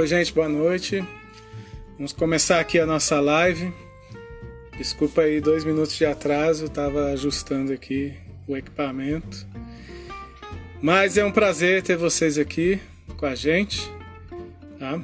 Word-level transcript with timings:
Oi, 0.00 0.06
gente, 0.06 0.32
boa 0.32 0.48
noite. 0.48 1.04
Vamos 1.98 2.14
começar 2.14 2.58
aqui 2.58 2.78
a 2.78 2.86
nossa 2.86 3.20
live. 3.20 3.70
Desculpa 4.78 5.20
aí 5.20 5.42
dois 5.42 5.62
minutos 5.62 5.94
de 5.94 6.06
atraso, 6.06 6.64
estava 6.64 7.08
ajustando 7.12 7.70
aqui 7.70 8.14
o 8.48 8.56
equipamento. 8.56 9.46
Mas 10.80 11.18
é 11.18 11.24
um 11.24 11.30
prazer 11.30 11.82
ter 11.82 11.98
vocês 11.98 12.38
aqui 12.38 12.80
com 13.18 13.26
a 13.26 13.34
gente. 13.34 13.92
Tá? 14.78 14.98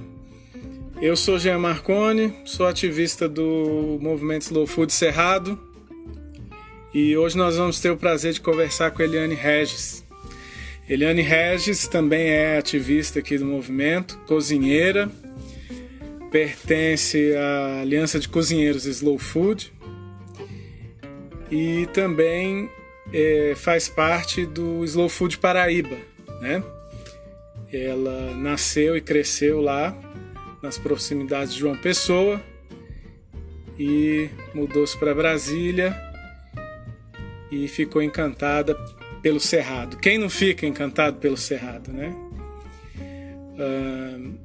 Eu 0.98 1.14
sou 1.14 1.38
Jean 1.38 1.58
Marconi, 1.58 2.32
sou 2.46 2.66
ativista 2.66 3.28
do 3.28 3.98
movimento 4.00 4.44
Slow 4.44 4.66
Food 4.66 4.94
Cerrado 4.94 5.60
e 6.94 7.14
hoje 7.14 7.36
nós 7.36 7.58
vamos 7.58 7.78
ter 7.80 7.90
o 7.90 7.98
prazer 7.98 8.32
de 8.32 8.40
conversar 8.40 8.92
com 8.92 9.02
Eliane 9.02 9.34
Regis. 9.34 10.05
Eliane 10.88 11.20
Regis 11.20 11.88
também 11.88 12.28
é 12.28 12.58
ativista 12.58 13.18
aqui 13.18 13.36
do 13.36 13.44
movimento, 13.44 14.18
cozinheira, 14.26 15.10
pertence 16.30 17.34
à 17.34 17.80
Aliança 17.80 18.20
de 18.20 18.28
Cozinheiros 18.28 18.86
Slow 18.86 19.18
Food 19.18 19.72
e 21.50 21.88
também 21.92 22.70
é, 23.12 23.54
faz 23.56 23.88
parte 23.88 24.46
do 24.46 24.84
Slow 24.84 25.08
Food 25.08 25.38
Paraíba, 25.38 25.96
né? 26.40 26.62
Ela 27.72 28.34
nasceu 28.36 28.96
e 28.96 29.00
cresceu 29.00 29.60
lá 29.60 29.96
nas 30.62 30.78
proximidades 30.78 31.52
de 31.52 31.60
João 31.60 31.76
Pessoa 31.76 32.40
e 33.76 34.30
mudou-se 34.54 34.96
para 34.96 35.12
Brasília 35.12 35.96
e 37.50 37.66
ficou 37.66 38.00
encantada 38.00 38.76
pelo 39.26 39.40
Cerrado. 39.40 39.96
Quem 39.96 40.18
não 40.18 40.30
fica 40.30 40.64
encantado 40.64 41.16
pelo 41.16 41.36
Cerrado, 41.36 41.92
né? 41.92 42.14
Uh, 43.58 44.38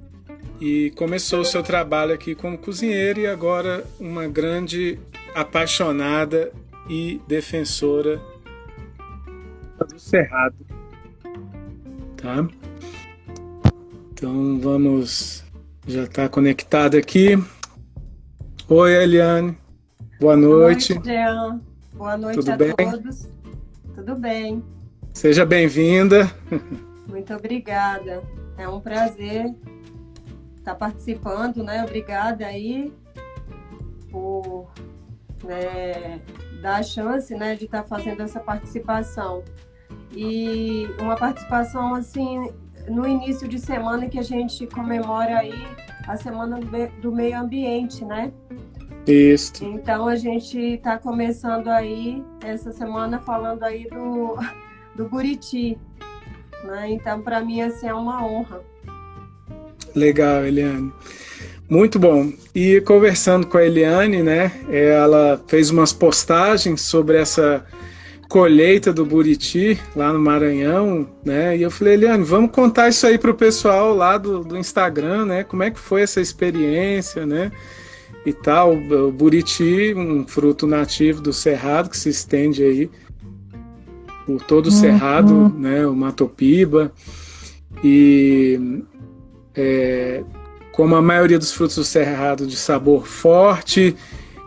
e 0.60 0.90
começou 0.96 1.42
o 1.42 1.46
seu 1.46 1.62
trabalho 1.62 2.16
aqui 2.16 2.34
como 2.34 2.58
cozinheira 2.58 3.20
e 3.20 3.28
agora 3.28 3.86
uma 4.00 4.28
grande 4.28 4.98
apaixonada 5.36 6.52
e 6.90 7.22
defensora 7.28 8.20
do 9.88 10.00
Cerrado. 10.00 10.56
Tá? 12.18 12.48
Então 14.14 14.60
vamos. 14.60 15.44
Já 15.86 16.06
está 16.06 16.28
conectado 16.28 16.98
aqui. 16.98 17.38
Oi, 18.68 18.96
Eliane. 18.96 19.56
Boa 20.20 20.36
noite. 20.36 20.96
Boa 20.96 21.06
noite, 21.06 21.08
Jean. 21.08 21.62
Boa 21.94 22.18
noite 22.18 22.40
Tudo 22.40 22.52
a 22.52 22.58
bem? 22.58 22.76
todos. 22.76 23.30
Tudo 23.94 24.16
bem. 24.16 24.64
Seja 25.14 25.46
bem-vinda. 25.46 26.32
Muito 27.08 27.34
obrigada. 27.34 28.24
É 28.58 28.68
um 28.68 28.80
prazer 28.80 29.54
estar 30.58 30.76
participando, 30.76 31.64
né? 31.64 31.84
Obrigada 31.84 32.46
aí 32.46 32.92
por 34.10 34.72
né, 35.44 36.22
dar 36.62 36.78
a 36.78 36.84
chance, 36.84 37.34
né, 37.36 37.56
de 37.56 37.66
estar 37.66 37.84
fazendo 37.84 38.22
essa 38.22 38.40
participação. 38.40 39.44
E 40.16 40.88
uma 41.00 41.16
participação 41.16 41.96
assim 41.96 42.52
no 42.88 43.08
início 43.08 43.48
de 43.48 43.60
semana 43.60 44.08
que 44.10 44.20
a 44.20 44.24
gente 44.24 44.68
comemora 44.68 45.40
aí 45.40 45.68
a 46.08 46.18
semana 46.18 46.60
do 47.02 47.12
meio 47.12 47.40
ambiente, 47.40 48.04
né? 48.04 48.32
Isso. 49.08 49.64
Então 49.66 50.08
a 50.08 50.16
gente 50.16 50.58
está 50.58 50.98
começando 50.98 51.68
aí 51.70 52.24
essa 52.44 52.72
semana 52.72 53.20
falando 53.20 53.64
aí 53.64 53.88
do, 53.90 54.38
do 54.96 55.06
Buriti. 55.06 55.78
Né? 56.64 56.92
Então, 56.92 57.22
para 57.22 57.42
mim, 57.42 57.62
assim, 57.62 57.88
é 57.88 57.94
uma 57.94 58.26
honra. 58.26 58.62
Legal, 59.96 60.46
Eliane. 60.46 60.92
Muito 61.70 61.98
bom. 61.98 62.32
E 62.54 62.82
conversando 62.82 63.48
com 63.48 63.58
a 63.58 63.66
Eliane, 63.66 64.22
né? 64.22 64.52
Ela 64.70 65.42
fez 65.48 65.70
umas 65.70 65.94
postagens 65.94 66.82
sobre 66.82 67.18
essa 67.18 67.66
colheita 68.30 68.94
do 68.94 69.06
Buriti 69.06 69.80
lá 69.96 70.14
no 70.14 70.20
Maranhão, 70.20 71.10
né? 71.24 71.58
E 71.58 71.62
eu 71.62 71.72
falei, 71.72 71.96
Eliane, 71.96 72.24
vamos 72.24 72.52
contar 72.52 72.90
isso 72.90 73.06
aí 73.08 73.18
para 73.18 73.32
o 73.32 73.36
pessoal 73.36 73.94
lá 73.94 74.18
do, 74.18 74.44
do 74.44 74.58
Instagram, 74.58 75.26
né? 75.26 75.44
Como 75.44 75.64
é 75.64 75.72
que 75.72 75.80
foi 75.80 76.02
essa 76.02 76.22
experiência, 76.22 77.26
né? 77.26 77.52
e 78.26 78.34
tal. 78.34 78.76
O 78.76 79.12
buriti, 79.12 79.94
um 79.96 80.28
fruto 80.28 80.68
nativo 80.68 81.22
do 81.22 81.34
cerrado 81.34 81.90
que 81.90 81.98
se 81.98 82.10
estende 82.10 82.64
aí 82.64 82.90
por 84.38 84.44
todo 84.44 84.68
o 84.68 84.70
uhum. 84.70 84.76
cerrado, 84.76 85.50
né, 85.58 85.86
o 85.86 85.96
Matopiba. 85.96 86.92
E 87.84 88.84
é, 89.56 90.24
como 90.72 90.96
a 90.96 91.02
maioria 91.02 91.38
dos 91.38 91.52
frutos 91.52 91.76
do 91.76 91.84
cerrado 91.84 92.48
de 92.48 92.56
sabor 92.56 93.06
forte 93.06 93.96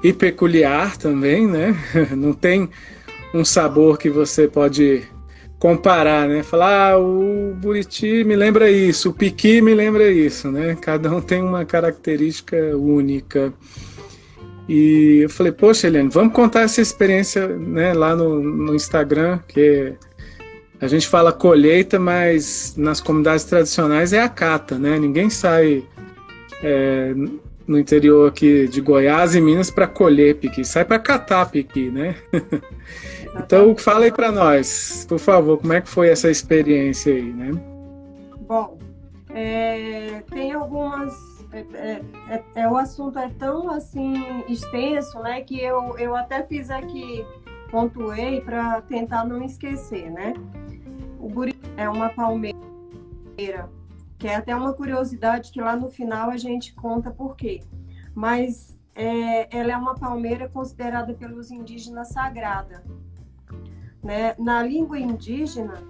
e 0.03 0.13
peculiar 0.13 0.97
também, 0.97 1.47
né? 1.47 1.77
Não 2.17 2.33
tem 2.33 2.69
um 3.33 3.45
sabor 3.45 3.99
que 3.99 4.09
você 4.09 4.47
pode 4.47 5.03
comparar, 5.59 6.29
né? 6.29 6.43
Falar, 6.43 6.93
ah, 6.93 6.99
o 6.99 7.55
buriti 7.57 8.23
me 8.25 8.37
lembra 8.37 8.71
isso, 8.71 9.11
o 9.11 9.15
piqui 9.15 9.63
me 9.63 9.75
lembra 9.75 10.11
isso, 10.11 10.51
né? 10.51 10.77
Cada 10.81 11.11
um 11.11 11.21
tem 11.21 11.43
uma 11.43 11.65
característica 11.65 12.57
única. 12.77 13.53
E 14.69 15.21
eu 15.23 15.31
falei, 15.31 15.53
poxa, 15.53 15.87
Helene, 15.87 16.09
vamos 16.09 16.33
contar 16.33 16.63
essa 16.63 16.81
experiência 16.81 17.47
né, 17.47 17.93
lá 17.93 18.17
no, 18.17 18.41
no 18.41 18.75
Instagram, 18.75 19.39
que 19.47 19.93
a 20.81 20.87
gente 20.87 21.07
fala 21.07 21.33
colheita, 21.33 21.99
mas 21.99 22.75
nas 22.77 23.01
comunidades 23.01 23.45
tradicionais 23.45 24.13
é 24.13 24.21
a 24.21 24.29
cata, 24.29 24.79
né? 24.79 24.99
Ninguém 24.99 25.29
sai 25.29 25.85
é, 26.63 27.15
no 27.67 27.79
interior 27.79 28.29
aqui 28.29 28.69
de 28.69 28.81
Goiás 28.81 29.35
e 29.35 29.41
Minas 29.41 29.71
para 29.71 29.87
colher 29.87 30.37
piqui, 30.37 30.65
sai 30.65 30.85
para 30.85 30.99
catar 30.99 31.51
piqui, 31.51 31.91
né? 31.91 32.17
Então, 33.37 33.77
fala 33.77 34.05
aí 34.05 34.13
para 34.13 34.31
nós, 34.31 35.05
por 35.09 35.19
favor, 35.19 35.59
como 35.59 35.73
é 35.73 35.81
que 35.81 35.89
foi 35.89 36.09
essa 36.09 36.31
experiência 36.31 37.13
aí, 37.13 37.33
né? 37.33 37.51
Bom, 38.47 38.79
é, 39.35 40.23
tem 40.31 40.53
algumas. 40.53 41.13
É, 41.55 41.61
é, 41.73 42.05
é, 42.29 42.45
é, 42.63 42.69
o 42.69 42.77
assunto 42.77 43.17
é 43.17 43.29
tão 43.29 43.71
assim 43.71 44.43
extenso, 44.49 45.21
né, 45.21 45.41
que 45.41 45.61
eu, 45.61 45.97
eu 45.99 46.17
até 46.17 46.43
fiz 46.43 46.69
aqui, 46.69 47.25
pontuei 47.71 48.41
para 48.41 48.83
tentar 48.83 49.25
não 49.25 49.41
esquecer, 49.41 50.11
né? 50.11 50.35
O 51.21 51.29
buri 51.29 51.55
é 51.77 51.89
uma 51.89 52.09
palmeira, 52.09 52.59
que 54.19 54.27
é 54.27 54.35
até 54.35 54.55
uma 54.55 54.73
curiosidade 54.73 55.53
que 55.53 55.61
lá 55.61 55.77
no 55.77 55.89
final 55.89 56.29
a 56.29 56.37
gente 56.37 56.75
conta 56.75 57.13
por 57.13 57.37
quê. 57.37 57.63
Mas 58.13 58.77
é, 58.93 59.57
ela 59.57 59.73
é 59.73 59.77
uma 59.77 59.95
palmeira 59.95 60.49
considerada 60.49 61.15
pelos 61.15 61.53
indígenas 61.53 62.09
sagrada. 62.09 62.85
Né? 64.03 64.35
Na 64.39 64.63
língua 64.63 64.99
indígena, 64.99 65.83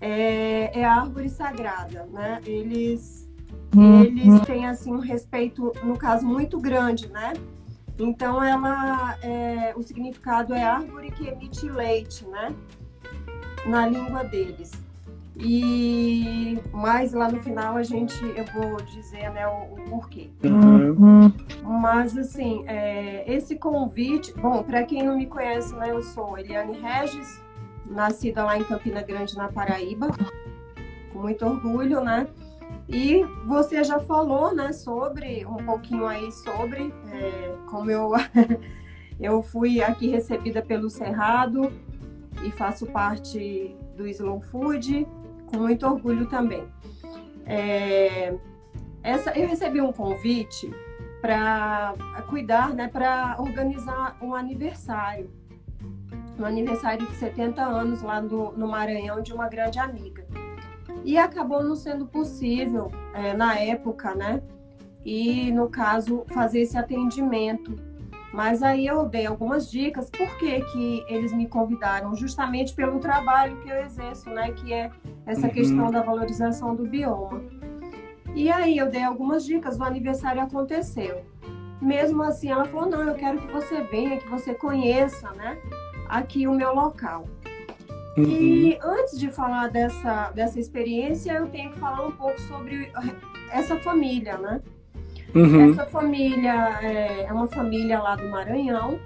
é, 0.00 0.80
é 0.80 0.84
árvore 0.84 1.28
sagrada, 1.28 2.06
né? 2.06 2.40
Eles. 2.44 3.30
Eles 3.74 4.40
têm, 4.42 4.66
assim, 4.66 4.92
um 4.92 5.00
respeito, 5.00 5.72
no 5.82 5.96
caso, 5.96 6.26
muito 6.26 6.60
grande, 6.60 7.08
né? 7.08 7.32
Então, 7.98 8.42
ela, 8.42 9.16
é, 9.22 9.72
o 9.76 9.82
significado 9.82 10.54
é 10.54 10.62
árvore 10.62 11.10
que 11.10 11.26
emite 11.26 11.68
leite, 11.68 12.26
né? 12.26 12.54
Na 13.66 13.86
língua 13.86 14.24
deles. 14.24 14.72
E 15.36 16.58
mais 16.72 17.12
lá 17.12 17.30
no 17.30 17.40
final 17.40 17.76
a 17.76 17.82
gente 17.82 18.22
eu 18.22 18.44
vou 18.54 18.76
dizer 18.82 19.30
né, 19.30 19.46
o, 19.46 19.74
o 19.74 19.84
porquê. 19.88 20.30
Uhum. 20.44 21.32
Mas 21.62 22.16
assim, 22.18 22.64
é, 22.66 23.24
esse 23.26 23.56
convite, 23.56 24.32
bom, 24.34 24.62
para 24.62 24.82
quem 24.84 25.02
não 25.02 25.16
me 25.16 25.26
conhece, 25.26 25.74
né, 25.74 25.90
eu 25.90 26.02
sou 26.02 26.36
Eliane 26.38 26.78
Regis, 26.78 27.40
nascida 27.86 28.44
lá 28.44 28.58
em 28.58 28.64
Campina 28.64 29.02
Grande, 29.02 29.36
na 29.36 29.48
Paraíba, 29.48 30.08
com 31.12 31.20
muito 31.20 31.44
orgulho, 31.46 32.02
né? 32.02 32.26
E 32.92 33.24
você 33.46 33.82
já 33.82 33.98
falou, 33.98 34.54
né, 34.54 34.70
sobre 34.72 35.46
um 35.46 35.64
pouquinho 35.64 36.06
aí 36.06 36.30
sobre 36.30 36.92
é, 37.10 37.54
como 37.70 37.90
eu 37.90 38.10
eu 39.18 39.42
fui 39.42 39.82
aqui 39.82 40.08
recebida 40.08 40.60
pelo 40.60 40.90
Cerrado 40.90 41.72
e 42.44 42.50
faço 42.50 42.86
parte 42.86 43.74
do 43.96 44.06
Slow 44.06 44.42
Food 44.42 45.06
com 45.46 45.56
muito 45.56 45.86
orgulho 45.86 46.26
também. 46.26 46.64
É, 47.46 48.34
essa, 49.02 49.30
eu 49.38 49.48
recebi 49.48 49.80
um 49.80 49.92
convite 49.92 50.70
para 51.22 51.94
cuidar, 52.28 52.74
né, 52.74 52.88
para 52.88 53.36
organizar 53.38 54.18
um 54.20 54.34
aniversário 54.34 55.30
no 56.38 56.46
aniversário 56.46 57.06
de 57.06 57.14
70 57.14 57.62
anos 57.62 58.02
lá 58.02 58.20
do, 58.20 58.52
no 58.52 58.66
Maranhão 58.66 59.22
de 59.22 59.32
uma 59.32 59.48
grande 59.48 59.78
amiga. 59.78 60.26
E 61.04 61.18
acabou 61.18 61.62
não 61.62 61.74
sendo 61.74 62.06
possível 62.06 62.90
é, 63.14 63.34
na 63.34 63.58
época, 63.58 64.14
né? 64.14 64.42
E 65.04 65.50
no 65.50 65.68
caso, 65.68 66.24
fazer 66.28 66.60
esse 66.60 66.78
atendimento. 66.78 67.76
Mas 68.32 68.62
aí 68.62 68.86
eu 68.86 69.06
dei 69.06 69.26
algumas 69.26 69.70
dicas, 69.70 70.08
por 70.08 70.38
que, 70.38 70.60
que 70.60 71.04
eles 71.06 71.32
me 71.32 71.46
convidaram? 71.46 72.14
Justamente 72.14 72.74
pelo 72.74 72.98
trabalho 72.98 73.60
que 73.60 73.68
eu 73.68 73.76
exerço, 73.76 74.30
né? 74.30 74.52
Que 74.52 74.72
é 74.72 74.90
essa 75.26 75.48
uhum. 75.48 75.52
questão 75.52 75.90
da 75.90 76.00
valorização 76.00 76.74
do 76.74 76.86
bioma. 76.86 77.42
E 78.34 78.50
aí 78.50 78.78
eu 78.78 78.88
dei 78.88 79.02
algumas 79.02 79.44
dicas, 79.44 79.78
o 79.78 79.84
aniversário 79.84 80.40
aconteceu. 80.40 81.22
Mesmo 81.80 82.22
assim, 82.22 82.50
ela 82.50 82.64
falou: 82.64 82.88
não, 82.88 83.02
eu 83.02 83.14
quero 83.14 83.38
que 83.38 83.52
você 83.52 83.82
venha, 83.82 84.16
que 84.16 84.28
você 84.28 84.54
conheça, 84.54 85.30
né? 85.32 85.58
Aqui 86.08 86.46
o 86.46 86.52
meu 86.52 86.74
local. 86.74 87.26
Uhum. 88.16 88.24
E 88.24 88.78
antes 88.82 89.18
de 89.18 89.30
falar 89.30 89.68
dessa, 89.68 90.30
dessa 90.32 90.60
experiência, 90.60 91.32
eu 91.32 91.48
tenho 91.48 91.72
que 91.72 91.78
falar 91.78 92.06
um 92.06 92.12
pouco 92.12 92.38
sobre 92.42 92.92
essa 93.50 93.76
família, 93.78 94.36
né? 94.36 94.60
Uhum. 95.34 95.70
Essa 95.70 95.86
família 95.86 96.78
é, 96.82 97.24
é 97.24 97.32
uma 97.32 97.46
família 97.46 98.00
lá 98.00 98.16
do 98.16 98.28
Maranhão 98.28 98.98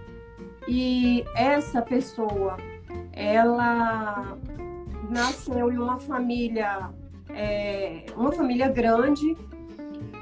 e 0.66 1.24
essa 1.36 1.80
pessoa, 1.80 2.56
ela 3.12 4.36
nasceu 5.08 5.70
em 5.70 5.78
uma 5.78 5.98
família, 5.98 6.90
é, 7.30 8.06
uma 8.16 8.32
família 8.32 8.68
grande 8.68 9.36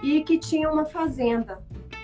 e 0.02 0.22
que 0.22 0.38
tinha 0.38 0.70
uma 0.70 0.84
fazenda, 0.84 1.58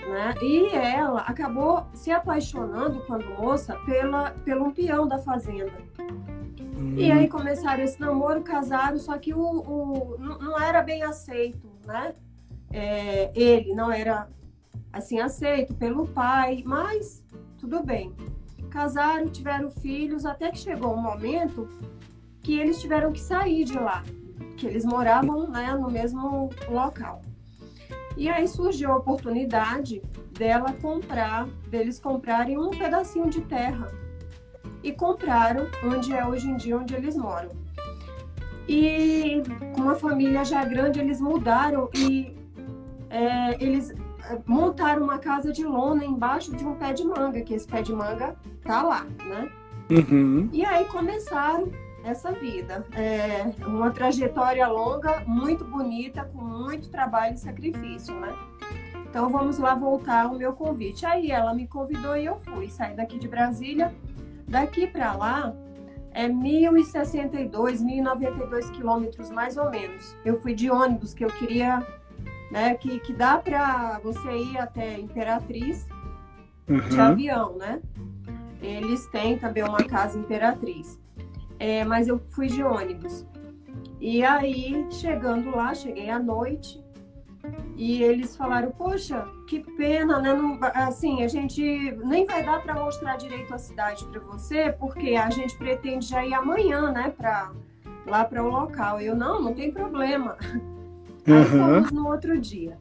né? 0.08 0.34
E 0.40 0.74
ela 0.74 1.20
acabou 1.20 1.84
se 1.92 2.10
apaixonando 2.10 3.00
quando 3.00 3.26
moça 3.38 3.76
pela 3.84 4.30
pelo 4.44 4.64
um 4.64 4.72
peão 4.72 5.06
da 5.06 5.18
fazenda. 5.18 5.89
E 6.96 7.10
aí 7.10 7.28
começaram 7.28 7.82
esse 7.82 8.00
namoro, 8.00 8.42
casaram, 8.42 8.98
só 8.98 9.16
que 9.18 9.34
o, 9.34 9.40
o 9.40 10.16
não 10.18 10.58
era 10.58 10.82
bem 10.82 11.02
aceito, 11.02 11.70
né? 11.86 12.14
É, 12.72 13.30
ele 13.34 13.74
não 13.74 13.90
era 13.90 14.28
assim 14.92 15.18
aceito 15.18 15.74
pelo 15.74 16.06
pai, 16.06 16.62
mas 16.64 17.24
tudo 17.58 17.82
bem. 17.82 18.14
Casaram, 18.70 19.28
tiveram 19.28 19.70
filhos, 19.70 20.24
até 20.24 20.50
que 20.50 20.58
chegou 20.58 20.94
um 20.94 21.00
momento 21.00 21.68
que 22.42 22.58
eles 22.58 22.80
tiveram 22.80 23.12
que 23.12 23.20
sair 23.20 23.64
de 23.64 23.78
lá, 23.78 24.02
que 24.56 24.66
eles 24.66 24.84
moravam 24.84 25.48
né, 25.48 25.74
no 25.74 25.90
mesmo 25.90 26.50
local. 26.68 27.22
E 28.16 28.28
aí 28.28 28.46
surgiu 28.48 28.92
a 28.92 28.96
oportunidade 28.96 30.02
dela 30.32 30.72
comprar, 30.74 31.46
deles 31.68 31.98
comprarem 31.98 32.58
um 32.58 32.70
pedacinho 32.70 33.28
de 33.28 33.40
terra. 33.42 33.90
E 34.82 34.92
compraram 34.92 35.66
onde 35.84 36.12
é 36.14 36.26
hoje 36.26 36.48
em 36.48 36.56
dia 36.56 36.78
onde 36.78 36.94
eles 36.94 37.16
moram. 37.16 37.50
E 38.68 39.42
com 39.74 39.82
uma 39.82 39.94
família 39.94 40.44
já 40.44 40.64
grande, 40.64 41.00
eles 41.00 41.20
mudaram 41.20 41.90
e 41.94 42.36
é, 43.10 43.62
eles 43.62 43.90
é, 43.90 44.38
montaram 44.46 45.02
uma 45.02 45.18
casa 45.18 45.52
de 45.52 45.64
lona 45.64 46.04
embaixo 46.04 46.54
de 46.56 46.64
um 46.64 46.76
pé 46.76 46.92
de 46.92 47.04
manga, 47.04 47.40
que 47.40 47.52
esse 47.52 47.66
pé 47.66 47.82
de 47.82 47.92
manga 47.92 48.36
tá 48.62 48.82
lá, 48.82 49.04
né? 49.26 49.50
Uhum. 49.90 50.48
E 50.52 50.64
aí 50.64 50.84
começaram 50.84 51.68
essa 52.04 52.32
vida. 52.32 52.86
É 52.92 53.52
uma 53.66 53.90
trajetória 53.90 54.66
longa, 54.68 55.22
muito 55.26 55.64
bonita, 55.64 56.24
com 56.24 56.42
muito 56.42 56.88
trabalho 56.88 57.34
e 57.34 57.38
sacrifício, 57.38 58.14
né? 58.14 58.32
Então 59.08 59.28
vamos 59.28 59.58
lá 59.58 59.74
voltar 59.74 60.26
ao 60.26 60.34
meu 60.34 60.52
convite. 60.52 61.04
Aí 61.04 61.32
ela 61.32 61.52
me 61.52 61.66
convidou 61.66 62.16
e 62.16 62.24
eu 62.26 62.36
fui. 62.38 62.70
Saí 62.70 62.94
daqui 62.94 63.18
de 63.18 63.26
Brasília. 63.26 63.92
Daqui 64.48 64.86
para 64.86 65.12
lá 65.14 65.54
é 66.12 66.28
1.062, 66.28 67.50
1.092 67.50 68.70
quilômetros 68.72 69.30
mais 69.30 69.56
ou 69.56 69.70
menos. 69.70 70.16
Eu 70.24 70.40
fui 70.40 70.54
de 70.54 70.70
ônibus, 70.70 71.14
que 71.14 71.24
eu 71.24 71.28
queria, 71.28 71.86
né, 72.50 72.74
que, 72.74 72.98
que 73.00 73.12
dá 73.12 73.38
para 73.38 74.00
você 74.00 74.36
ir 74.36 74.58
até 74.58 74.98
Imperatriz 74.98 75.86
uhum. 76.68 76.78
de 76.88 77.00
avião, 77.00 77.56
né? 77.56 77.80
Eles 78.60 79.06
têm 79.06 79.38
também 79.38 79.62
uma 79.62 79.82
casa 79.84 80.18
Imperatriz 80.18 81.00
é, 81.60 81.84
mas 81.84 82.08
eu 82.08 82.18
fui 82.18 82.46
de 82.46 82.64
ônibus. 82.64 83.26
E 84.00 84.24
aí, 84.24 84.86
chegando 84.90 85.54
lá, 85.54 85.74
cheguei 85.74 86.08
à 86.08 86.18
noite, 86.18 86.82
e 87.76 88.02
eles 88.02 88.36
falaram: 88.36 88.70
Poxa, 88.72 89.26
que 89.46 89.60
pena, 89.60 90.20
né? 90.20 90.34
Não, 90.34 90.58
assim, 90.74 91.22
a 91.24 91.28
gente 91.28 91.62
nem 92.04 92.26
vai 92.26 92.44
dar 92.44 92.62
para 92.62 92.74
mostrar 92.74 93.16
direito 93.16 93.54
a 93.54 93.58
cidade 93.58 94.04
para 94.06 94.20
você, 94.20 94.70
porque 94.72 95.16
a 95.16 95.30
gente 95.30 95.56
pretende 95.56 96.06
já 96.06 96.24
ir 96.24 96.34
amanhã, 96.34 96.92
né? 96.92 97.12
Pra, 97.16 97.52
lá 98.06 98.24
para 98.24 98.42
o 98.42 98.48
local. 98.48 99.00
Eu, 99.00 99.16
não, 99.16 99.40
não 99.40 99.54
tem 99.54 99.72
problema. 99.72 100.36
Uhum. 101.26 101.36
Aí 101.36 101.44
fomos 101.44 101.90
no 101.90 102.08
outro 102.08 102.38
dia. 102.38 102.78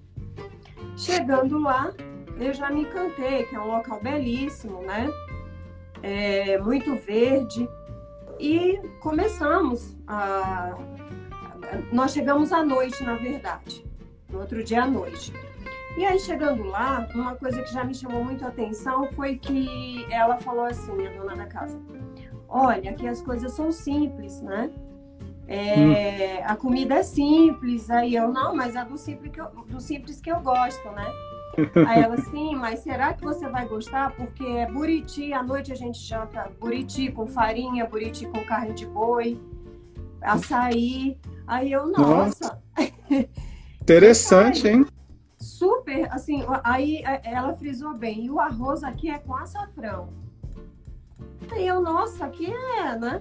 Chegando 0.98 1.60
lá, 1.60 1.92
eu 2.38 2.54
já 2.54 2.70
me 2.70 2.82
encantei, 2.82 3.44
que 3.44 3.56
é 3.56 3.60
um 3.60 3.68
local 3.68 4.02
belíssimo, 4.02 4.82
né? 4.82 5.10
É, 6.02 6.58
muito 6.58 6.96
verde. 6.96 7.70
E 8.40 8.80
começamos 9.02 9.98
a. 10.08 10.78
Nós 11.92 12.12
chegamos 12.12 12.52
à 12.52 12.64
noite, 12.64 13.04
na 13.04 13.16
verdade, 13.16 13.89
no 14.30 14.40
outro 14.40 14.64
dia 14.64 14.84
à 14.84 14.88
noite. 14.88 15.34
E 15.98 16.06
aí, 16.06 16.20
chegando 16.20 16.64
lá, 16.64 17.08
uma 17.14 17.36
coisa 17.36 17.62
que 17.62 17.74
já 17.74 17.84
me 17.84 17.94
chamou 17.94 18.24
muito 18.24 18.46
a 18.46 18.50
atenção 18.50 19.12
foi 19.12 19.38
que 19.38 20.06
ela 20.12 20.38
falou 20.38 20.66
assim, 20.66 21.08
a 21.08 21.12
dona 21.12 21.36
da 21.36 21.46
casa: 21.46 21.80
Olha, 22.48 22.92
aqui 22.92 23.08
as 23.08 23.22
coisas 23.22 23.52
são 23.54 23.72
simples, 23.72 24.42
né? 24.42 24.70
É, 25.48 25.76
hum. 25.80 26.46
A 26.46 26.56
comida 26.56 26.96
é 26.96 27.04
simples. 27.04 27.90
Aí 27.90 28.16
eu, 28.16 28.32
não, 28.32 28.56
mas 28.56 28.76
é 28.76 28.86
do 28.86 28.98
simples 28.98 29.32
que 29.32 29.42
eu, 29.42 29.48
do 29.68 29.82
simples 29.82 30.22
que 30.22 30.32
eu 30.32 30.40
gosto, 30.40 30.90
né? 30.92 31.12
Aí 31.88 32.04
ela, 32.04 32.18
sim, 32.30 32.56
mas 32.56 32.80
será 32.80 33.14
que 33.14 33.24
você 33.24 33.50
vai 33.50 33.68
gostar? 33.68 34.16
Porque 34.16 34.46
é 34.46 34.72
buriti, 34.72 35.34
à 35.34 35.42
noite 35.42 35.74
a 35.74 35.76
gente 35.76 36.00
janta 36.00 36.52
buriti 36.60 37.12
com 37.12 37.28
farinha, 37.28 37.86
buriti 37.86 38.28
com 38.28 38.44
carne 38.46 38.74
de 38.74 38.86
boi, 38.86 39.42
açaí. 40.22 41.18
Aí 41.48 41.72
eu, 41.72 41.88
nossa. 41.88 42.62
Interessante, 43.90 44.68
hein? 44.68 44.86
Super, 45.40 46.14
assim, 46.14 46.44
aí 46.64 46.98
é, 46.98 47.22
ela 47.24 47.56
frisou 47.56 47.96
bem. 47.96 48.26
E 48.26 48.30
o 48.30 48.40
arroz 48.40 48.84
aqui 48.84 49.10
é 49.10 49.18
com 49.18 49.36
açafrão. 49.36 50.10
Aí 51.52 51.66
eu, 51.66 51.82
nossa, 51.82 52.26
aqui 52.26 52.54
é, 52.54 52.96
né? 52.96 53.20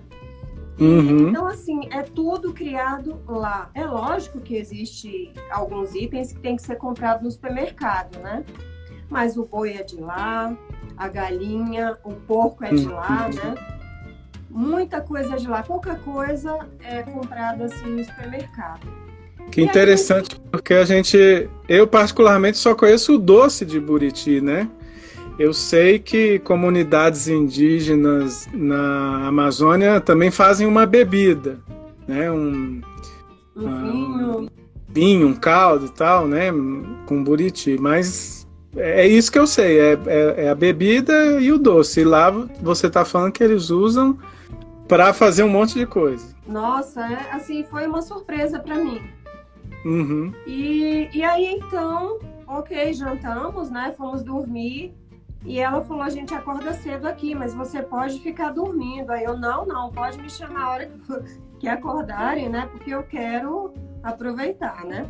Uhum. 0.79 1.31
Então, 1.31 1.47
assim, 1.47 1.89
é 1.91 2.03
tudo 2.03 2.53
criado 2.53 3.19
lá. 3.27 3.71
É 3.73 3.87
lógico 3.87 4.41
que 4.41 4.57
existe 4.57 5.33
alguns 5.51 5.95
itens 5.95 6.35
que 6.35 6.41
tem 6.41 6.57
que 6.57 6.63
ser 6.63 6.77
comprado 6.77 7.25
no 7.25 7.31
supermercado, 7.31 8.19
né? 8.19 8.45
Mas 9.09 9.39
o 9.39 9.47
boi 9.47 9.73
é 9.73 9.83
de 9.83 9.97
lá, 9.97 10.55
a 10.99 11.09
galinha, 11.09 11.97
o 12.05 12.13
porco 12.13 12.63
é 12.63 12.75
de 12.75 12.85
lá, 12.87 13.31
uhum. 13.33 13.53
né? 13.53 13.79
Muita 14.51 15.01
coisa 15.01 15.33
é 15.33 15.37
de 15.37 15.49
lá. 15.49 15.63
Pouca 15.63 15.97
coisa 15.97 16.59
é 16.81 17.03
comprada 17.05 17.65
assim 17.65 17.87
no 17.87 18.05
supermercado. 18.05 19.08
Que 19.51 19.63
interessante, 19.63 20.41
porque 20.51 20.75
a 20.75 20.85
gente, 20.85 21.49
eu 21.69 21.87
particularmente 21.87 22.59
só 22.59 22.75
conheço 22.75 23.15
o 23.15 23.19
doce 23.19 23.65
de 23.65 23.81
Buriti, 23.81 24.41
né? 24.41 24.69
Eu 25.39 25.53
sei 25.55 25.99
que 25.99 26.41
comunidades 26.41 27.29
indígenas 27.29 28.49
na 28.53 29.29
Amazônia 29.29 30.01
também 30.01 30.31
fazem 30.31 30.67
uma 30.67 30.85
bebida, 30.85 31.61
né? 32.07 32.31
Um, 32.31 32.81
um 33.57 33.83
vinho. 33.83 34.41
Um 34.41 34.49
vinho, 34.89 35.29
um 35.29 35.35
caldo 35.35 35.87
e 35.87 35.91
tal, 35.91 36.27
né? 36.27 36.51
Com 37.07 37.23
buriti. 37.23 37.79
Mas 37.79 38.49
é 38.77 39.07
isso 39.07 39.31
que 39.31 39.39
eu 39.39 39.47
sei, 39.47 39.79
é, 39.79 39.99
é, 40.07 40.45
é 40.45 40.49
a 40.51 40.55
bebida 40.55 41.41
e 41.41 41.53
o 41.53 41.59
doce. 41.59 42.01
E 42.01 42.05
lá 42.05 42.31
você 42.61 42.89
está 42.89 43.05
falando 43.05 43.33
que 43.33 43.45
eles 43.45 43.71
usam 43.71 44.19
para 44.89 45.13
fazer 45.13 45.43
um 45.43 45.49
monte 45.49 45.75
de 45.75 45.87
coisa. 45.87 46.35
Nossa, 46.47 47.01
é, 47.03 47.31
assim, 47.33 47.65
foi 47.65 47.87
uma 47.87 48.03
surpresa 48.03 48.59
para 48.59 48.77
mim. 48.77 49.03
Uhum. 49.89 50.35
E, 50.47 51.09
e 51.15 51.25
aí 51.25 51.47
então, 51.55 52.19
ok, 52.47 52.93
jantamos, 52.93 53.71
né? 53.71 53.95
Fomos 53.97 54.23
dormir. 54.23 54.95
E 55.45 55.59
ela 55.59 55.81
falou: 55.83 56.03
a 56.03 56.11
gente 56.11 56.35
acorda 56.35 56.75
cedo 56.75 57.07
aqui, 57.07 57.35
mas 57.35 57.55
você 57.55 57.83
pode 57.83 58.21
ficar 58.21 58.51
dormindo. 58.51 59.11
Aí 59.11 59.25
eu: 59.25 59.37
não, 59.37 59.65
não, 59.65 59.91
pode 59.91 60.19
me 60.19 60.29
chamar 60.29 60.63
a 60.63 60.71
hora 60.71 60.91
que 61.59 61.67
acordarem, 61.67 62.51
né? 62.51 62.69
Porque 62.71 62.91
eu 62.91 63.03
quero 63.03 63.73
aproveitar, 64.03 64.85
né? 64.85 65.09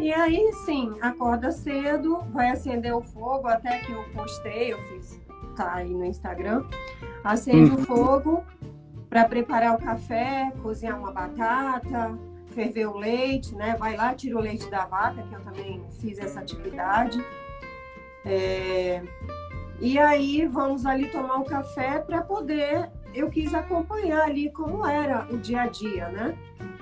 E 0.00 0.12
aí, 0.12 0.50
sim, 0.64 0.96
acorda 1.02 1.52
cedo, 1.52 2.20
vai 2.32 2.50
acender 2.50 2.94
o 2.94 3.02
fogo, 3.02 3.46
até 3.46 3.80
que 3.80 3.92
eu 3.92 4.02
postei, 4.14 4.72
eu 4.72 4.78
fiz, 4.88 5.20
tá 5.54 5.74
aí 5.74 5.92
no 5.92 6.06
Instagram. 6.06 6.64
Acende 7.22 7.70
o 7.70 7.76
uhum. 7.76 7.84
fogo 7.84 8.44
para 9.10 9.26
preparar 9.26 9.74
o 9.74 9.78
café, 9.78 10.50
cozinhar 10.62 10.98
uma 10.98 11.12
batata, 11.12 12.18
ferver 12.54 12.86
o 12.86 12.96
leite, 12.96 13.54
né? 13.54 13.76
Vai 13.78 13.96
lá, 13.96 14.14
tira 14.14 14.38
o 14.38 14.40
leite 14.40 14.70
da 14.70 14.86
vaca, 14.86 15.22
que 15.22 15.34
eu 15.34 15.40
também 15.40 15.82
fiz 16.00 16.18
essa 16.18 16.40
atividade. 16.40 17.22
É... 18.24 19.02
E 19.80 19.98
aí 19.98 20.46
vamos 20.46 20.86
ali 20.86 21.08
tomar 21.10 21.36
um 21.36 21.44
café 21.44 21.98
para 21.98 22.22
poder. 22.22 22.88
Eu 23.12 23.28
quis 23.28 23.52
acompanhar 23.52 24.22
ali 24.22 24.50
como 24.50 24.86
era 24.86 25.26
o 25.30 25.36
dia 25.36 25.62
a 25.62 25.66
dia, 25.66 26.08
né? 26.08 26.36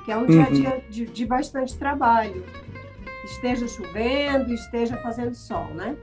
Que 0.05 0.12
é 0.12 0.17
um 0.17 0.26
dia 0.26 0.45
a 0.45 0.49
uhum. 0.49 0.52
dia 0.52 0.85
de, 0.88 1.07
de 1.07 1.26
bastante 1.26 1.76
trabalho. 1.76 2.45
Esteja 3.25 3.67
chovendo, 3.67 4.52
esteja 4.52 4.97
fazendo 4.99 5.35
sol, 5.35 5.67
né? 5.75 5.97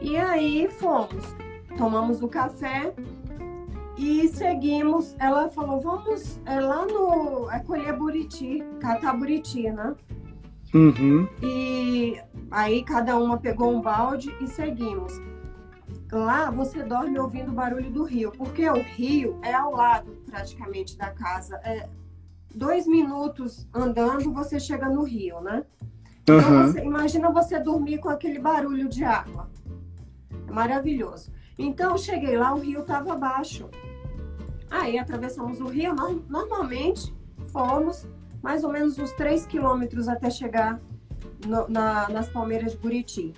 E 0.00 0.16
aí 0.16 0.68
fomos, 0.68 1.24
tomamos 1.76 2.22
o 2.22 2.28
café 2.28 2.92
e 3.96 4.28
seguimos. 4.28 5.14
Ela 5.18 5.48
falou: 5.48 5.80
vamos 5.80 6.40
é, 6.46 6.60
lá 6.60 6.86
no. 6.86 7.50
É 7.50 7.60
colher 7.60 7.96
buriti, 7.96 8.62
catar 8.80 9.16
buriti, 9.16 9.70
né? 9.70 9.94
Uhum. 10.74 11.28
E 11.42 12.18
aí 12.50 12.82
cada 12.82 13.16
uma 13.18 13.38
pegou 13.38 13.70
um 13.70 13.80
balde 13.80 14.34
e 14.40 14.46
seguimos. 14.46 15.12
Lá 16.10 16.50
você 16.50 16.82
dorme 16.82 17.18
ouvindo 17.18 17.50
o 17.50 17.54
barulho 17.54 17.90
do 17.90 18.04
rio, 18.04 18.32
porque 18.32 18.68
o 18.68 18.82
rio 18.82 19.38
é 19.42 19.52
ao 19.52 19.72
lado 19.72 20.10
praticamente 20.26 20.96
da 20.96 21.10
casa. 21.10 21.56
É, 21.64 21.88
dois 22.54 22.86
minutos 22.86 23.66
andando 23.72 24.32
você 24.32 24.58
chega 24.60 24.88
no 24.88 25.02
rio, 25.02 25.40
né? 25.40 25.64
Então 26.22 26.38
Aham. 26.38 26.66
você, 26.66 26.84
imagina 26.84 27.30
você 27.30 27.58
dormir 27.58 27.98
com 27.98 28.08
aquele 28.08 28.38
barulho 28.38 28.88
de 28.88 29.04
água. 29.04 29.50
É 30.46 30.52
maravilhoso. 30.52 31.32
Então 31.64 31.96
cheguei 31.96 32.36
lá, 32.36 32.52
o 32.54 32.58
rio 32.58 32.80
estava 32.80 33.14
baixo. 33.14 33.68
Aí 34.68 34.98
atravessamos 34.98 35.60
o 35.60 35.66
rio, 35.66 35.94
no- 35.94 36.24
normalmente 36.28 37.14
fomos 37.52 38.04
mais 38.42 38.64
ou 38.64 38.72
menos 38.72 38.98
uns 38.98 39.12
3 39.12 39.46
quilômetros 39.46 40.08
até 40.08 40.28
chegar 40.28 40.80
no- 41.46 41.68
na- 41.68 42.08
nas 42.08 42.28
Palmeiras 42.28 42.72
de 42.72 42.78
Buriti. 42.78 43.32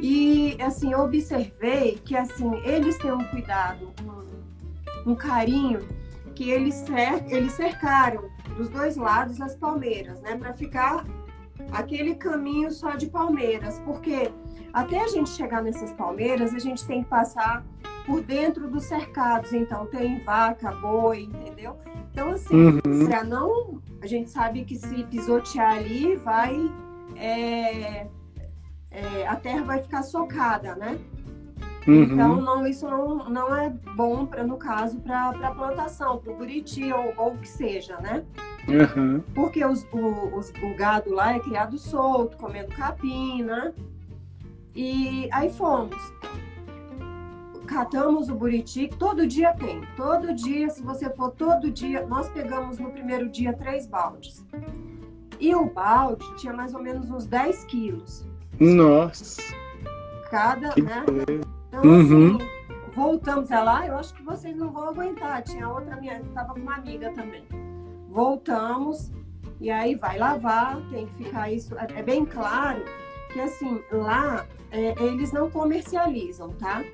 E 0.00 0.56
assim, 0.60 0.92
eu 0.92 1.00
observei 1.00 1.98
que 2.04 2.14
assim, 2.14 2.54
eles 2.64 2.98
têm 2.98 3.12
um 3.12 3.24
cuidado, 3.28 3.90
um, 5.06 5.12
um 5.12 5.14
carinho, 5.14 5.80
que 6.34 6.50
eles, 6.50 6.74
cer 6.74 7.24
eles 7.28 7.52
cercaram 7.52 8.28
dos 8.56 8.68
dois 8.68 8.96
lados 8.96 9.40
as 9.40 9.54
palmeiras, 9.56 10.20
né? 10.20 10.36
Para 10.36 10.52
ficar 10.52 11.06
aquele 11.72 12.14
caminho 12.16 12.70
só 12.70 12.90
de 12.96 13.06
palmeiras, 13.06 13.80
porque 13.86 14.30
até 14.72 15.00
a 15.02 15.08
gente 15.08 15.30
chegar 15.30 15.62
nessas 15.62 15.92
palmeiras, 15.92 16.54
a 16.54 16.58
gente 16.58 16.84
tem 16.86 17.02
que 17.02 17.08
passar 17.08 17.64
por 18.06 18.20
dentro 18.22 18.68
dos 18.68 18.84
cercados. 18.84 19.52
Então 19.52 19.86
tem 19.86 20.18
vaca, 20.20 20.72
boi, 20.72 21.22
entendeu? 21.22 21.76
Então 22.12 22.30
assim, 22.30 22.54
Uhum. 22.56 23.06
para 23.08 23.24
não, 23.24 23.80
a 24.02 24.06
gente 24.06 24.28
sabe 24.30 24.64
que 24.64 24.76
se 24.76 25.04
pisotear 25.04 25.76
ali, 25.76 26.16
vai 26.16 26.70
é, 27.16 28.06
é, 28.90 29.26
a 29.26 29.36
terra 29.36 29.62
vai 29.64 29.82
ficar 29.82 30.02
socada, 30.02 30.74
né? 30.74 30.98
Então 31.86 32.34
Uhum. 32.36 32.40
não, 32.40 32.66
isso 32.66 32.88
não, 32.88 33.28
não 33.28 33.54
é 33.54 33.68
bom 33.94 34.24
para 34.24 34.42
no 34.42 34.56
caso 34.56 34.98
para 35.00 35.32
plantação, 35.54 36.16
para 36.18 36.32
o 36.32 36.36
buriti 36.36 36.90
ou, 36.92 37.12
ou 37.16 37.34
o 37.34 37.38
que 37.38 37.48
seja, 37.48 37.98
né? 37.98 38.24
Aham. 38.68 39.22
Porque 39.34 39.62
os, 39.64 39.84
o, 39.92 40.36
os- 40.38 40.50
o 40.62 40.74
gado 40.74 41.12
lá 41.12 41.34
é 41.34 41.40
criado 41.40 41.76
solto, 41.76 42.36
comendo 42.38 42.68
capim, 42.68 43.42
né? 43.42 43.72
E 44.74 45.28
aí 45.32 45.52
fomos. 45.52 45.96
Catamos 47.66 48.28
o 48.28 48.34
buriti, 48.34 48.88
que 48.88 48.96
todo 48.96 49.26
dia 49.26 49.52
tem. 49.54 49.80
Todo 49.96 50.34
dia, 50.34 50.68
se 50.68 50.82
você 50.82 51.08
for 51.10 51.30
todo 51.30 51.70
dia, 51.70 52.06
nós 52.06 52.28
pegamos 52.28 52.78
no 52.78 52.90
primeiro 52.90 53.28
dia 53.28 53.52
três 53.54 53.86
baldes. 53.86 54.44
E 55.40 55.54
o 55.54 55.64
balde 55.66 56.24
tinha 56.36 56.52
mais 56.52 56.74
ou 56.74 56.82
menos 56.82 57.10
uns 57.10 57.26
10 57.26 57.64
quilos. 57.64 58.26
Nossa. 58.60 59.40
Cada, 60.30 60.70
Que 60.70 60.82
né? 60.82 61.04
beleza. 61.06 61.44
Então, 61.68 61.82
Uhum. 61.82 62.36
assim, 62.36 62.48
voltamos 62.94 63.50
a 63.50 63.62
lá, 63.62 63.86
eu 63.86 63.96
acho 63.96 64.14
que 64.14 64.22
vocês 64.22 64.54
não 64.56 64.70
vão 64.70 64.88
aguentar. 64.90 65.42
Tinha 65.42 65.68
outra 65.68 65.96
minha, 65.96 66.22
tava 66.34 66.54
com 66.54 66.60
uma 66.60 66.76
amiga 66.76 67.10
também. 67.12 67.44
Voltamos, 68.10 69.10
e 69.60 69.70
aí 69.70 69.94
vai 69.96 70.18
lavar, 70.18 70.80
tem 70.90 71.06
que 71.06 71.14
ficar 71.24 71.50
isso. 71.50 71.74
É 71.78 71.86
é 71.98 72.02
bem 72.02 72.24
claro 72.24 72.84
que 73.34 73.40
assim, 73.40 73.82
lá 73.90 74.46
é, 74.70 74.94
eles 75.02 75.32
não 75.32 75.50
comercializam, 75.50 76.50
tá? 76.50 76.84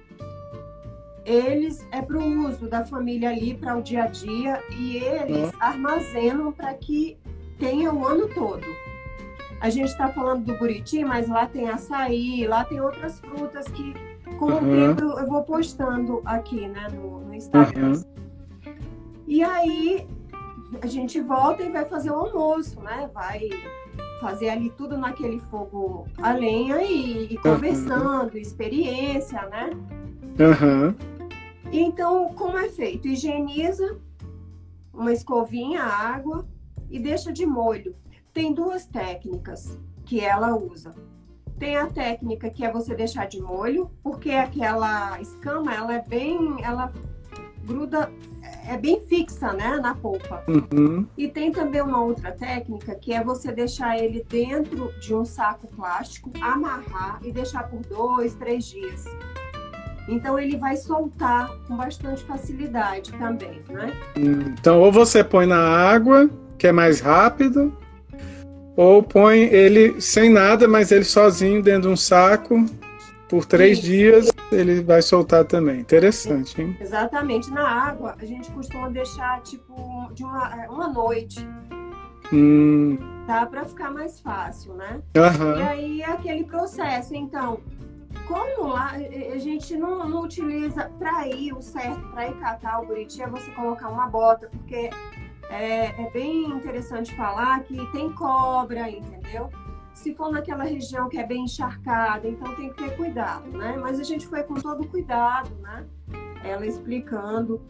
Eles 1.25 1.87
é 1.93 2.01
para 2.01 2.17
o 2.17 2.47
uso 2.49 2.67
da 2.67 2.83
família 2.85 3.29
ali, 3.29 3.55
para 3.55 3.77
o 3.77 3.83
dia 3.83 4.05
a 4.05 4.07
dia, 4.07 4.61
e 4.71 4.97
eles 4.97 5.53
armazenam 5.61 6.51
para 6.51 6.73
que 6.75 7.19
tenha 7.59 7.93
o 7.93 8.07
ano 8.07 8.27
todo. 8.29 8.65
A 9.61 9.69
gente 9.69 9.89
está 9.89 10.09
falando 10.09 10.47
do 10.47 10.57
buriti, 10.57 11.05
mas 11.05 11.29
lá 11.29 11.47
tem 11.47 11.69
açaí, 11.69 12.47
lá 12.47 12.65
tem 12.65 12.81
outras 12.81 13.21
frutas 13.21 13.69
que 13.69 13.93
com 14.39 14.47
o 14.47 14.55
Uhum. 14.55 14.95
tempo 14.95 15.03
eu 15.19 15.27
vou 15.27 15.43
postando 15.43 16.23
aqui, 16.25 16.67
né, 16.67 16.89
no, 16.95 17.21
no 17.21 17.35
Instagram. 17.35 17.93
Uhum. 17.93 18.73
E 19.29 19.45
aí 19.45 20.09
a 20.81 20.87
gente 20.87 21.21
volta 21.21 21.63
e 21.63 21.71
vai 21.71 21.85
fazer 21.85 22.11
o 22.11 22.15
almoço, 22.15 22.81
né? 22.81 23.11
Vai 23.13 23.51
fazer 24.21 24.51
ali 24.51 24.71
tudo 24.71 24.97
naquele 24.97 25.41
fogo 25.41 26.07
a 26.19 26.33
lenha 26.33 26.83
e, 26.83 27.33
e 27.33 27.37
conversando, 27.39 28.37
experiência, 28.37 29.41
né? 29.49 29.71
E 31.73 31.81
então, 31.81 32.33
como 32.35 32.59
é 32.59 32.69
feito? 32.69 33.09
Higieniza 33.09 33.99
uma 34.93 35.13
escovinha, 35.13 35.83
água 35.83 36.47
e 36.91 36.99
deixa 36.99 37.33
de 37.33 37.47
molho. 37.47 37.95
Tem 38.33 38.53
duas 38.53 38.85
técnicas 38.85 39.79
que 40.05 40.21
ela 40.21 40.55
usa. 40.55 40.95
Tem 41.59 41.77
a 41.77 41.87
técnica 41.87 42.51
que 42.51 42.65
é 42.65 42.73
você 42.73 42.95
deixar 42.95 43.27
de 43.27 43.41
molho, 43.41 43.91
porque 44.03 44.31
aquela 44.31 45.21
escama, 45.21 45.75
ela 45.75 45.95
é 45.95 46.03
bem, 46.03 46.57
ela 46.63 46.93
gruda, 47.65 48.11
é 48.71 48.77
bem 48.77 49.01
fixa, 49.01 49.53
né, 49.53 49.81
na 49.83 49.97
polpa. 49.97 50.45
Uhum. 50.47 51.05
E 51.19 51.27
tem 51.27 51.51
também 51.51 51.83
uma 51.83 52.01
outra 52.01 52.31
técnica 52.31 52.95
que 52.95 53.13
é 53.13 53.23
você 53.23 53.51
deixar 53.51 53.99
ele 53.99 54.25
dentro 54.29 54.93
de 55.01 55.13
um 55.13 55.25
saco 55.25 55.67
plástico, 55.75 56.31
amarrar 56.41 57.19
e 57.25 57.33
deixar 57.33 57.65
por 57.65 57.81
dois, 57.81 58.35
três 58.35 58.65
dias. 58.67 59.05
Então 60.09 60.39
ele 60.39 60.57
vai 60.57 60.77
soltar 60.77 61.51
com 61.67 61.77
bastante 61.77 62.23
facilidade 62.25 63.13
também, 63.13 63.61
né? 63.69 63.93
Então, 64.17 64.81
ou 64.81 64.93
você 64.93 65.25
põe 65.25 65.47
na 65.47 65.61
água, 65.61 66.31
que 66.57 66.69
é 66.69 66.73
mais 66.73 67.01
rápido, 67.01 67.77
ou 68.77 69.03
põe 69.03 69.41
ele 69.41 70.01
sem 70.01 70.31
nada, 70.31 70.69
mas 70.69 70.93
ele 70.93 71.05
sozinho 71.05 71.61
dentro 71.61 71.83
de 71.83 71.89
um 71.89 71.97
saco, 71.97 72.65
por 73.31 73.47
três 73.47 73.79
Isso. 73.79 73.87
dias, 73.87 74.33
ele 74.51 74.83
vai 74.83 75.01
soltar 75.01 75.45
também. 75.45 75.81
Interessante, 75.81 76.61
hein? 76.61 76.77
Exatamente. 76.81 77.49
Na 77.51 77.67
água, 77.67 78.17
a 78.21 78.25
gente 78.25 78.51
costuma 78.51 78.89
deixar 78.89 79.41
tipo 79.43 80.11
de 80.13 80.25
uma, 80.25 80.67
uma 80.67 80.89
noite, 80.89 81.47
Hum, 82.33 82.97
tá? 83.27 83.45
Para 83.47 83.65
ficar 83.65 83.91
mais 83.91 84.21
fácil, 84.21 84.75
né? 84.75 85.01
E 85.15 85.19
aham. 85.19 85.65
aí 85.65 86.03
é 86.03 86.07
aquele 86.07 86.45
processo. 86.45 87.13
Então, 87.15 87.61
como 88.29 88.69
lá 88.69 88.93
a 88.93 89.39
gente 89.39 89.77
não, 89.77 90.09
não 90.09 90.23
utiliza 90.23 90.91
para 90.99 91.27
ir 91.27 91.53
o 91.53 91.61
certo, 91.61 92.01
para 92.13 92.29
ir 92.29 92.35
catar 92.39 92.83
o 92.83 92.87
buriti, 92.87 93.21
é 93.21 93.29
você 93.29 93.51
colocar 93.51 93.89
uma 93.89 94.07
bota, 94.07 94.49
porque 94.49 94.91
é, 95.51 95.87
é 95.87 96.11
bem 96.13 96.45
interessante 96.51 97.13
falar 97.17 97.65
que 97.65 97.85
tem 97.91 98.13
cobra, 98.13 98.89
entendeu? 98.89 99.51
Se 100.01 100.15
for 100.15 100.31
naquela 100.33 100.65
região 100.65 101.11
que 101.11 101.19
é 101.19 101.27
bem 101.27 101.45
encharcada, 101.45 102.27
então 102.27 102.55
tem 102.55 102.71
que 102.71 102.77
ter 102.83 102.97
cuidado, 102.97 103.47
né? 103.51 103.77
Mas 103.79 104.01
a 104.01 104.03
gente 104.03 104.27
foi 104.27 104.43
com 104.43 104.55
todo 104.55 104.87
cuidado, 104.89 105.51
né? 105.61 105.85
Ela 106.43 106.65
explicando. 106.67 107.61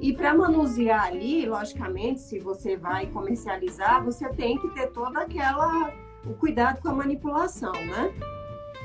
E 0.00 0.12
para 0.12 0.32
manusear 0.32 1.06
ali, 1.06 1.44
logicamente, 1.44 2.20
se 2.20 2.38
você 2.38 2.76
vai 2.76 3.06
comercializar, 3.06 4.04
você 4.04 4.28
tem 4.28 4.56
que 4.58 4.68
ter 4.70 4.92
toda 4.92 5.22
aquela 5.22 5.90
o 6.24 6.34
cuidado 6.34 6.80
com 6.80 6.88
a 6.88 6.94
manipulação, 6.94 7.72
né? 7.72 8.12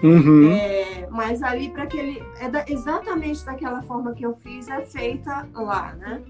Uhum. 0.03 0.51
É, 0.51 1.07
mas 1.11 1.43
ali 1.43 1.69
para 1.69 1.83
aquele 1.83 2.23
é 2.39 2.49
da- 2.49 2.65
exatamente 2.67 3.45
daquela 3.45 3.83
forma 3.83 4.13
que 4.15 4.25
eu 4.25 4.33
fiz 4.37 4.67
é 4.69 4.81
feita 4.81 5.47
lá, 5.53 5.93
né? 5.93 6.23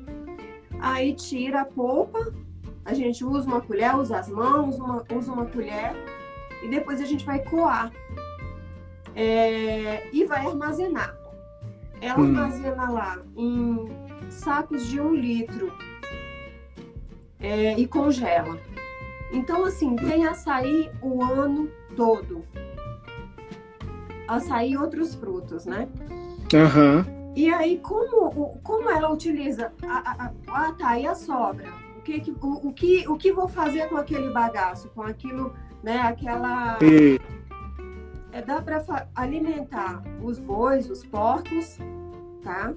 Aí 0.81 1.13
tira 1.13 1.61
a 1.61 1.65
polpa, 1.65 2.19
a 2.83 2.93
gente 2.93 3.23
usa 3.23 3.47
uma 3.47 3.61
colher, 3.61 3.95
usa 3.95 4.17
as 4.17 4.27
mãos, 4.27 4.77
uma- 4.77 5.03
usa 5.15 5.31
uma 5.31 5.45
colher 5.45 5.95
e 6.63 6.67
depois 6.67 7.01
a 7.01 7.05
gente 7.05 7.25
vai 7.25 7.39
coar 7.39 7.91
É, 9.15 10.07
e 10.13 10.25
vai 10.25 10.45
armazenar. 10.45 11.15
Ela 11.99 12.19
Hum. 12.19 12.25
armazena 12.37 12.89
lá 12.91 13.17
em 13.35 13.85
sacos 14.29 14.85
de 14.87 15.01
um 15.01 15.15
litro 15.15 15.73
é, 17.39 17.73
e 17.79 17.87
congela. 17.87 18.59
Então 19.31 19.65
assim 19.65 19.95
tem 19.95 20.25
açaí 20.27 20.91
o 21.01 21.23
ano 21.23 21.67
todo 21.95 22.43
açaí 24.27 24.71
e 24.73 24.77
outros 24.77 25.15
frutos, 25.15 25.65
né? 25.65 25.87
Aham. 26.53 27.05
E 27.35 27.49
aí, 27.53 27.79
como, 27.79 28.59
como 28.63 28.89
ela 28.89 29.11
utiliza 29.11 29.71
a, 29.87 29.97
a, 29.97 30.25
a, 30.25 30.31
ah, 30.67 30.73
tá, 30.73 30.99
e 30.99 31.05
a 31.07 31.15
sobra? 31.15 31.71
O 31.97 32.01
que, 32.01 32.19
que- 32.19 32.31
o, 32.41 32.67
o 32.67 32.73
que, 32.73 33.07
o 33.07 33.15
que 33.17 33.31
vou 33.31 33.47
fazer 33.47 33.87
com 33.89 33.95
aquele 33.97 34.29
bagaço, 34.31 34.89
com 34.89 35.01
aquilo, 35.03 35.53
né? 35.83 35.99
Aquela. 35.99 36.77
E- 36.81 37.19
É, 38.31 38.41
dá 38.41 38.61
para 38.61 38.83
alimentar 39.15 40.03
os 40.21 40.39
bois, 40.39 40.89
os 40.89 41.03
porcos, 41.05 41.77
tá? 42.43 42.73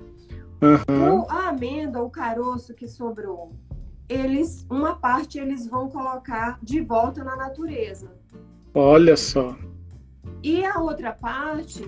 Aham. 0.63 1.21
O, 1.23 1.31
a 1.31 1.49
amêndoa, 1.49 2.03
o 2.03 2.11
caroço 2.11 2.73
que 2.75 2.87
sobrou, 2.87 3.53
eles, 4.09 4.67
uma 4.71 4.95
parte 4.97 5.39
eles 5.39 5.67
vão 5.67 5.89
colocar 5.89 6.59
de 6.63 6.81
volta 6.81 7.23
na 7.25 7.37
natureza. 7.37 8.11
Olha 8.75 9.17
só. 9.17 9.57
E 10.43 10.65
a 10.65 10.79
outra 10.79 11.13
parte, 11.13 11.83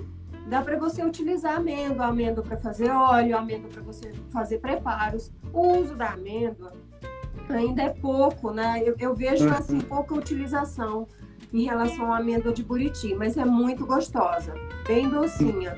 dá 0.49 0.61
para 0.61 0.79
você 0.79 1.03
utilizar 1.05 1.57
amêndoa, 1.57 2.07
amêndoa 2.07 2.45
para 2.45 2.57
fazer 2.57 2.91
óleo, 2.91 3.37
amêndoa 3.37 3.71
para 3.71 3.83
você 3.83 4.13
fazer 4.31 4.59
preparos. 4.59 5.33
O 5.53 5.79
uso 5.79 5.95
da 5.95 6.11
amêndoa 6.11 6.73
ainda 7.51 7.83
é 7.83 7.89
pouco, 7.91 8.51
né? 8.51 8.83
Eu, 8.85 8.95
eu 8.99 9.15
vejo 9.15 9.47
Uhum. 9.47 9.53
assim 9.53 9.81
pouca 9.81 10.15
utilização. 10.15 11.07
em 11.53 11.65
relação 11.65 12.11
à 12.11 12.17
amêndoa 12.17 12.51
de 12.51 12.63
Buriti, 12.63 13.15
mas 13.15 13.37
é 13.37 13.45
muito 13.45 13.85
gostosa, 13.85 14.55
bem 14.87 15.07
docinha. 15.11 15.77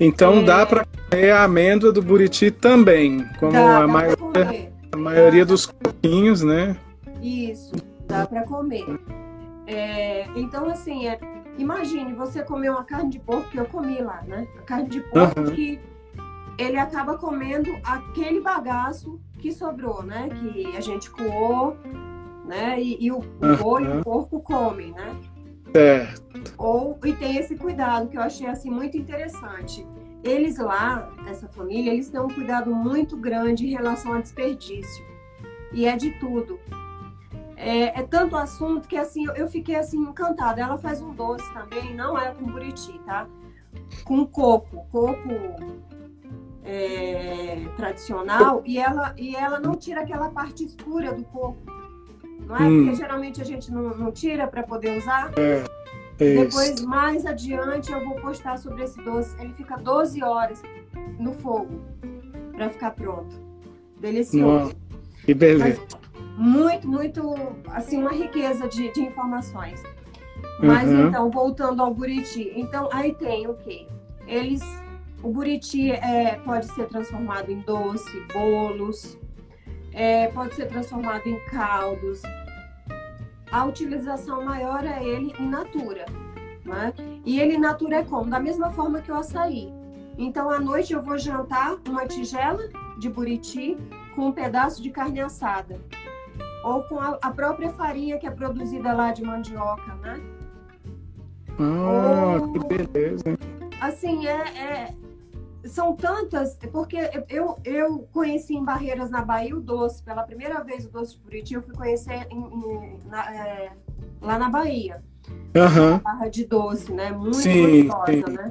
Então 0.00 0.38
é... 0.38 0.42
dá 0.42 0.64
para 0.64 0.86
comer 0.86 1.30
a 1.32 1.44
amêndoa 1.44 1.92
do 1.92 2.00
Buriti 2.00 2.50
também, 2.50 3.26
como 3.38 3.52
dá, 3.52 3.76
a, 3.76 3.80
dá 3.80 3.86
maioria, 3.86 4.72
a 4.92 4.96
maioria 4.96 5.44
dá. 5.44 5.52
dos 5.52 5.66
coquinhos, 5.66 6.42
né? 6.42 6.76
Isso, 7.22 7.74
dá 8.06 8.26
para 8.26 8.42
comer. 8.44 8.86
É, 9.66 10.26
então, 10.36 10.66
assim, 10.66 11.08
é, 11.08 11.18
imagine 11.58 12.14
você 12.14 12.42
comer 12.42 12.70
uma 12.70 12.84
carne 12.84 13.10
de 13.10 13.18
porco 13.18 13.50
que 13.50 13.58
eu 13.58 13.66
comi 13.66 14.00
lá, 14.00 14.22
né? 14.26 14.46
A 14.58 14.62
carne 14.62 14.88
de 14.88 15.00
porco 15.00 15.40
uhum. 15.40 15.46
que 15.54 15.78
ele 16.56 16.78
acaba 16.78 17.18
comendo 17.18 17.70
aquele 17.84 18.40
bagaço 18.40 19.20
que 19.38 19.52
sobrou, 19.52 20.02
né? 20.02 20.28
Que 20.28 20.76
a 20.76 20.80
gente 20.80 21.10
coou, 21.10 21.76
né? 22.44 22.80
E, 22.80 23.04
e 23.04 23.12
o, 23.12 23.18
o 23.18 23.56
boi 23.60 23.84
e 23.84 23.88
o 23.88 24.02
porco 24.02 24.40
comem, 24.40 24.92
né? 24.92 25.16
Certo. 25.72 26.54
Ou, 26.56 26.98
e 27.04 27.12
tem 27.12 27.36
esse 27.36 27.56
cuidado 27.56 28.08
que 28.08 28.16
eu 28.16 28.22
achei 28.22 28.46
assim 28.46 28.70
muito 28.70 28.96
interessante. 28.96 29.86
Eles 30.24 30.58
lá, 30.58 31.12
essa 31.28 31.48
família, 31.48 31.92
eles 31.92 32.08
têm 32.08 32.20
um 32.20 32.28
cuidado 32.28 32.74
muito 32.74 33.16
grande 33.16 33.66
em 33.66 33.70
relação 33.70 34.14
ao 34.14 34.20
desperdício. 34.20 35.04
E 35.72 35.86
é 35.86 35.96
de 35.96 36.12
tudo. 36.18 36.58
É, 37.56 38.00
é, 38.00 38.02
tanto 38.02 38.36
assunto 38.36 38.86
que 38.86 38.96
assim 38.96 39.26
eu 39.34 39.48
fiquei 39.48 39.76
assim 39.76 39.98
encantada. 39.98 40.60
Ela 40.60 40.78
faz 40.78 41.00
um 41.00 41.12
doce 41.12 41.44
também, 41.52 41.94
não 41.94 42.18
é 42.18 42.32
com 42.32 42.44
buriti, 42.44 42.98
tá? 43.04 43.26
Com 44.04 44.26
coco, 44.26 44.86
coco 44.90 45.28
é, 46.66 47.64
tradicional 47.76 48.62
e 48.66 48.78
ela 48.78 49.14
e 49.16 49.36
ela 49.36 49.60
não 49.60 49.76
tira 49.76 50.00
aquela 50.00 50.28
parte 50.30 50.64
escura 50.64 51.12
do 51.12 51.22
coco, 51.24 51.56
não 52.46 52.56
é? 52.56 52.62
Hum. 52.62 52.84
Porque 52.84 52.96
geralmente 52.96 53.40
a 53.40 53.44
gente 53.44 53.70
não, 53.72 53.96
não 53.96 54.10
tira 54.10 54.46
para 54.46 54.62
poder 54.62 54.98
usar. 54.98 55.32
É, 55.38 55.64
é 56.18 56.44
Depois 56.44 56.80
mais 56.82 57.24
adiante 57.24 57.92
eu 57.92 58.04
vou 58.04 58.16
postar 58.16 58.58
sobre 58.58 58.82
esse 58.82 59.00
doce. 59.02 59.34
Ele 59.40 59.52
fica 59.52 59.76
12 59.76 60.22
horas 60.22 60.62
no 61.18 61.32
fogo 61.32 61.80
para 62.52 62.68
ficar 62.68 62.90
pronto. 62.90 63.36
Delicioso. 64.00 64.64
Nossa, 64.64 64.76
que 65.24 65.34
beleza. 65.34 65.80
Mas, 65.80 66.06
muito, 66.36 66.86
muito, 66.86 67.34
assim, 67.68 67.98
uma 67.98 68.12
riqueza 68.12 68.68
de, 68.68 68.92
de 68.92 69.00
informações. 69.00 69.82
Mas 70.60 70.88
uhum. 70.88 71.08
então, 71.08 71.30
voltando 71.30 71.82
ao 71.82 71.94
Buriti, 71.94 72.52
então 72.54 72.88
aí 72.92 73.14
tem 73.14 73.46
o 73.46 73.54
quê? 73.54 73.86
Eles, 74.26 74.62
o 75.26 75.32
Buriti 75.32 75.90
é, 75.90 76.36
pode 76.44 76.66
ser 76.66 76.86
transformado 76.86 77.50
em 77.50 77.58
doce, 77.58 78.20
bolos, 78.32 79.18
é, 79.92 80.28
pode 80.28 80.54
ser 80.54 80.66
transformado 80.66 81.26
em 81.26 81.36
caldos. 81.46 82.22
A 83.50 83.64
utilização 83.64 84.44
maior 84.44 84.84
é 84.84 85.02
ele 85.02 85.34
in 85.40 85.48
natura, 85.48 86.06
né? 86.64 86.94
E 87.24 87.40
ele 87.40 87.56
in 87.56 87.58
natura 87.58 87.96
é 87.96 88.04
como? 88.04 88.30
Da 88.30 88.38
mesma 88.38 88.70
forma 88.70 89.02
que 89.02 89.10
o 89.10 89.16
açaí. 89.16 89.74
Então, 90.16 90.48
à 90.48 90.60
noite 90.60 90.92
eu 90.92 91.02
vou 91.02 91.18
jantar 91.18 91.76
uma 91.88 92.06
tigela 92.06 92.62
de 92.96 93.10
buriti 93.10 93.76
com 94.14 94.28
um 94.28 94.32
pedaço 94.32 94.80
de 94.80 94.90
carne 94.90 95.20
assada 95.20 95.80
ou 96.62 96.84
com 96.84 97.00
a, 97.00 97.18
a, 97.20 97.30
própria 97.32 97.70
farinha 97.70 98.16
que 98.16 98.28
é 98.28 98.30
produzida 98.30 98.92
lá 98.92 99.10
de 99.12 99.24
mandioca, 99.24 99.92
né? 99.96 100.20
Ah, 101.58 102.38
ou, 102.40 102.52
que 102.52 102.58
beleza. 102.66 103.36
Assim, 103.80 104.26
é, 104.26 104.40
é, 104.58 104.94
são 105.66 105.94
tantas, 105.94 106.56
porque 106.72 106.98
eu, 107.28 107.56
eu 107.64 108.08
conheci 108.12 108.54
em 108.54 108.64
Barreiras, 108.64 109.10
na 109.10 109.22
Bahia, 109.22 109.56
o 109.56 109.60
doce. 109.60 110.02
Pela 110.02 110.22
primeira 110.22 110.62
vez, 110.62 110.84
o 110.86 110.90
doce 110.90 111.14
de 111.14 111.20
Buriti, 111.20 111.54
eu 111.54 111.62
fui 111.62 111.74
conhecer 111.74 112.26
em, 112.30 112.38
em, 112.38 112.98
na, 113.06 113.34
é, 113.34 113.72
lá 114.20 114.38
na 114.38 114.48
Bahia. 114.48 115.02
Uhum. 115.28 115.98
Barra 115.98 116.28
de 116.28 116.44
doce, 116.44 116.92
né? 116.92 117.10
Muito 117.10 117.36
sim, 117.36 117.86
gostosa, 117.86 118.12
sim. 118.12 118.32
né? 118.32 118.50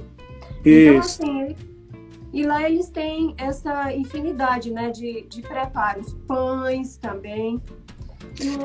Então, 0.59 0.99
Isso. 0.99 1.23
Então, 1.23 1.41
assim, 1.41 1.55
e 2.35 2.43
lá 2.43 2.69
eles 2.69 2.89
têm 2.89 3.33
essa 3.37 3.93
infinidade, 3.93 4.69
né, 4.69 4.91
de, 4.91 5.21
de 5.29 5.41
preparos. 5.41 6.13
Pães 6.27 6.97
também. 6.97 7.61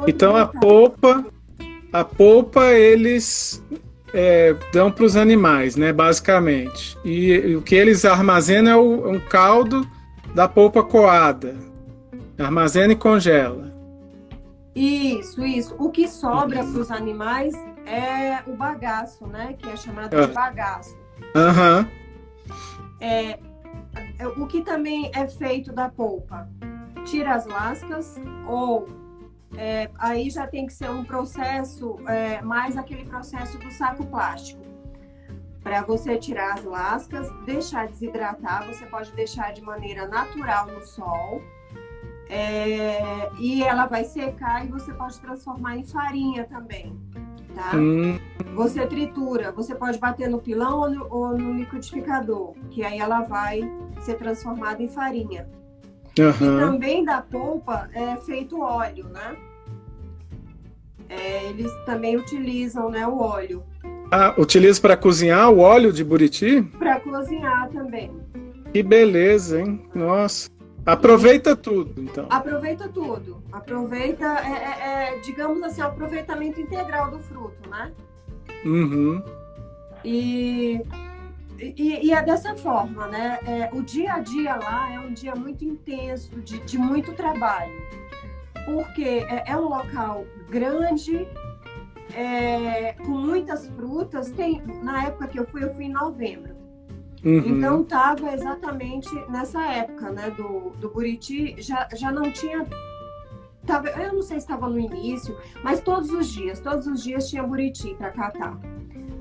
Então 0.09 0.35
a 0.35 0.47
polpa, 0.47 1.25
a 1.93 2.05
polpa 2.05 2.73
eles 2.73 3.63
é, 4.13 4.55
dão 4.73 4.91
para 4.91 5.05
os 5.05 5.17
animais, 5.17 5.77
né, 5.77 5.93
basicamente. 5.93 6.99
E, 7.05 7.33
e, 7.33 7.57
o 7.57 7.63
que 7.63 7.75
eles 7.75 8.05
armazenam 8.05 8.71
é 8.71 8.77
o, 8.77 9.11
um 9.11 9.21
caldo 9.21 9.87
da 10.35 10.49
polpa 10.49 10.83
coada. 10.83 11.57
Armazena 12.39 12.93
e 12.93 12.97
congela. 12.97 13.71
Isso, 14.75 15.45
isso. 15.45 15.75
O 15.79 15.91
que 15.91 16.09
sobra 16.09 16.65
para 16.65 16.81
os 16.81 16.91
animais 16.91 17.53
é 17.85 18.43
o 18.47 18.57
bagaço, 18.57 19.27
né? 19.27 19.55
Que 19.59 19.69
é 19.69 19.77
chamado 19.77 20.11
de 20.11 20.23
ah. 20.23 20.27
bagaço. 20.29 20.97
Aham. 21.35 21.81
Uhum. 21.81 21.87
É, 23.01 23.39
o 24.37 24.47
que 24.47 24.63
também 24.63 25.11
é 25.15 25.27
feito 25.27 25.73
da 25.73 25.89
polpa? 25.89 26.49
Tira 27.05 27.35
as 27.35 27.47
lascas 27.47 28.21
ou 28.47 28.87
é, 29.57 29.91
aí 29.99 30.31
já 30.31 30.47
tem 30.47 30.67
que 30.67 30.73
ser 30.73 30.91
um 30.91 31.05
processo, 31.05 31.97
é, 32.09 32.41
mais 32.43 32.77
aquele 32.77 33.05
processo 33.05 33.59
do 33.59 33.71
saco 33.71 34.07
plástico. 34.07 34.61
Para 35.63 35.83
você 35.83 36.17
tirar 36.17 36.55
as 36.55 36.65
lascas, 36.65 37.31
deixar 37.45 37.89
desidratar, 37.89 38.67
você 38.67 38.87
pode 38.87 39.13
deixar 39.13 39.53
de 39.53 39.61
maneira 39.61 40.07
natural 40.07 40.67
no 40.67 40.81
sol. 40.81 41.43
É, 42.29 43.29
e 43.41 43.63
ela 43.63 43.87
vai 43.87 44.05
secar 44.05 44.65
e 44.65 44.69
você 44.69 44.93
pode 44.95 45.21
transformar 45.21 45.77
em 45.77 45.85
farinha 45.85 46.45
também. 46.45 46.97
Tá? 47.55 47.77
Hum. 47.77 48.19
Você 48.55 48.87
tritura, 48.87 49.51
você 49.51 49.75
pode 49.75 49.99
bater 49.99 50.29
no 50.31 50.41
pilão 50.41 50.81
ou 50.81 50.91
no, 50.91 51.07
ou 51.11 51.37
no 51.37 51.53
liquidificador, 51.55 52.55
que 52.71 52.85
aí 52.85 53.01
ela 53.01 53.23
vai 53.23 53.61
ser 54.01 54.15
transformada 54.15 54.81
em 54.81 54.89
farinha. 54.89 55.49
Uhum. 56.21 56.57
E 56.57 56.61
também 56.61 57.05
da 57.05 57.23
polpa 57.23 57.89
é 57.95 58.17
feito 58.17 58.61
óleo, 58.61 59.07
né? 59.09 59.37
É, 61.09 61.49
eles 61.49 61.73
também 61.85 62.17
utilizam 62.17 62.89
né, 62.91 63.07
o 63.07 63.19
óleo. 63.19 63.65
Ah, 64.13 64.35
utiliza 64.39 64.81
para 64.81 64.97
cozinhar 64.97 65.51
o 65.51 65.59
óleo 65.59 65.93
de 65.93 66.05
buriti? 66.05 66.63
Para 66.79 67.01
cozinhar 67.01 67.69
também. 67.71 68.11
Que 68.73 68.83
beleza, 68.83 69.61
hein? 69.61 69.85
Nossa. 69.95 70.49
Aproveita 70.87 71.55
tudo, 71.55 72.03
então. 72.03 72.27
Aproveita 72.31 72.89
tudo. 72.89 73.43
Aproveita, 73.53 74.25
é, 74.25 74.53
é, 74.53 75.15
é 75.17 75.19
digamos 75.21 75.63
assim, 75.63 75.83
o 75.83 75.87
aproveitamento 75.87 76.61
integral 76.61 77.11
do 77.11 77.19
fruto, 77.21 77.69
né? 77.69 77.93
Uhum. 78.65 79.23
E 80.05 80.81
e, 81.61 82.07
e, 82.07 82.13
é 82.13 82.23
dessa 82.23 82.55
forma, 82.57 83.07
né? 83.07 83.39
É, 83.47 83.71
o 83.73 83.83
dia 83.83 84.15
a 84.15 84.19
dia 84.19 84.57
lá 84.57 84.93
é 84.93 84.99
um 84.99 85.13
dia 85.13 85.35
muito 85.35 85.65
intenso, 85.65 86.41
de, 86.41 86.59
de 86.61 86.79
muito 86.79 87.13
trabalho, 87.13 87.73
porque 88.65 89.27
é, 89.29 89.45
é 89.47 89.57
um 89.57 89.69
local 89.69 90.25
grande, 90.49 91.29
é, 92.15 92.95
com 92.95 93.13
muitas 93.13 93.69
frutas. 93.69 94.31
Tem, 94.31 94.63
na 94.83 95.05
época 95.05 95.29
que 95.29 95.39
eu 95.39 95.47
fui, 95.47 95.63
eu 95.63 95.75
fui 95.75 95.85
em 95.85 95.93
novembro. 95.93 96.57
Uhum. 97.23 97.59
Então 97.59 97.83
estava 97.83 98.33
exatamente 98.33 99.09
nessa 99.29 99.63
época, 99.67 100.11
né? 100.11 100.31
Do, 100.31 100.71
do 100.79 100.89
Buriti 100.89 101.61
já, 101.61 101.87
já 101.95 102.11
não 102.11 102.33
tinha. 102.33 102.67
Tava, 103.67 103.89
eu 103.91 104.15
não 104.15 104.23
sei 104.23 104.39
se 104.39 104.45
estava 104.45 104.69
no 104.69 104.79
início, 104.79 105.37
mas 105.63 105.81
todos 105.81 106.11
os 106.11 106.29
dias, 106.29 106.59
todos 106.59 106.87
os 106.87 107.03
dias 107.03 107.29
tinha 107.29 107.43
Buriti 107.43 107.95
para 107.95 108.11
catar. 108.11 108.59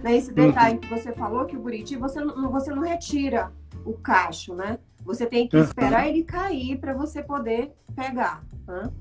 Né, 0.03 0.15
esse 0.15 0.31
detalhe 0.31 0.75
uhum. 0.75 0.81
que 0.81 0.89
você 0.89 1.11
falou 1.11 1.45
que 1.45 1.57
o 1.57 1.59
buriti 1.59 1.95
você 1.97 2.21
não, 2.21 2.49
você 2.49 2.71
não 2.71 2.81
retira 2.81 3.51
o 3.85 3.93
cacho, 3.93 4.53
né? 4.55 4.79
Você 5.03 5.25
tem 5.25 5.47
que 5.47 5.57
esperar 5.57 6.07
ele 6.07 6.23
cair 6.23 6.77
para 6.79 6.93
você 6.93 7.21
poder 7.21 7.73
pegar. 7.95 8.43
Né? 8.67 8.91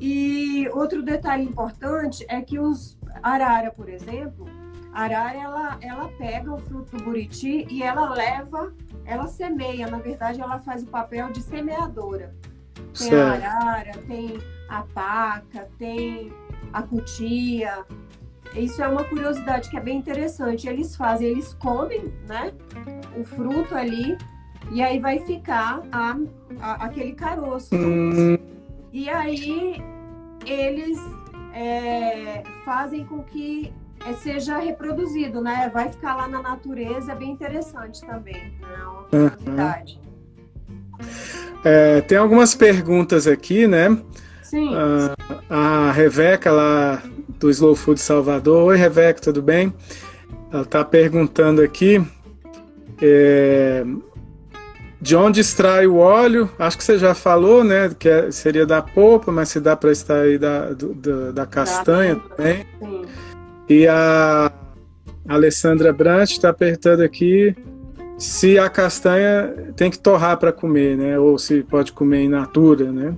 E 0.00 0.68
outro 0.72 1.02
detalhe 1.02 1.44
importante 1.44 2.24
é 2.28 2.40
que 2.40 2.58
os 2.58 2.98
arara, 3.22 3.70
por 3.70 3.88
exemplo, 3.88 4.46
a 4.92 5.02
arara 5.02 5.38
ela, 5.38 5.78
ela 5.80 6.08
pega 6.18 6.52
o 6.52 6.58
fruto 6.58 6.96
do 6.96 7.04
buriti 7.04 7.66
e 7.68 7.82
ela 7.82 8.10
leva, 8.10 8.72
ela 9.04 9.26
semeia, 9.26 9.88
na 9.88 9.98
verdade 9.98 10.40
ela 10.40 10.58
faz 10.58 10.82
o 10.82 10.86
papel 10.86 11.30
de 11.30 11.42
semeadora. 11.42 12.34
Tem 12.96 13.08
certo. 13.08 13.44
a 13.44 13.48
arara, 13.48 13.92
tem 14.06 14.38
a 14.68 14.82
paca, 14.82 15.68
tem 15.78 16.32
a 16.72 16.82
cutia, 16.82 17.84
isso 18.54 18.82
é 18.82 18.88
uma 18.88 19.04
curiosidade 19.04 19.70
que 19.70 19.76
é 19.76 19.80
bem 19.80 19.98
interessante. 19.98 20.68
Eles 20.68 20.96
fazem, 20.96 21.28
eles 21.28 21.54
comem, 21.54 22.12
né, 22.26 22.52
o 23.16 23.24
fruto 23.24 23.74
ali 23.74 24.16
e 24.70 24.82
aí 24.82 24.98
vai 24.98 25.18
ficar 25.20 25.82
a, 25.90 26.16
a 26.60 26.84
aquele 26.86 27.12
caroço. 27.12 27.70
E 28.92 29.08
aí 29.08 29.82
eles 30.46 30.98
é, 31.54 32.42
fazem 32.64 33.04
com 33.04 33.22
que 33.22 33.72
é, 34.06 34.12
seja 34.14 34.58
reproduzido, 34.58 35.40
né? 35.40 35.70
Vai 35.72 35.90
ficar 35.90 36.16
lá 36.16 36.26
na 36.26 36.40
natureza, 36.40 37.12
é 37.12 37.14
bem 37.14 37.30
interessante 37.30 38.00
também, 38.00 38.54
né? 38.60 38.84
Uma 38.84 39.02
curiosidade. 39.04 40.00
Uhum. 40.02 41.06
É, 41.64 42.00
tem 42.02 42.16
algumas 42.16 42.54
perguntas 42.54 43.26
aqui, 43.26 43.66
né? 43.66 43.96
Sim. 44.42 44.74
A, 44.74 45.88
a 45.88 45.92
Reveca 45.92 46.50
lá 46.50 47.02
do 47.40 47.50
Slow 47.50 47.74
Food 47.74 47.98
Salvador. 47.98 48.66
Oi, 48.66 48.76
Reveca, 48.76 49.20
tudo 49.20 49.42
bem? 49.42 49.72
Ela 50.52 50.62
está 50.62 50.84
perguntando 50.84 51.62
aqui 51.62 52.04
é, 53.00 53.82
de 55.00 55.16
onde 55.16 55.40
extrai 55.40 55.86
o 55.86 55.96
óleo. 55.96 56.50
Acho 56.58 56.76
que 56.76 56.84
você 56.84 56.98
já 56.98 57.14
falou, 57.14 57.64
né? 57.64 57.90
Que 57.98 58.08
é, 58.08 58.30
seria 58.30 58.66
da 58.66 58.82
polpa, 58.82 59.32
mas 59.32 59.48
se 59.48 59.58
dá 59.58 59.74
para 59.74 59.90
extrair 59.90 60.38
da, 60.38 60.72
do, 60.72 61.32
da 61.32 61.46
castanha 61.46 62.16
Dá, 62.16 62.20
também. 62.36 62.66
Sim. 62.78 63.02
E 63.68 63.86
a 63.86 64.52
Alessandra 65.26 65.92
Brant 65.92 66.30
está 66.30 66.52
perguntando 66.52 67.02
aqui 67.02 67.56
se 68.18 68.58
a 68.58 68.68
castanha 68.68 69.72
tem 69.76 69.90
que 69.90 69.98
torrar 69.98 70.36
para 70.36 70.52
comer, 70.52 70.96
né? 70.98 71.18
Ou 71.18 71.38
se 71.38 71.62
pode 71.62 71.92
comer 71.92 72.24
in 72.24 72.28
natura, 72.28 72.92
né? 72.92 73.14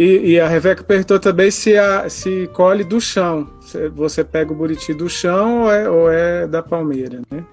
E, 0.00 0.30
e 0.32 0.40
a 0.40 0.48
Rebeca 0.48 0.82
perguntou 0.82 1.20
também 1.20 1.50
se, 1.50 1.76
a, 1.76 2.08
se 2.08 2.46
colhe 2.54 2.82
do 2.82 2.98
chão. 2.98 3.50
Se 3.60 3.86
Você 3.90 4.24
pega 4.24 4.50
o 4.50 4.56
buriti 4.56 4.94
do 4.94 5.10
chão 5.10 5.64
ou 5.64 5.70
é, 5.70 5.90
ou 5.90 6.10
é 6.10 6.46
da 6.46 6.62
palmeira, 6.62 7.20
né? 7.30 7.44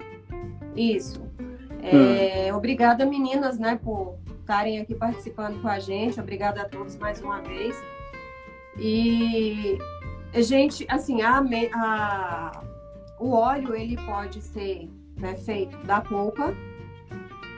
Isso. 0.74 1.22
Hum. 1.84 2.16
É, 2.16 2.54
Obrigada, 2.56 3.06
meninas, 3.06 3.60
né, 3.60 3.78
por 3.84 4.16
estarem 4.40 4.80
aqui 4.80 4.96
participando 4.96 5.62
com 5.62 5.68
a 5.68 5.78
gente. 5.78 6.22
Obrigada 6.22 6.62
a 6.62 6.66
todos 6.70 6.96
mais 6.96 7.22
uma 7.22 7.42
vez. 7.42 7.76
E, 8.80 9.78
gente, 10.36 10.86
assim, 10.88 11.22
a, 11.22 11.44
a- 11.76 12.62
o 13.20 13.32
óleo, 13.34 13.76
ele 13.76 13.98
pode 14.06 14.42
ser 14.42 14.88
né, 15.18 15.36
feito 15.36 15.78
da 15.86 16.00
polpa. 16.00 16.54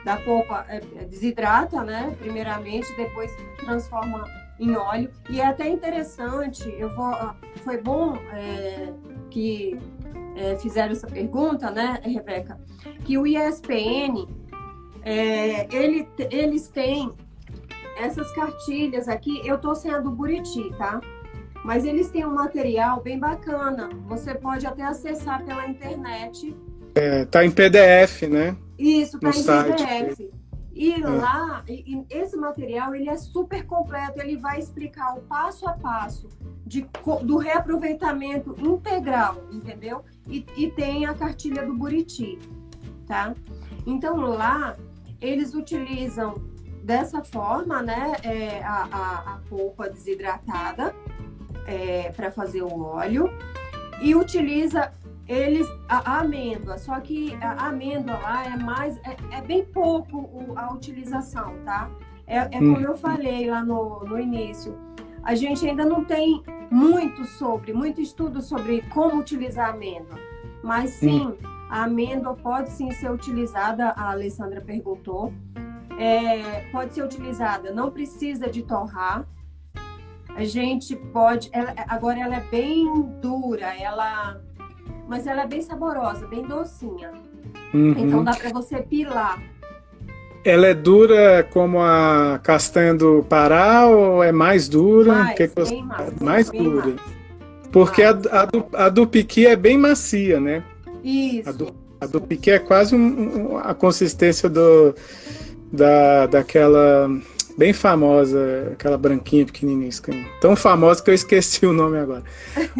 Da 0.03 0.17
polpa, 0.17 0.65
é, 0.67 0.77
é, 0.77 1.03
desidrata, 1.05 1.83
né, 1.83 2.15
primeiramente, 2.19 2.87
depois 2.97 3.31
transforma 3.59 4.25
em 4.59 4.75
óleo. 4.75 5.09
E 5.29 5.39
é 5.39 5.45
até 5.45 5.67
interessante, 5.67 6.67
eu 6.77 6.93
vou, 6.95 7.13
foi 7.63 7.81
bom 7.81 8.15
é, 8.33 8.91
que 9.29 9.79
é, 10.35 10.55
fizeram 10.57 10.91
essa 10.91 11.07
pergunta, 11.07 11.71
né, 11.71 11.99
Rebeca? 12.03 12.59
que 13.03 13.17
o 13.17 13.25
ISPN, 13.25 14.27
é, 15.03 15.67
ele, 15.75 16.07
eles 16.31 16.67
têm 16.67 17.11
essas 17.97 18.31
cartilhas 18.33 19.07
aqui, 19.07 19.41
eu 19.45 19.57
tô 19.57 19.75
sem 19.75 19.91
a 19.91 19.99
do 19.99 20.11
Buriti, 20.11 20.69
tá? 20.77 21.01
Mas 21.63 21.83
eles 21.83 22.09
têm 22.09 22.25
um 22.25 22.33
material 22.33 23.01
bem 23.01 23.19
bacana. 23.19 23.89
Você 24.07 24.33
pode 24.33 24.65
até 24.65 24.83
acessar 24.83 25.43
pela 25.43 25.67
internet. 25.67 26.55
É, 26.95 27.25
tá 27.25 27.43
em 27.43 27.51
PDF, 27.51 28.23
né? 28.29 28.55
Isso, 28.77 29.19
tá 29.19 29.27
No 29.27 29.35
em 29.35 29.37
site. 29.43 29.85
PDF. 29.85 30.38
E 30.79 30.95
lá, 31.01 31.61
e- 31.67 32.05
esse 32.09 32.37
material, 32.37 32.95
ele 32.95 33.09
é 33.09 33.17
super 33.17 33.65
completo. 33.65 34.21
Ele 34.21 34.37
vai 34.37 34.59
explicar 34.59 35.13
o 35.17 35.21
passo 35.23 35.67
a 35.67 35.73
passo 35.73 36.29
de, 36.65 36.87
do 37.23 37.35
reaproveitamento 37.35 38.55
integral, 38.57 39.43
entendeu? 39.51 40.05
E, 40.25 40.45
e 40.55 40.71
tem 40.71 41.05
a 41.05 41.13
cartilha 41.13 41.65
do 41.65 41.73
Buriti, 41.73 42.39
tá? 43.05 43.35
Então 43.85 44.21
lá, 44.21 44.77
eles 45.19 45.53
utilizam 45.53 46.35
dessa 46.81 47.25
forma, 47.25 47.81
né, 47.81 48.13
é, 48.23 48.63
a, 48.63 48.87
a, 48.89 49.33
a 49.33 49.39
polpa 49.49 49.89
desidratada 49.89 50.95
para 52.15 52.31
fazer 52.31 52.63
o 52.63 52.81
óleo 52.81 53.29
e 54.01 54.15
utiliza 54.15 54.91
eles 55.29 55.67
a, 55.87 56.13
a 56.13 56.19
amêndoa, 56.21 56.77
só 56.79 56.99
que 56.99 57.35
a 57.39 57.67
amêndoa 57.67 58.17
lá 58.17 58.45
é 58.45 58.57
mais 58.57 58.97
é, 58.97 59.15
é 59.37 59.41
bem 59.41 59.63
pouco 59.63 60.17
o- 60.17 60.53
a 60.57 60.73
utilização, 60.73 61.53
tá? 61.63 61.89
É, 62.25 62.37
é 62.39 62.49
como 62.49 62.77
Hum. 62.77 62.81
eu 62.81 62.97
falei 62.97 63.49
lá 63.49 63.63
no, 63.63 63.99
no 64.05 64.19
início, 64.19 64.75
a 65.23 65.35
gente 65.35 65.67
ainda 65.67 65.85
não 65.85 66.03
tem 66.03 66.43
muito 66.71 67.23
sobre, 67.25 67.73
muito 67.73 68.01
estudo 68.01 68.41
sobre 68.41 68.81
como 68.93 69.19
utilizar 69.19 69.67
a 69.67 69.73
amêndoa, 69.73 70.17
mas 70.63 70.89
sim, 70.91 71.37
a 71.69 71.83
amêndoa 71.83 72.35
pode 72.35 72.71
sim 72.71 72.89
ser 72.91 73.11
utilizada, 73.11 73.89
a 73.89 74.09
Alessandra 74.11 74.61
perguntou, 74.61 75.31
é, 75.97 76.61
pode 76.71 76.93
ser 76.93 77.03
utilizada, 77.03 77.71
não 77.71 77.91
precisa 77.91 78.49
de 78.49 78.63
torrar, 78.63 79.25
a 80.35 80.43
gente 80.43 80.95
pode, 80.95 81.49
ela- 81.51 81.73
agora 81.87 82.19
ela 82.19 82.35
é 82.37 82.41
bem 82.49 82.85
dura, 83.21 83.75
ela, 83.75 84.39
mas 85.09 85.25
ela 85.27 85.41
é 85.43 85.47
bem 85.47 85.61
saborosa, 85.61 86.27
bem 86.27 86.43
docinha. 86.43 87.11
Uhum. 87.73 87.95
Então 87.97 88.23
dá 88.23 88.33
para 88.35 88.51
você 88.51 88.77
pilar. 88.77 89.41
Ela 90.45 90.67
é 90.67 90.73
dura 90.73 91.45
como 91.51 91.81
a 91.81 92.39
castanha 92.41 92.93
do 92.93 93.25
Pará 93.27 93.87
ou 93.87 94.23
é 94.23 94.31
mais 94.31 94.69
dura? 94.69 95.13
Mais, 95.13 95.35
que 95.37 95.47
que 95.47 95.55
você- 95.55 95.71
bem 95.73 95.83
mais. 95.83 96.19
mais 96.19 96.49
dura. 96.51 96.85
mais. 96.87 97.01
Porque 97.71 98.03
a, 98.03 98.13
mais. 98.13 98.27
a 98.27 98.45
do, 98.45 98.65
a 98.73 98.89
do 98.89 99.07
piqui 99.07 99.45
é 99.47 99.55
bem 99.55 99.77
macia, 99.77 100.39
né? 100.39 100.63
A 100.87 101.51
do, 101.51 101.65
Isso. 101.65 101.75
a 102.01 102.05
do 102.05 102.21
piqui 102.21 102.51
é 102.51 102.59
quase 102.59 102.95
um- 102.95 103.53
um- 103.53 103.57
a 103.57 103.73
consistência 103.73 104.47
do, 104.47 104.95
da, 105.73 106.27
daquela 106.27 107.09
bem 107.59 107.73
famosa, 107.73 108.69
aquela 108.71 108.97
branquinha 108.97 109.45
pequenininha, 109.45 109.91
tão 110.39 110.55
famosa 110.55 111.03
que 111.03 111.09
eu 111.09 111.13
esqueci 111.13 111.65
o 111.65 111.73
nome 111.73 111.97
agora. 111.97 112.23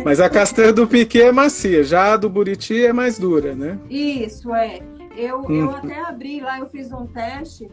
Mas 0.05 0.21
a 0.21 0.29
castanha 0.29 0.71
do 0.71 0.87
piqui 0.87 1.21
é 1.21 1.33
macia, 1.33 1.83
já 1.83 2.13
a 2.13 2.17
do 2.17 2.29
buriti 2.29 2.85
é 2.85 2.93
mais 2.93 3.19
dura, 3.19 3.53
né? 3.53 3.77
Isso, 3.89 4.53
é. 4.55 4.79
Eu, 5.17 5.39
Uhum. 5.41 5.65
eu 5.65 5.71
até 5.71 5.99
abri 6.01 6.39
lá, 6.39 6.59
eu 6.59 6.67
fiz 6.67 6.91
um 6.93 7.05
teste. 7.05 7.69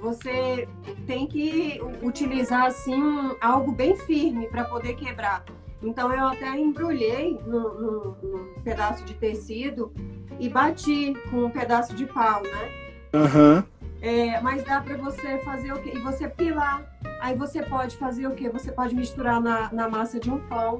Você 0.00 0.66
tem 1.06 1.26
que 1.26 1.80
utilizar 2.02 2.64
assim 2.66 3.02
algo 3.42 3.72
bem 3.72 3.94
firme 3.96 4.46
para 4.48 4.64
poder 4.64 4.94
quebrar. 4.94 5.44
Então 5.82 6.10
eu 6.12 6.26
até 6.28 6.58
embrulhei 6.58 7.38
num, 7.46 7.60
num- 7.74 8.14
num 8.22 8.62
pedaço 8.64 9.04
de 9.04 9.12
tecido 9.14 9.92
e 10.40 10.48
bati 10.48 11.14
com 11.30 11.44
um 11.44 11.50
pedaço 11.50 11.94
de 11.94 12.06
pau, 12.06 12.42
né? 12.42 12.68
Aham. 13.12 13.64
É, 14.00 14.40
mas 14.40 14.62
dá 14.64 14.80
para 14.80 14.96
você 14.96 15.38
fazer 15.38 15.72
o 15.72 15.82
quê? 15.82 15.92
E 15.94 15.98
você 15.98 16.28
pilar. 16.28 16.84
Aí 17.20 17.36
você 17.36 17.62
pode 17.62 17.96
fazer 17.96 18.26
o 18.26 18.34
quê? 18.34 18.48
Você 18.48 18.70
pode 18.70 18.94
misturar 18.94 19.40
na, 19.40 19.72
na 19.72 19.88
massa 19.88 20.20
de 20.20 20.30
um 20.30 20.38
pão. 20.48 20.78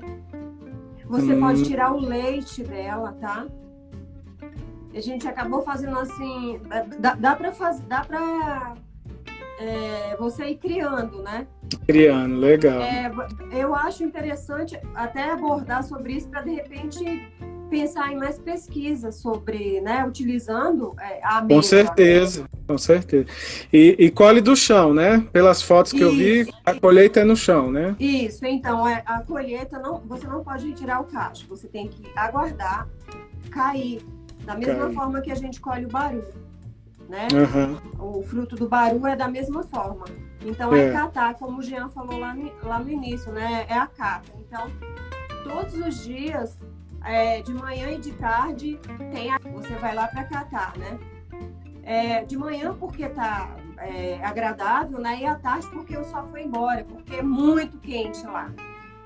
Você 1.06 1.32
Hum. 1.34 1.40
pode 1.40 1.64
tirar 1.64 1.92
o 1.92 1.98
leite 1.98 2.62
dela, 2.62 3.12
tá? 3.20 3.46
A 4.94 5.00
gente 5.00 5.26
acabou 5.26 5.62
fazendo 5.62 5.98
assim. 5.98 6.60
Dá, 6.98 7.14
dá 7.14 7.34
para 7.36 7.50
fazer. 7.52 7.82
Dá 7.86 8.04
pra 8.04 8.74
é, 9.58 10.16
você 10.16 10.46
ir 10.50 10.56
criando, 10.58 11.22
né? 11.22 11.46
Criando, 11.86 12.36
legal. 12.36 12.80
É, 12.80 13.10
eu 13.52 13.74
acho 13.74 14.04
interessante 14.04 14.78
até 14.94 15.30
abordar 15.32 15.82
sobre 15.82 16.14
isso 16.14 16.28
para 16.28 16.42
de 16.42 16.50
repente 16.52 17.32
pensar 17.68 18.12
em 18.12 18.16
mais 18.16 18.38
pesquisas 18.38 19.16
sobre, 19.16 19.80
né, 19.82 20.02
utilizando 20.06 20.94
é, 20.98 21.20
a 21.22 21.32
Com 21.32 21.36
amêndoa. 21.38 21.62
certeza, 21.62 22.46
com 22.68 22.76
certeza. 22.76 23.26
E, 23.72 23.96
e 23.98 24.10
colhe 24.10 24.42
do 24.42 24.54
chão, 24.54 24.92
né? 24.92 25.26
Pelas 25.32 25.62
fotos 25.62 25.90
que 25.90 26.02
eu 26.02 26.12
vi, 26.12 26.40
Isso. 26.42 26.52
a 26.66 26.74
colheita 26.74 27.20
é 27.20 27.24
no 27.24 27.34
chão, 27.34 27.72
né? 27.72 27.96
Isso, 27.98 28.44
então 28.44 28.86
é, 28.86 29.02
a 29.06 29.22
colheita 29.22 29.78
não, 29.78 30.00
você 30.00 30.26
não 30.26 30.44
pode 30.44 30.68
retirar 30.68 31.00
o 31.00 31.04
cacho, 31.04 31.46
você 31.48 31.66
tem 31.66 31.88
que 31.88 32.02
aguardar 32.14 32.86
cair, 33.50 34.02
da 34.44 34.54
mesma 34.54 34.90
forma 34.90 35.22
que 35.22 35.32
a 35.32 35.34
gente 35.34 35.58
colhe 35.60 35.86
o 35.86 35.88
baru, 35.88 36.22
né? 37.08 37.26
Aham. 37.34 37.80
O 37.98 38.22
fruto 38.22 38.54
do 38.54 38.68
baru 38.68 39.06
é 39.06 39.16
da 39.16 39.28
mesma 39.28 39.62
forma. 39.62 40.04
Então 40.44 40.74
é, 40.74 40.88
É. 40.88 40.92
catar, 40.92 41.34
como 41.34 41.60
o 41.60 41.62
Jean 41.62 41.88
falou 41.88 42.18
lá 42.18 42.34
no, 42.34 42.52
lá 42.62 42.78
no 42.78 42.90
início, 42.90 43.32
né? 43.32 43.64
É 43.66 43.74
a 43.74 43.86
cata. 43.86 44.30
Então, 44.46 44.70
todos 45.42 45.74
os 45.74 46.04
dias, 46.04 46.56
é, 47.02 47.40
de 47.40 47.54
manhã 47.54 47.90
e 47.92 47.98
de 47.98 48.12
tarde, 48.12 48.78
tem 49.12 49.30
a, 49.32 49.38
você 49.52 49.74
vai 49.76 49.94
lá 49.94 50.06
para 50.06 50.24
catar, 50.24 50.76
né? 50.76 50.98
É, 51.90 52.22
de 52.22 52.36
manhã 52.36 52.74
porque 52.78 53.08
tá 53.08 53.56
é, 53.78 54.18
agradável, 54.22 54.98
né? 54.98 55.20
E 55.22 55.24
à 55.24 55.36
tarde 55.36 55.66
porque 55.72 55.96
o 55.96 56.04
sol 56.04 56.28
foi 56.30 56.42
embora, 56.42 56.84
porque 56.84 57.14
é 57.16 57.22
muito 57.22 57.78
quente 57.78 58.26
lá, 58.26 58.50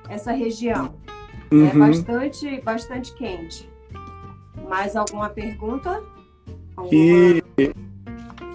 essa 0.08 0.32
região. 0.32 0.92
É 1.52 1.54
Uhum. 1.54 1.78
bastante, 1.78 2.60
bastante 2.62 3.14
quente. 3.14 3.70
Mais 4.68 4.96
alguma 4.96 5.28
pergunta? 5.28 6.02
Alguma- 6.76 6.92
E 6.92 7.42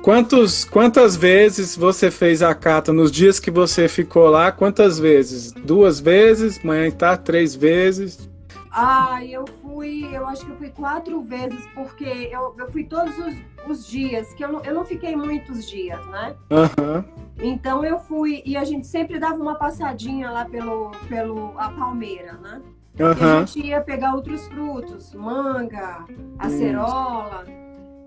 quantos, 0.02 0.66
quantas 0.66 1.16
vezes 1.16 1.78
você 1.78 2.12
fez 2.12 2.42
a 2.42 2.54
cata 2.54 2.92
nos 2.92 3.12
dias 3.12 3.40
que 3.40 3.50
você 3.52 3.88
ficou 3.88 4.28
lá? 4.30 4.52
Quantas 4.52 5.00
vezes? 5.00 5.54
Duas 5.54 6.00
vezes? 6.02 6.62
Manhã 6.64 6.88
e 6.88 6.92
tarde? 6.92 7.24
Três 7.24 7.56
vezes? 7.56 8.28
Ah, 8.72 9.24
eu 9.26 9.46
fui, 9.62 10.08
eu 10.14 10.28
acho 10.28 10.46
que 10.46 10.52
eu 10.52 10.58
fui 10.58 10.70
quatro 10.70 11.22
vezes, 11.22 11.66
porque 11.74 12.30
eu, 12.32 12.56
eu 12.58 12.72
fui 12.72 12.84
todos 12.84 13.18
os, 13.18 13.36
os 13.68 13.88
dias, 13.88 14.34
que 14.34 14.44
eu 14.44 14.52
não, 14.52 14.64
eu 14.64 14.74
não 14.74 14.86
fiquei 14.86 15.16
muitos 15.16 15.70
dias, 15.70 16.06
né? 16.08 16.36
Aham. 16.52 17.06
Então 17.40 17.86
eu 17.86 18.00
fui, 18.00 18.42
e 18.46 18.58
a 18.58 18.64
gente 18.64 18.88
sempre 18.88 19.20
dava 19.20 19.36
uma 19.36 19.56
passadinha 19.56 20.30
lá 20.32 20.46
pelo, 20.46 20.92
pelo 21.08 21.54
a 21.58 21.70
palmeira, 21.70 22.34
né? 22.34 22.62
E 23.00 23.04
a 23.04 23.46
gente 23.46 23.68
ia 23.68 23.80
pegar 23.80 24.16
outros 24.16 24.48
frutos, 24.48 25.14
manga, 25.14 26.04
acerola, 26.40 27.46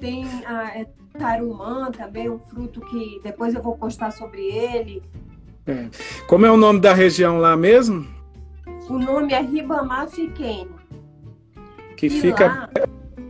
tem 0.00 0.24
a 0.44 0.80
é, 0.80 0.86
tarumã 1.16 1.92
também, 1.92 2.28
um 2.28 2.40
fruto 2.40 2.80
que 2.80 3.20
depois 3.22 3.54
eu 3.54 3.62
vou 3.62 3.76
postar 3.76 4.10
sobre 4.10 4.42
ele. 4.42 5.02
É. 5.66 5.88
Como 6.26 6.44
é 6.44 6.50
o 6.50 6.56
nome 6.56 6.80
da 6.80 6.92
região 6.92 7.38
lá 7.38 7.56
mesmo? 7.56 8.04
O 8.90 8.98
nome 8.98 9.32
é 9.32 9.40
Ribamar 9.40 10.08
Fiquene. 10.08 10.68
Que 11.96 12.06
e 12.06 12.10
fica. 12.10 12.46
Lá, 12.46 12.70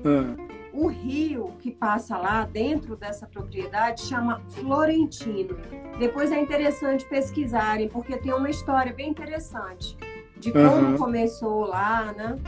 ah. 0.07 0.37
O 0.73 0.87
rio 0.87 1.53
que 1.59 1.71
passa 1.71 2.17
lá 2.17 2.47
dentro 2.47 2.97
dessa 2.97 3.27
propriedade 3.27 4.01
chama 4.01 4.41
Florentino. 4.53 5.59
Depois 5.99 6.33
é 6.33 6.41
interessante 6.41 7.05
pesquisarem, 7.05 7.89
porque 7.89 8.17
tem 8.17 8.33
uma 8.33 8.49
história 8.49 8.91
bem 8.91 9.11
interessante 9.11 9.99
de 10.39 10.51
como 10.51 10.93
uhum. 10.93 10.97
começou 10.97 11.67
lá, 11.67 12.15
né? 12.17 12.39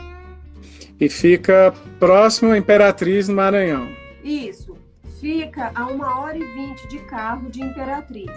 E 0.99 1.07
fica 1.07 1.71
próximo 1.99 2.51
à 2.51 2.57
Imperatriz 2.57 3.27
no 3.27 3.35
Maranhão. 3.35 3.87
Isso. 4.23 4.75
Fica 5.19 5.71
a 5.75 5.85
uma 5.85 6.19
hora 6.19 6.35
e 6.35 6.43
vinte 6.43 6.87
de 6.87 6.97
carro 6.97 7.47
de 7.47 7.61
Imperatriz. 7.61 8.31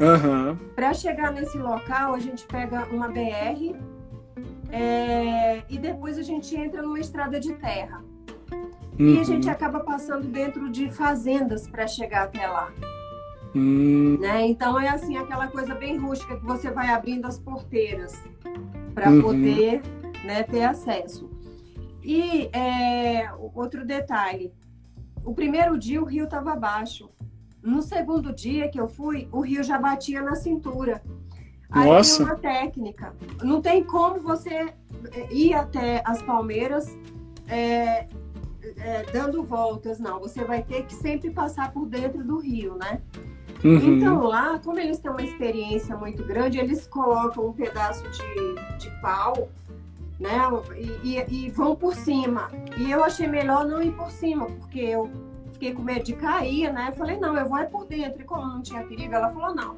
Uhum. 0.00 0.56
Para 0.74 0.92
chegar 0.92 1.30
nesse 1.30 1.56
local, 1.56 2.14
a 2.14 2.18
gente 2.18 2.44
pega 2.46 2.84
uma 2.86 3.06
BR 3.06 3.76
é, 4.70 5.62
e 5.68 5.78
depois 5.78 6.18
a 6.18 6.22
gente 6.22 6.54
entra 6.56 6.82
numa 6.82 6.98
estrada 6.98 7.40
de 7.40 7.54
terra. 7.54 8.02
Uhum. 8.98 9.14
E 9.14 9.20
a 9.20 9.24
gente 9.24 9.46
uhum. 9.46 9.52
acaba 9.52 9.80
passando 9.80 10.26
dentro 10.26 10.70
de 10.70 10.90
fazendas 10.90 11.68
para 11.68 11.86
chegar 11.86 12.24
até 12.24 12.46
lá. 12.46 12.72
Uhum. 13.54 14.18
Né? 14.20 14.46
Então 14.48 14.78
é 14.78 14.88
assim 14.88 15.16
aquela 15.16 15.48
coisa 15.48 15.74
bem 15.74 15.96
rústica 15.96 16.36
que 16.36 16.44
você 16.44 16.70
vai 16.70 16.88
abrindo 16.88 17.26
as 17.26 17.38
porteiras 17.38 18.14
para 18.94 19.10
uhum. 19.10 19.22
poder 19.22 19.82
né, 20.24 20.42
ter 20.42 20.64
acesso. 20.64 21.30
E 22.02 22.48
é, 22.52 23.30
outro 23.54 23.84
detalhe: 23.84 24.52
o 25.24 25.34
primeiro 25.34 25.78
dia 25.78 26.02
o 26.02 26.04
rio 26.04 26.24
estava 26.24 26.54
baixo. 26.54 27.10
No 27.62 27.82
segundo 27.82 28.32
dia 28.32 28.68
que 28.68 28.80
eu 28.80 28.88
fui, 28.88 29.28
o 29.32 29.40
rio 29.40 29.62
já 29.62 29.78
batia 29.78 30.22
na 30.22 30.34
cintura. 30.34 31.02
Aí 31.70 31.86
Nossa. 31.86 32.18
tem 32.18 32.26
uma 32.26 32.36
técnica. 32.36 33.14
Não 33.42 33.60
tem 33.60 33.84
como 33.84 34.20
você 34.20 34.72
é, 35.12 35.32
ir 35.32 35.54
até 35.54 36.02
as 36.04 36.22
palmeiras 36.22 36.96
é, 37.46 38.06
é, 38.78 39.02
dando 39.12 39.42
voltas, 39.42 39.98
não. 39.98 40.18
Você 40.20 40.44
vai 40.44 40.62
ter 40.62 40.84
que 40.84 40.94
sempre 40.94 41.30
passar 41.30 41.72
por 41.72 41.86
dentro 41.86 42.24
do 42.24 42.38
rio, 42.38 42.74
né? 42.76 43.00
Uhum. 43.64 43.96
Então 43.96 44.22
lá, 44.22 44.58
como 44.58 44.78
eles 44.78 44.98
têm 44.98 45.10
uma 45.10 45.22
experiência 45.22 45.96
muito 45.96 46.24
grande, 46.24 46.58
eles 46.58 46.86
colocam 46.86 47.48
um 47.48 47.52
pedaço 47.52 48.04
de, 48.08 48.78
de 48.78 49.00
pau, 49.00 49.48
né? 50.18 50.38
E, 51.02 51.16
e, 51.16 51.46
e 51.46 51.50
vão 51.50 51.74
por 51.74 51.94
cima. 51.94 52.50
E 52.76 52.90
eu 52.90 53.02
achei 53.04 53.26
melhor 53.26 53.66
não 53.66 53.82
ir 53.82 53.92
por 53.92 54.10
cima, 54.10 54.46
porque 54.46 54.80
eu 54.80 55.10
fiquei 55.52 55.74
com 55.74 55.82
medo 55.82 56.04
de 56.04 56.14
cair, 56.14 56.72
né? 56.72 56.86
Eu 56.88 56.92
falei, 56.92 57.18
não, 57.18 57.36
eu 57.36 57.48
vou 57.48 57.58
é 57.58 57.64
por 57.64 57.84
dentro. 57.86 58.22
E 58.22 58.24
como 58.24 58.46
não 58.46 58.62
tinha 58.62 58.84
perigo, 58.84 59.12
ela 59.12 59.28
falou, 59.30 59.54
não, 59.54 59.76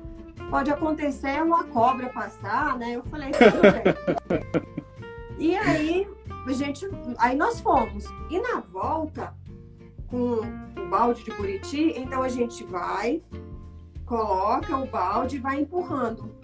pode 0.50 0.70
acontecer 0.70 1.42
uma 1.42 1.64
cobra 1.64 2.08
passar, 2.08 2.76
né? 2.76 2.96
Eu 2.96 3.04
falei, 3.04 3.30
tudo 3.30 3.60
bem. 3.62 4.64
e 5.38 5.56
aí, 5.56 6.08
a 6.46 6.52
gente, 6.52 6.86
aí 7.18 7.36
nós 7.36 7.60
fomos. 7.60 8.04
E 8.28 8.38
na 8.40 8.60
volta, 8.60 9.32
com 10.08 10.40
o 10.76 10.88
balde 10.90 11.22
de 11.22 11.30
Buriti, 11.30 11.94
então 11.96 12.22
a 12.22 12.28
gente 12.28 12.64
vai, 12.64 13.22
coloca 14.04 14.76
o 14.76 14.86
balde 14.86 15.36
e 15.36 15.38
vai 15.38 15.60
empurrando. 15.60 16.34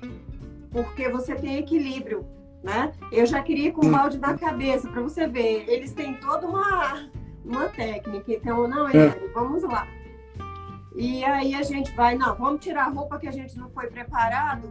Porque 0.71 1.09
você 1.09 1.35
tem 1.35 1.59
equilíbrio, 1.59 2.25
né? 2.63 2.93
Eu 3.11 3.27
já 3.27 3.43
queria 3.43 3.73
com 3.73 3.87
o 3.87 3.91
balde 3.91 4.19
na 4.19 4.39
cabeça, 4.39 4.89
para 4.89 5.03
você 5.03 5.27
ver. 5.27 5.69
Eles 5.69 5.93
têm 5.93 6.15
toda 6.15 6.47
uma 6.47 7.09
uma 7.47 7.69
técnica. 7.69 8.33
Então, 8.33 8.67
não, 8.67 8.89
é. 8.89 9.09
vamos 9.33 9.63
lá. 9.63 9.87
E 10.97 11.23
aí 11.25 11.55
a 11.55 11.63
gente 11.63 11.95
vai, 11.95 12.17
não, 12.17 12.35
vamos 12.35 12.65
tirar 12.65 12.87
a 12.87 12.89
roupa 12.89 13.19
que 13.19 13.29
a 13.29 13.33
gente 13.33 13.57
não 13.59 13.69
foi 13.71 13.87
preparado. 13.89 14.69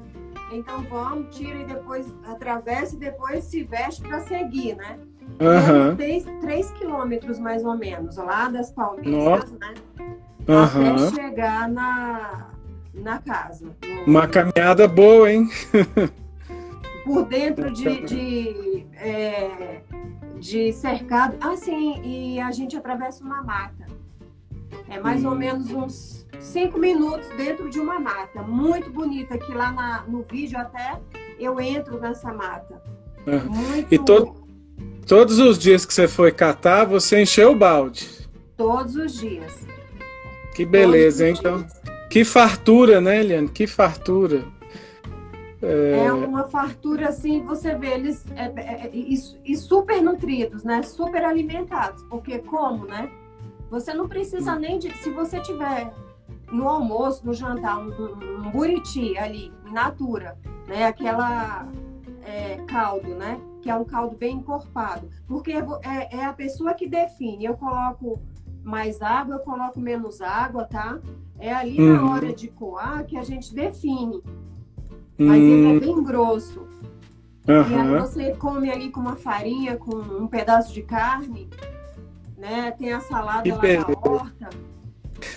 Então 0.51 0.83
vamos, 0.83 1.35
tira 1.35 1.59
e 1.59 1.65
depois 1.65 2.13
atravessa 2.27 2.95
e 2.95 2.99
depois 2.99 3.43
se 3.43 3.63
veste 3.63 4.01
para 4.01 4.19
seguir, 4.21 4.75
né? 4.75 4.97
Uhum. 5.39 5.95
Três, 5.95 6.25
três 6.41 6.71
quilômetros 6.71 7.39
mais 7.39 7.63
ou 7.63 7.77
menos, 7.77 8.17
lá 8.17 8.49
das 8.49 8.71
Palmeiras, 8.71 9.51
né? 9.53 9.73
Uhum. 10.47 11.05
Até 11.05 11.15
chegar 11.15 11.67
na, 11.69 12.49
na 12.93 13.19
casa. 13.19 13.65
No... 13.65 14.03
Uma 14.05 14.27
caminhada 14.27 14.87
boa, 14.87 15.31
hein? 15.31 15.49
Por 17.03 17.25
dentro 17.25 17.71
de, 17.71 18.01
de 18.01 18.87
é, 18.97 19.81
de 20.39 20.71
cercado. 20.73 21.37
Assim, 21.39 22.01
e 22.03 22.39
a 22.39 22.51
gente 22.51 22.75
atravessa 22.75 23.23
uma 23.23 23.43
mata. 23.43 23.85
É 24.89 24.99
mais 24.99 25.23
ou 25.25 25.35
menos 25.35 25.71
uns 25.71 26.25
cinco 26.39 26.79
minutos 26.79 27.27
dentro 27.37 27.69
de 27.69 27.79
uma 27.79 27.99
mata. 27.99 28.41
Muito 28.41 28.89
bonita, 28.89 29.37
que 29.37 29.53
lá 29.53 29.71
na, 29.71 30.03
no 30.07 30.23
vídeo 30.23 30.57
até 30.57 30.99
eu 31.39 31.59
entro 31.59 31.99
nessa 31.99 32.33
mata. 32.33 32.81
Uhum. 33.25 33.49
Muito... 33.49 33.93
E 33.93 33.99
to 33.99 34.45
todos 35.05 35.37
os 35.37 35.57
dias 35.57 35.85
que 35.85 35.93
você 35.93 36.07
foi 36.07 36.31
catar, 36.31 36.85
você 36.85 37.21
encheu 37.21 37.51
o 37.51 37.55
balde? 37.55 38.09
Todos 38.57 38.95
os 38.95 39.19
dias. 39.19 39.65
Que 40.55 40.65
beleza, 40.65 41.27
hein? 41.27 41.35
Então, 41.37 41.65
que 42.09 42.23
fartura, 42.23 43.01
né, 43.01 43.19
Eliane? 43.19 43.49
Que 43.49 43.67
fartura. 43.67 44.45
É... 45.61 46.05
é 46.05 46.13
uma 46.13 46.45
fartura 46.45 47.09
assim, 47.09 47.41
você 47.43 47.75
vê 47.75 47.87
eles 47.87 48.23
é, 48.35 48.51
é, 48.55 48.61
é, 48.85 48.91
e, 48.93 49.15
e, 49.45 49.57
super 49.57 50.01
nutridos, 50.01 50.63
né? 50.63 50.81
Super 50.83 51.25
alimentados, 51.25 52.03
porque 52.03 52.39
como, 52.39 52.85
né? 52.85 53.09
Você 53.69 53.93
não 53.93 54.07
precisa 54.07 54.55
nem 54.55 54.79
de, 54.79 54.95
se 54.97 55.09
você 55.09 55.39
tiver 55.39 55.93
no 56.51 56.67
almoço, 56.69 57.25
no 57.25 57.33
jantar, 57.33 57.79
um, 57.79 57.89
um, 57.89 58.51
buriti 58.51 59.17
ali, 59.17 59.51
in 59.67 59.71
natura, 59.73 60.37
né? 60.67 60.85
Aquela 60.85 61.67
é, 62.23 62.57
caldo, 62.67 63.09
né? 63.15 63.39
Que 63.61 63.69
é 63.69 63.75
um 63.75 63.83
caldo 63.83 64.15
bem 64.15 64.37
encorpado, 64.37 65.09
porque 65.27 65.51
é, 65.51 66.17
é 66.17 66.25
a 66.25 66.33
pessoa 66.33 66.73
que 66.73 66.87
define. 66.87 67.45
Eu 67.45 67.55
coloco 67.55 68.21
mais 68.63 69.01
água, 69.01 69.35
eu 69.35 69.39
coloco 69.39 69.79
menos 69.79 70.21
água, 70.21 70.65
tá? 70.65 70.99
É 71.39 71.53
ali 71.53 71.79
uhum. 71.79 71.93
na 71.95 72.11
hora 72.11 72.33
de 72.33 72.47
coar 72.47 73.05
que 73.05 73.17
a 73.17 73.23
gente 73.23 73.53
define 73.53 74.23
mas 75.17 75.41
hum. 75.41 75.47
ele 75.47 75.65
é 75.65 75.69
hum. 75.69 75.79
bem 75.79 76.03
grosso. 76.03 76.59
Uhum. 77.47 77.69
E 77.69 77.75
aí 77.75 77.99
você 77.99 78.35
come 78.35 78.69
ali 78.71 78.89
com 78.89 78.99
uma 78.99 79.15
farinha, 79.15 79.77
com 79.77 79.95
um 79.95 80.27
pedaço 80.27 80.73
de 80.73 80.81
carne, 80.81 81.49
né? 82.37 82.73
Tem 82.77 82.93
a 82.93 82.99
salada 82.99 83.43
que 83.43 83.51
lá 83.51 83.57
beleza. 83.59 83.87
na 83.87 84.11
horta. 84.11 84.49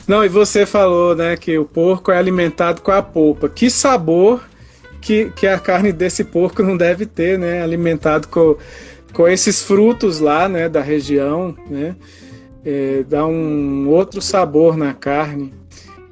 Não, 0.07 0.25
e 0.25 0.29
você 0.29 0.67
falou, 0.67 1.15
né, 1.15 1.37
que 1.37 1.57
o 1.59 1.65
porco 1.65 2.11
é 2.11 2.19
alimentado 2.19 2.83
com 2.83 2.91
a 2.91 3.03
polpa. 3.03 3.49
Que 3.49 3.71
sabor 3.71 4.43
que, 5.01 5.31
que 5.37 5.47
a 5.47 5.59
carne 5.59 5.93
desse 5.93 6.25
porco 6.25 6.63
não 6.63 6.77
deve 6.77 7.07
ter, 7.07 7.39
né? 7.39 7.63
Alimentado 7.63 8.29
com, 8.29 8.57
com 9.13 9.29
esses 9.29 9.63
frutos 9.63 10.21
lá, 10.21 10.49
né, 10.49 10.69
da 10.69 10.81
região, 10.81 11.55
né? 11.69 11.95
É, 12.65 13.05
dá 13.09 13.25
um 13.27 13.89
outro 13.89 14.21
sabor 14.21 14.77
na 14.77 14.93
carne. 14.93 15.55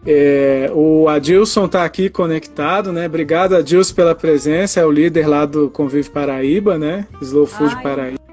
É, 0.07 0.71
o 0.73 1.09
Adilson 1.09 1.67
está 1.67 1.85
aqui 1.85 2.09
conectado, 2.09 2.93
né? 2.93 3.07
Obrigado, 3.07 3.57
Adilson, 3.57 3.95
pela 3.95 4.15
presença. 4.15 4.79
É 4.79 4.87
o 4.87 4.91
líder 4.91 5.27
lá 5.27 5.45
do 5.45 5.69
Convive 5.69 6.09
Paraíba, 6.09 6.79
né? 6.79 7.07
Slow 7.21 7.47
Food 7.47 7.75
Ai, 7.75 7.83
Paraíba. 7.83 8.26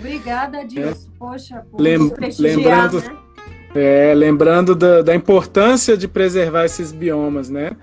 Obrigada, 0.00 0.60
Adilson. 0.60 0.90
É. 0.90 1.18
Poxa, 1.18 1.66
por 1.70 1.80
Lem 1.80 2.10
lembrando, 2.38 3.00
né? 3.00 3.16
é, 3.74 4.14
lembrando 4.14 4.74
da, 4.74 5.02
da, 5.02 5.14
importância 5.14 5.96
de 5.96 6.08
preservar 6.08 6.64
esses 6.64 6.90
biomas, 6.90 7.50
né? 7.50 7.76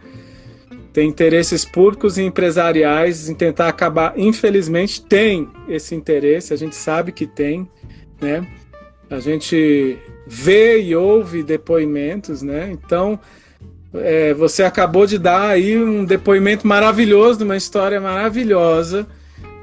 Tem 0.92 1.08
interesses 1.08 1.64
públicos 1.64 2.18
e 2.18 2.24
empresariais 2.24 3.30
em 3.30 3.36
tentar 3.36 3.68
acabar. 3.68 4.18
Infelizmente, 4.18 5.02
tem 5.02 5.48
esse 5.70 5.94
interesse, 5.94 6.54
a 6.54 6.58
gente 6.58 6.76
sabe 6.76 7.12
que 7.12 7.28
tem, 7.28 7.70
né? 8.20 8.46
A 9.10 9.20
gente 9.20 9.98
vê 10.26 10.82
e 10.82 10.96
ouve 10.96 11.44
depoimentos, 11.44 12.42
né? 12.42 12.70
Então, 12.72 13.20
é, 13.94 14.34
você 14.34 14.64
acabou 14.64 15.06
de 15.06 15.20
dar 15.20 15.50
aí 15.50 15.78
um 15.78 16.04
depoimento 16.04 16.68
maravilhoso, 16.68 17.38
de 17.38 17.44
uma 17.44 17.56
história 17.56 18.02
maravilhosa 18.02 19.08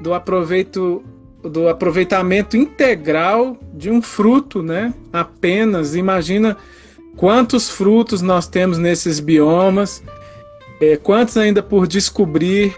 do 0.01 0.13
aproveito 0.13 1.03
do 1.49 1.69
aproveitamento 1.69 2.57
integral 2.57 3.57
de 3.73 3.89
um 3.89 4.01
fruto, 4.01 4.61
né? 4.61 4.93
Apenas 5.11 5.95
imagina 5.95 6.57
quantos 7.15 7.69
frutos 7.69 8.21
nós 8.21 8.47
temos 8.47 8.77
nesses 8.77 9.19
biomas, 9.19 10.03
é, 10.81 10.97
quantos 10.97 11.37
ainda 11.37 11.63
por 11.63 11.87
descobrir, 11.87 12.75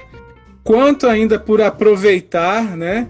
quanto 0.64 1.08
ainda 1.08 1.40
por 1.40 1.62
aproveitar, 1.62 2.76
né? 2.76 3.08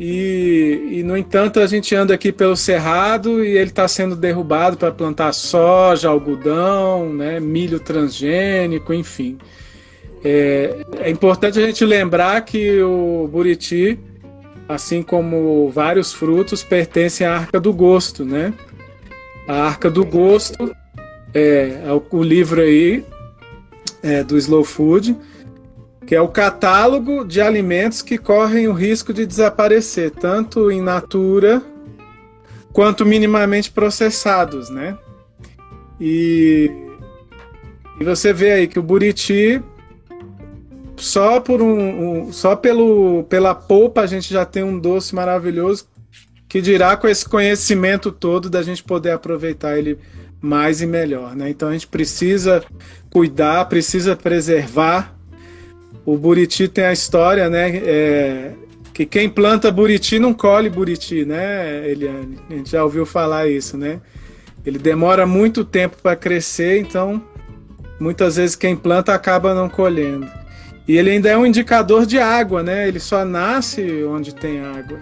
E, 0.00 0.90
e, 0.92 1.02
no 1.02 1.16
entanto, 1.16 1.58
a 1.58 1.66
gente 1.66 1.92
anda 1.92 2.14
aqui 2.14 2.30
pelo 2.30 2.56
cerrado 2.56 3.44
e 3.44 3.58
ele 3.58 3.70
está 3.70 3.88
sendo 3.88 4.14
derrubado 4.14 4.76
para 4.76 4.92
plantar 4.92 5.32
soja, 5.32 6.08
algodão, 6.08 7.12
né, 7.12 7.40
milho 7.40 7.80
transgênico, 7.80 8.94
enfim. 8.94 9.38
É, 10.24 10.84
é, 11.00 11.10
importante 11.10 11.58
a 11.58 11.66
gente 11.66 11.84
lembrar 11.84 12.40
que 12.42 12.80
o 12.80 13.28
buriti, 13.30 13.98
assim 14.68 15.02
como 15.02 15.70
vários 15.70 16.12
frutos, 16.12 16.62
pertencem 16.62 17.26
à 17.26 17.36
arca 17.36 17.58
do 17.58 17.72
gosto, 17.72 18.24
né? 18.24 18.52
A 19.46 19.62
arca 19.64 19.90
do 19.90 20.04
gosto 20.04 20.76
é, 21.32 21.82
é 21.86 21.92
o, 21.92 22.02
o 22.10 22.22
livro 22.22 22.60
aí 22.60 23.04
é, 24.02 24.22
do 24.22 24.36
Slow 24.36 24.64
Food 24.64 25.16
que 26.08 26.14
é 26.14 26.20
o 26.22 26.28
catálogo 26.28 27.22
de 27.22 27.38
alimentos 27.38 28.00
que 28.00 28.16
correm 28.16 28.66
o 28.66 28.72
risco 28.72 29.12
de 29.12 29.26
desaparecer, 29.26 30.10
tanto 30.10 30.72
in 30.72 30.80
natura 30.80 31.62
quanto 32.72 33.04
minimamente 33.04 33.70
processados, 33.70 34.70
né? 34.70 34.96
E, 36.00 36.70
e 38.00 38.04
você 38.04 38.32
vê 38.32 38.52
aí 38.52 38.66
que 38.66 38.78
o 38.78 38.82
buriti 38.82 39.62
só 40.98 41.40
por 41.40 41.62
um, 41.62 42.26
um, 42.26 42.32
só 42.32 42.54
pelo 42.56 43.24
pela 43.24 43.54
polpa 43.54 44.02
a 44.02 44.06
gente 44.06 44.32
já 44.32 44.44
tem 44.44 44.62
um 44.62 44.78
doce 44.78 45.14
maravilhoso 45.14 45.86
que 46.48 46.60
dirá 46.60 46.96
com 46.96 47.06
esse 47.06 47.28
conhecimento 47.28 48.10
todo 48.10 48.48
da 48.48 48.62
gente 48.62 48.82
poder 48.82 49.10
aproveitar 49.10 49.78
ele 49.78 49.98
mais 50.40 50.80
e 50.80 50.86
melhor, 50.86 51.36
né? 51.36 51.50
Então 51.50 51.68
a 51.68 51.72
gente 51.72 51.86
precisa 51.86 52.64
cuidar, 53.10 53.66
precisa 53.66 54.16
preservar. 54.16 55.14
O 56.06 56.16
buriti 56.16 56.66
tem 56.68 56.84
a 56.84 56.92
história, 56.92 57.50
né? 57.50 57.76
É, 57.76 58.52
que 58.94 59.04
quem 59.04 59.28
planta 59.28 59.70
buriti 59.70 60.18
não 60.18 60.32
colhe 60.32 60.70
buriti, 60.70 61.24
né, 61.24 61.88
Eliane? 61.88 62.38
A 62.48 62.54
gente 62.54 62.70
já 62.70 62.82
ouviu 62.82 63.04
falar 63.04 63.48
isso, 63.48 63.76
né? 63.76 64.00
Ele 64.64 64.78
demora 64.78 65.26
muito 65.26 65.64
tempo 65.64 65.96
para 66.02 66.16
crescer, 66.16 66.80
então 66.80 67.22
muitas 68.00 68.36
vezes 68.36 68.56
quem 68.56 68.74
planta 68.74 69.12
acaba 69.12 69.54
não 69.54 69.68
colhendo. 69.68 70.37
E 70.88 70.96
ele 70.96 71.10
ainda 71.10 71.28
é 71.28 71.36
um 71.36 71.44
indicador 71.44 72.06
de 72.06 72.18
água, 72.18 72.62
né? 72.62 72.88
Ele 72.88 72.98
só 72.98 73.22
nasce 73.22 74.02
onde 74.04 74.34
tem 74.34 74.60
água. 74.60 74.98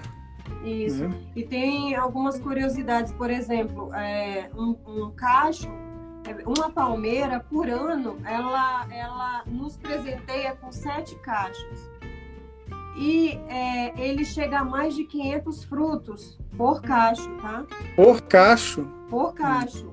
Isso. 0.65 1.07
Né? 1.07 1.17
E 1.37 1.45
tem 1.45 1.95
algumas 1.95 2.41
curiosidades, 2.41 3.13
por 3.13 3.31
exemplo, 3.31 3.95
é, 3.95 4.51
um, 4.53 4.77
um 4.85 5.13
cacho, 5.13 5.69
é, 6.27 6.43
uma 6.45 6.71
palmeira 6.73 7.39
por 7.39 7.71
ano, 7.71 8.19
ela, 8.27 8.85
ela 8.91 9.45
nos 9.47 9.77
presenteia 9.77 10.57
com 10.57 10.73
sete 10.73 11.15
cachos. 11.21 11.89
E 12.99 13.39
é, 13.49 13.93
ele 13.97 14.25
chega 14.25 14.59
a 14.59 14.65
mais 14.65 14.97
de 14.97 15.05
500 15.05 15.65
frutos 15.65 16.37
por 16.57 16.83
cacho, 16.83 17.31
tá? 17.37 17.65
Por 17.95 18.23
cacho? 18.23 18.89
Por 19.09 19.35
cacho. 19.35 19.89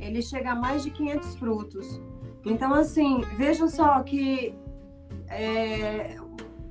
Ele 0.00 0.20
chega 0.22 0.52
a 0.52 0.54
mais 0.56 0.82
de 0.82 0.90
500 0.90 1.36
frutos. 1.36 2.00
Então, 2.44 2.74
assim, 2.74 3.22
veja 3.36 3.68
só 3.68 4.02
que 4.02 4.52
é, 5.28 6.16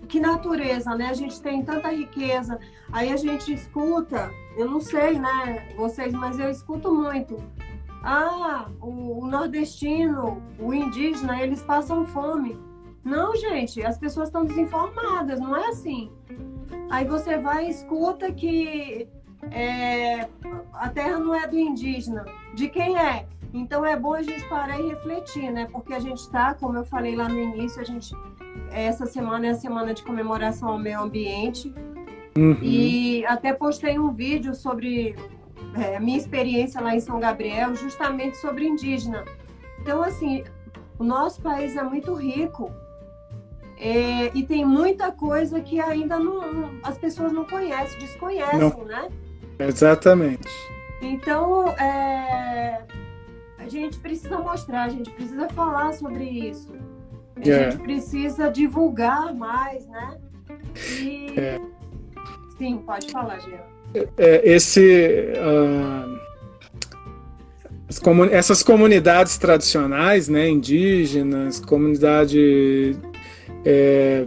que 0.07 0.19
natureza, 0.19 0.95
né? 0.95 1.09
A 1.09 1.13
gente 1.13 1.41
tem 1.41 1.63
tanta 1.63 1.89
riqueza. 1.89 2.59
Aí 2.91 3.11
a 3.11 3.17
gente 3.17 3.53
escuta, 3.53 4.31
eu 4.57 4.69
não 4.69 4.79
sei, 4.79 5.19
né, 5.19 5.73
vocês, 5.75 6.13
mas 6.13 6.39
eu 6.39 6.49
escuto 6.49 6.93
muito. 6.93 7.41
Ah, 8.03 8.67
o, 8.79 9.23
o 9.23 9.27
nordestino, 9.27 10.41
o 10.59 10.73
indígena, 10.73 11.41
eles 11.41 11.61
passam 11.63 12.05
fome. 12.05 12.57
Não, 13.03 13.35
gente, 13.35 13.83
as 13.83 13.97
pessoas 13.97 14.29
estão 14.29 14.45
desinformadas, 14.45 15.39
não 15.39 15.55
é 15.55 15.67
assim. 15.67 16.11
Aí 16.89 17.05
você 17.05 17.37
vai 17.37 17.65
e 17.65 17.69
escuta 17.69 18.31
que 18.31 19.07
é, 19.51 20.27
a 20.73 20.89
terra 20.89 21.19
não 21.19 21.33
é 21.33 21.47
do 21.47 21.57
indígena. 21.57 22.25
De 22.53 22.69
quem 22.69 22.97
é? 22.97 23.27
Então 23.53 23.85
é 23.85 23.95
bom 23.97 24.13
a 24.13 24.21
gente 24.21 24.43
parar 24.49 24.79
e 24.79 24.87
refletir, 24.89 25.51
né? 25.51 25.67
Porque 25.71 25.93
a 25.93 25.99
gente 25.99 26.17
está, 26.17 26.53
como 26.53 26.77
eu 26.77 26.85
falei 26.85 27.15
lá 27.15 27.27
no 27.27 27.39
início, 27.39 27.81
a 27.81 27.85
gente 27.85 28.13
essa 28.71 29.05
semana 29.05 29.47
é 29.47 29.49
a 29.51 29.55
semana 29.55 29.93
de 29.93 30.03
comemoração 30.03 30.69
ao 30.69 30.77
meio 30.77 31.01
ambiente. 31.01 31.73
Uhum. 32.37 32.57
E 32.61 33.25
até 33.25 33.53
postei 33.53 33.97
um 33.97 34.11
vídeo 34.11 34.53
sobre 34.53 35.15
é, 35.75 35.95
a 35.95 35.99
minha 35.99 36.17
experiência 36.17 36.81
lá 36.81 36.95
em 36.95 36.99
São 36.99 37.19
Gabriel, 37.19 37.73
justamente 37.75 38.37
sobre 38.37 38.67
indígena. 38.67 39.23
Então, 39.81 40.01
assim, 40.01 40.43
o 40.99 41.03
nosso 41.03 41.41
país 41.41 41.75
é 41.75 41.83
muito 41.83 42.13
rico 42.13 42.71
é, 43.77 44.31
e 44.33 44.43
tem 44.43 44.65
muita 44.65 45.11
coisa 45.11 45.59
que 45.59 45.79
ainda 45.79 46.17
não, 46.17 46.71
as 46.83 46.97
pessoas 46.97 47.31
não 47.31 47.45
conhecem, 47.45 47.99
desconhecem, 47.99 48.59
não. 48.59 48.85
né? 48.85 49.09
Exatamente. 49.59 50.49
Então, 51.01 51.67
é, 51.69 52.83
a 53.57 53.67
gente 53.67 53.99
precisa 53.99 54.39
mostrar, 54.39 54.83
a 54.83 54.89
gente 54.89 55.09
precisa 55.11 55.47
falar 55.49 55.93
sobre 55.93 56.23
isso. 56.23 56.73
A 57.35 57.49
é. 57.49 57.71
gente 57.71 57.81
precisa 57.83 58.49
divulgar 58.49 59.33
mais, 59.33 59.85
né? 59.87 60.17
E... 60.99 61.33
É. 61.37 61.59
Sim, 62.57 62.77
pode 62.85 63.11
falar, 63.11 63.39
Jean. 63.39 63.59
É, 64.17 64.41
esse, 64.43 65.33
uh, 65.37 66.19
essas 68.31 68.63
comunidades 68.63 69.37
tradicionais, 69.37 70.27
né, 70.27 70.49
indígenas, 70.49 71.59
comunidade 71.59 72.97
é, 73.63 74.25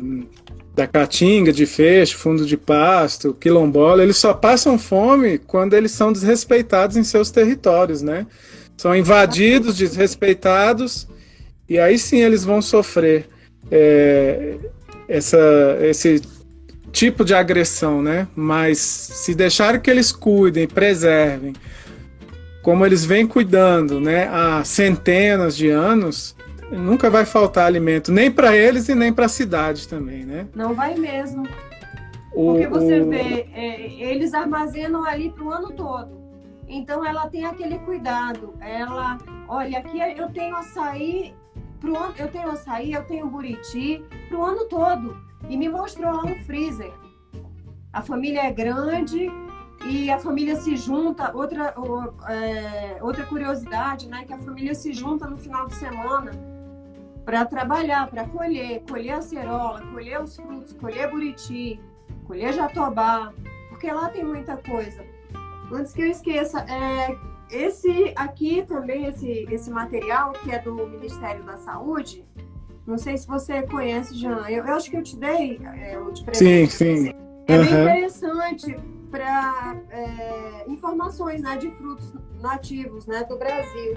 da 0.74 0.86
caatinga, 0.86 1.52
de 1.52 1.66
feixe, 1.66 2.14
fundo 2.14 2.46
de 2.46 2.56
pasto, 2.56 3.34
quilombola, 3.34 4.02
eles 4.02 4.16
só 4.16 4.32
passam 4.32 4.78
fome 4.78 5.38
quando 5.38 5.74
eles 5.74 5.92
são 5.92 6.12
desrespeitados 6.12 6.96
em 6.96 7.04
seus 7.04 7.30
territórios, 7.30 8.00
né? 8.00 8.26
São 8.76 8.94
invadidos, 8.94 9.76
desrespeitados 9.76 11.08
e 11.68 11.78
aí 11.78 11.98
sim 11.98 12.20
eles 12.20 12.44
vão 12.44 12.62
sofrer 12.62 13.28
é, 13.70 14.56
essa, 15.08 15.76
esse 15.80 16.22
tipo 16.92 17.24
de 17.24 17.34
agressão, 17.34 18.02
né? 18.02 18.26
Mas 18.34 18.78
se 18.78 19.34
deixarem 19.34 19.80
que 19.80 19.90
eles 19.90 20.10
cuidem, 20.10 20.66
preservem, 20.66 21.54
como 22.62 22.84
eles 22.84 23.04
vêm 23.04 23.26
cuidando, 23.26 24.00
né, 24.00 24.28
há 24.28 24.62
centenas 24.64 25.56
de 25.56 25.70
anos, 25.70 26.36
nunca 26.70 27.08
vai 27.08 27.24
faltar 27.24 27.66
alimento, 27.66 28.12
nem 28.12 28.30
para 28.30 28.54
eles 28.54 28.88
e 28.88 28.94
nem 28.94 29.12
para 29.12 29.26
a 29.26 29.28
cidade 29.28 29.88
também, 29.88 30.24
né? 30.24 30.46
Não 30.54 30.74
vai 30.74 30.94
mesmo. 30.94 31.48
O, 32.32 32.52
Porque 32.52 32.66
você 32.66 33.00
o... 33.00 33.08
vê, 33.08 33.48
é, 33.54 33.92
eles 34.10 34.34
armazenam 34.34 35.04
ali 35.04 35.30
para 35.30 35.44
o 35.44 35.50
ano 35.50 35.72
todo. 35.72 36.18
Então 36.68 37.04
ela 37.04 37.28
tem 37.28 37.46
aquele 37.46 37.78
cuidado. 37.78 38.54
Ela, 38.60 39.16
olha, 39.48 39.78
aqui 39.78 39.98
eu 40.16 40.28
tenho 40.30 40.54
açaí 40.54 41.34
pro 41.78 41.96
ano, 41.96 42.14
eu 42.18 42.28
tenho 42.28 42.50
açaí, 42.50 42.92
eu 42.92 43.04
tenho 43.04 43.26
buriti 43.26 44.02
pro 44.28 44.44
ano 44.44 44.64
todo. 44.66 45.16
E 45.48 45.56
me 45.56 45.68
mostrou 45.68 46.12
lá 46.12 46.24
um 46.24 46.34
freezer. 46.44 46.92
A 47.92 48.02
família 48.02 48.42
é 48.42 48.52
grande 48.52 49.30
e 49.86 50.10
a 50.10 50.18
família 50.18 50.56
se 50.56 50.76
junta. 50.76 51.34
Outra, 51.34 51.74
é, 52.28 52.98
outra 53.00 53.24
curiosidade, 53.24 54.08
né? 54.08 54.24
Que 54.24 54.32
a 54.32 54.38
família 54.38 54.74
se 54.74 54.92
junta 54.92 55.28
no 55.28 55.36
final 55.36 55.66
de 55.66 55.74
semana 55.74 56.32
para 57.24 57.44
trabalhar, 57.44 58.08
para 58.08 58.26
colher, 58.26 58.82
colher 58.88 59.12
acerola, 59.12 59.82
colher 59.92 60.20
os 60.20 60.34
frutos, 60.36 60.72
colher 60.72 61.10
buriti, 61.10 61.78
colher 62.26 62.54
jatobá, 62.54 63.32
porque 63.68 63.90
lá 63.92 64.08
tem 64.08 64.24
muita 64.24 64.56
coisa. 64.56 65.04
Antes 65.70 65.92
que 65.92 66.00
eu 66.00 66.06
esqueça, 66.06 66.60
é, 66.60 67.14
esse 67.50 68.12
aqui 68.14 68.64
também, 68.66 69.06
esse, 69.06 69.46
esse 69.50 69.70
material, 69.70 70.32
que 70.32 70.50
é 70.50 70.58
do 70.58 70.74
Ministério 70.86 71.42
da 71.44 71.56
Saúde, 71.56 72.24
não 72.86 72.96
sei 72.96 73.16
se 73.18 73.26
você 73.26 73.62
conhece, 73.62 74.14
Jean. 74.14 74.48
Eu, 74.48 74.64
eu 74.64 74.74
acho 74.74 74.90
que 74.90 74.96
eu 74.96 75.02
te 75.02 75.16
dei 75.16 75.60
é, 75.62 75.98
o 75.98 76.10
de 76.10 76.24
presente. 76.24 76.72
Sim, 76.72 77.06
sim. 77.06 77.14
É 77.46 77.58
uhum. 77.58 77.64
bem 77.64 77.82
interessante 77.82 78.76
para 79.10 79.76
é, 79.90 80.64
informações 80.70 81.42
né, 81.42 81.56
de 81.56 81.70
frutos 81.72 82.14
nativos 82.40 83.06
né, 83.06 83.24
do 83.24 83.36
Brasil. 83.38 83.94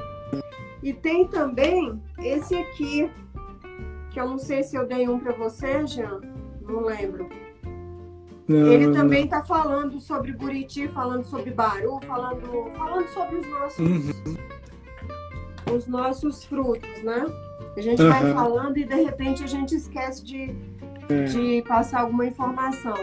E 0.84 0.94
tem 0.94 1.28
também 1.28 2.02
esse 2.20 2.56
aqui, 2.56 3.12
que 4.10 4.20
eu 4.20 4.28
não 4.28 4.38
sei 4.38 4.64
se 4.64 4.76
eu 4.76 4.86
dei 4.86 5.08
um 5.08 5.20
para 5.20 5.34
você, 5.34 5.86
Jean, 5.86 6.20
não 6.62 6.82
lembro. 6.82 7.30
Não, 8.48 8.72
ele 8.72 8.92
também 8.92 9.26
está 9.26 9.44
falando 9.44 10.00
sobre 10.00 10.34
Buriti, 10.34 10.88
falando 10.88 11.24
sobre 11.26 11.52
Baru, 11.52 12.00
falando, 12.06 12.42
falando 12.76 13.08
sobre 13.10 13.38
os 13.38 13.48
nossos, 13.50 13.80
uhum. 13.80 14.38
os 15.74 15.88
nossos 15.88 16.44
frutos, 16.44 17.04
né? 17.04 17.26
A 17.78 17.82
gente 17.82 18.02
uhum. 18.02 18.10
vai 18.10 18.34
falando 18.34 18.78
e 18.78 18.84
de 18.84 18.96
repente 18.96 19.44
a 19.44 19.48
gente 19.48 19.76
esquece 19.76 20.24
de, 20.24 20.54
é. 21.10 21.24
de 21.26 21.64
passar 21.68 22.02
alguma 22.02 22.26
informação. 22.26 22.96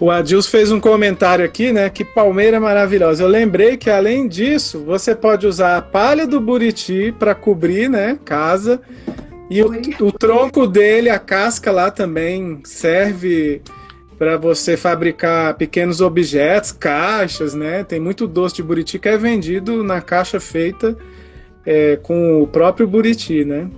O 0.00 0.10
Adilson 0.10 0.50
fez 0.50 0.72
um 0.72 0.80
comentário 0.80 1.44
aqui, 1.44 1.72
né? 1.72 1.90
Que 1.90 2.02
palmeira 2.02 2.58
maravilhosa. 2.58 3.22
Eu 3.22 3.28
lembrei 3.28 3.76
que 3.76 3.90
além 3.90 4.26
disso, 4.26 4.82
você 4.82 5.14
pode 5.14 5.46
usar 5.46 5.76
a 5.76 5.82
palha 5.82 6.26
do 6.26 6.40
buriti 6.40 7.14
para 7.18 7.34
cobrir, 7.34 7.90
né? 7.90 8.18
Casa. 8.24 8.80
E 9.50 9.62
o, 9.62 9.70
o, 10.00 10.10
tronco 10.10 10.66
dele, 10.66 11.10
a 11.10 11.18
casca 11.18 11.70
lá 11.70 11.90
também 11.90 12.62
serve 12.64 13.60
para 14.20 14.36
você 14.36 14.76
fabricar 14.76 15.54
pequenos 15.54 16.02
objetos, 16.02 16.72
caixas, 16.72 17.54
né? 17.54 17.82
Tem 17.82 17.98
muito 17.98 18.28
doce 18.28 18.56
de 18.56 18.62
buriti 18.62 18.98
que 18.98 19.08
é 19.08 19.16
vendido 19.16 19.82
na 19.82 20.02
caixa 20.02 20.38
feita 20.38 20.94
é, 21.64 21.96
com 21.96 22.42
o 22.42 22.46
próprio 22.46 22.86
buriti, 22.86 23.46
né? 23.46 23.70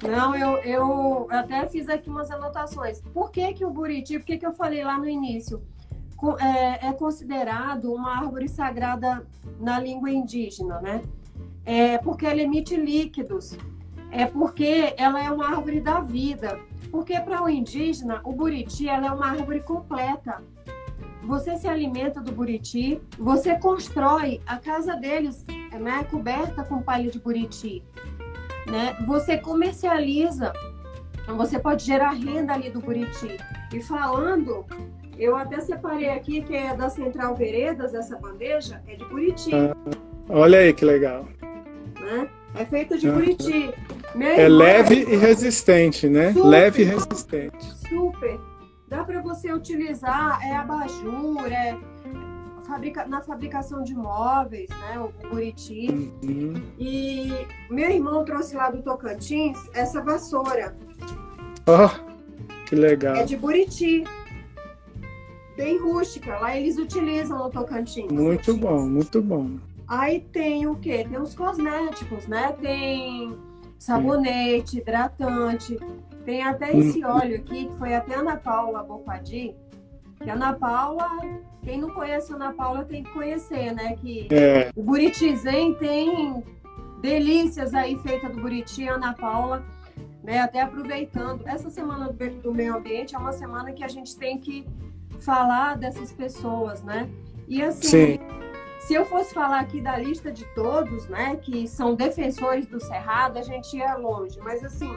Não, 0.00 0.36
eu, 0.36 0.58
eu 0.58 1.26
até 1.28 1.66
fiz 1.66 1.88
aqui 1.88 2.08
umas 2.08 2.30
anotações. 2.30 3.00
Por 3.12 3.32
que, 3.32 3.52
que 3.54 3.64
o 3.64 3.70
buriti, 3.70 4.20
por 4.20 4.26
que, 4.26 4.38
que 4.38 4.46
eu 4.46 4.52
falei 4.52 4.84
lá 4.84 4.96
no 4.96 5.08
início, 5.08 5.60
é, 6.38 6.86
é 6.86 6.92
considerado 6.92 7.92
uma 7.92 8.18
árvore 8.18 8.48
sagrada 8.48 9.26
na 9.58 9.80
língua 9.80 10.12
indígena, 10.12 10.80
né? 10.80 11.02
É 11.66 11.98
porque 11.98 12.24
ela 12.24 12.40
emite 12.40 12.76
líquidos, 12.76 13.58
é 14.12 14.26
porque 14.26 14.94
ela 14.96 15.20
é 15.20 15.28
uma 15.28 15.48
árvore 15.56 15.80
da 15.80 15.98
vida. 15.98 16.56
Porque 16.90 17.18
para 17.20 17.42
o 17.42 17.48
indígena, 17.48 18.20
o 18.24 18.32
buriti 18.32 18.88
é 18.88 18.98
uma 18.98 19.30
árvore 19.30 19.60
completa. 19.60 20.42
Você 21.24 21.56
se 21.56 21.68
alimenta 21.68 22.20
do 22.20 22.32
buriti, 22.32 23.00
você 23.18 23.58
constrói 23.58 24.40
a 24.46 24.56
casa 24.56 24.96
deles, 24.96 25.44
né, 25.78 26.04
coberta 26.10 26.62
com 26.64 26.80
palha 26.80 27.10
de 27.10 27.18
buriti, 27.18 27.82
né? 28.66 28.96
Você 29.06 29.36
comercializa, 29.36 30.52
você 31.36 31.58
pode 31.58 31.84
gerar 31.84 32.12
renda 32.12 32.54
ali 32.54 32.70
do 32.70 32.80
buriti. 32.80 33.36
E 33.74 33.82
falando, 33.82 34.64
eu 35.18 35.36
até 35.36 35.60
separei 35.60 36.08
aqui 36.10 36.40
que 36.40 36.54
é 36.56 36.74
da 36.74 36.88
Central 36.88 37.34
Veredas 37.34 37.92
essa 37.92 38.16
bandeja, 38.16 38.80
é 38.86 38.94
de 38.94 39.04
buriti. 39.04 39.50
Ah, 39.54 39.74
olha 40.28 40.60
aí 40.60 40.72
que 40.72 40.84
legal. 40.84 41.26
Né? 42.00 42.30
É 42.54 42.64
feita 42.64 42.96
de 42.96 43.10
buriti. 43.10 43.74
Minha 44.14 44.30
é 44.30 44.48
leve 44.48 45.04
e 45.04 45.16
resistente, 45.16 46.08
né? 46.08 46.32
Super, 46.32 46.46
leve 46.46 46.82
e 46.82 46.84
resistente. 46.84 47.76
Super. 47.88 48.40
Dá 48.88 49.04
para 49.04 49.20
você 49.20 49.52
utilizar, 49.52 50.40
é 50.42 50.56
abajur, 50.56 51.46
é 51.46 51.78
fabrica, 52.66 53.06
na 53.06 53.20
fabricação 53.20 53.82
de 53.82 53.94
móveis, 53.94 54.68
né? 54.68 54.98
O 54.98 55.28
buriti. 55.28 55.88
Uhum. 56.22 56.62
E 56.78 57.32
meu 57.70 57.90
irmão 57.90 58.24
trouxe 58.24 58.54
lá 58.56 58.70
do 58.70 58.82
Tocantins 58.82 59.58
essa 59.74 60.00
vassoura. 60.02 60.76
Oh, 61.66 61.88
que 62.66 62.74
legal. 62.74 63.16
É 63.16 63.24
de 63.24 63.36
buriti. 63.36 64.04
Bem 65.56 65.78
rústica. 65.78 66.38
Lá 66.38 66.56
eles 66.56 66.78
utilizam 66.78 67.38
no 67.38 67.50
Tocantins. 67.50 68.10
Muito 68.12 68.56
bom, 68.56 68.86
muito 68.86 69.20
bom. 69.20 69.58
Aí 69.88 70.20
tem 70.32 70.66
o 70.66 70.76
quê? 70.76 71.06
Tem 71.08 71.18
os 71.18 71.34
cosméticos, 71.34 72.26
né? 72.26 72.54
Tem 72.60 73.36
sabonete, 73.78 74.78
hidratante. 74.78 75.78
Tem 76.24 76.42
até 76.42 76.72
hum. 76.74 76.80
esse 76.80 77.04
óleo 77.04 77.36
aqui, 77.36 77.66
que 77.66 77.76
foi 77.78 77.94
até 77.94 78.14
a 78.14 78.20
Ana 78.20 78.36
Paula 78.36 78.82
Bocadi. 78.82 79.54
Que 80.22 80.28
a 80.28 80.34
Ana 80.34 80.52
Paula, 80.52 81.08
quem 81.62 81.80
não 81.80 81.90
conhece 81.90 82.32
a 82.32 82.36
Ana 82.36 82.52
Paula 82.52 82.84
tem 82.84 83.04
que 83.04 83.10
conhecer, 83.12 83.72
né? 83.72 83.96
Que 83.96 84.28
é. 84.32 84.70
o 84.74 84.82
Buriti 84.82 85.34
Zen 85.36 85.74
tem 85.74 86.42
delícias 87.00 87.72
aí 87.72 87.96
feitas 87.98 88.34
do 88.34 88.40
Buriti, 88.40 88.86
Ana 88.86 89.14
Paula. 89.14 89.64
Né, 90.22 90.40
até 90.40 90.60
aproveitando, 90.60 91.46
essa 91.46 91.70
semana 91.70 92.12
do 92.12 92.52
meio 92.52 92.76
ambiente 92.76 93.14
é 93.14 93.18
uma 93.18 93.32
semana 93.32 93.72
que 93.72 93.82
a 93.82 93.88
gente 93.88 94.14
tem 94.14 94.36
que 94.36 94.66
falar 95.20 95.78
dessas 95.78 96.12
pessoas, 96.12 96.82
né? 96.82 97.08
E 97.46 97.62
assim, 97.62 97.88
Sim. 97.88 98.18
Se 98.78 98.94
eu 98.94 99.04
fosse 99.04 99.34
falar 99.34 99.60
aqui 99.60 99.80
da 99.80 99.96
lista 99.96 100.30
de 100.32 100.44
todos, 100.54 101.06
né, 101.08 101.36
que 101.36 101.66
são 101.66 101.94
defensores 101.94 102.66
do 102.66 102.80
Cerrado, 102.80 103.38
a 103.38 103.42
gente 103.42 103.76
ia 103.76 103.96
longe. 103.96 104.38
Mas 104.40 104.64
assim, 104.64 104.94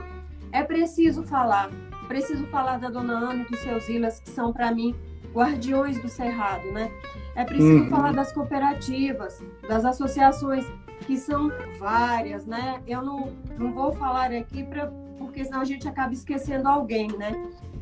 é 0.51 0.63
preciso 0.63 1.23
falar. 1.23 1.69
Preciso 2.07 2.45
falar 2.47 2.77
da 2.77 2.89
Dona 2.89 3.13
Ana 3.13 3.43
e 3.43 3.45
dos 3.45 3.59
seus 3.59 3.87
ilhas, 3.89 4.19
que 4.19 4.29
são 4.29 4.51
para 4.51 4.71
mim 4.73 4.95
guardiões 5.33 5.97
do 5.99 6.09
Cerrado, 6.09 6.71
né? 6.71 6.91
É 7.35 7.45
preciso 7.45 7.83
uhum. 7.83 7.89
falar 7.89 8.13
das 8.13 8.31
cooperativas, 8.33 9.41
das 9.67 9.85
associações, 9.85 10.65
que 11.05 11.17
são 11.17 11.51
várias, 11.79 12.45
né? 12.45 12.81
Eu 12.85 13.01
não, 13.01 13.33
não 13.57 13.71
vou 13.71 13.93
falar 13.93 14.31
aqui 14.31 14.63
pra, 14.63 14.87
porque 15.17 15.43
senão 15.45 15.61
a 15.61 15.65
gente 15.65 15.87
acaba 15.87 16.13
esquecendo 16.13 16.67
alguém, 16.67 17.07
né? 17.17 17.31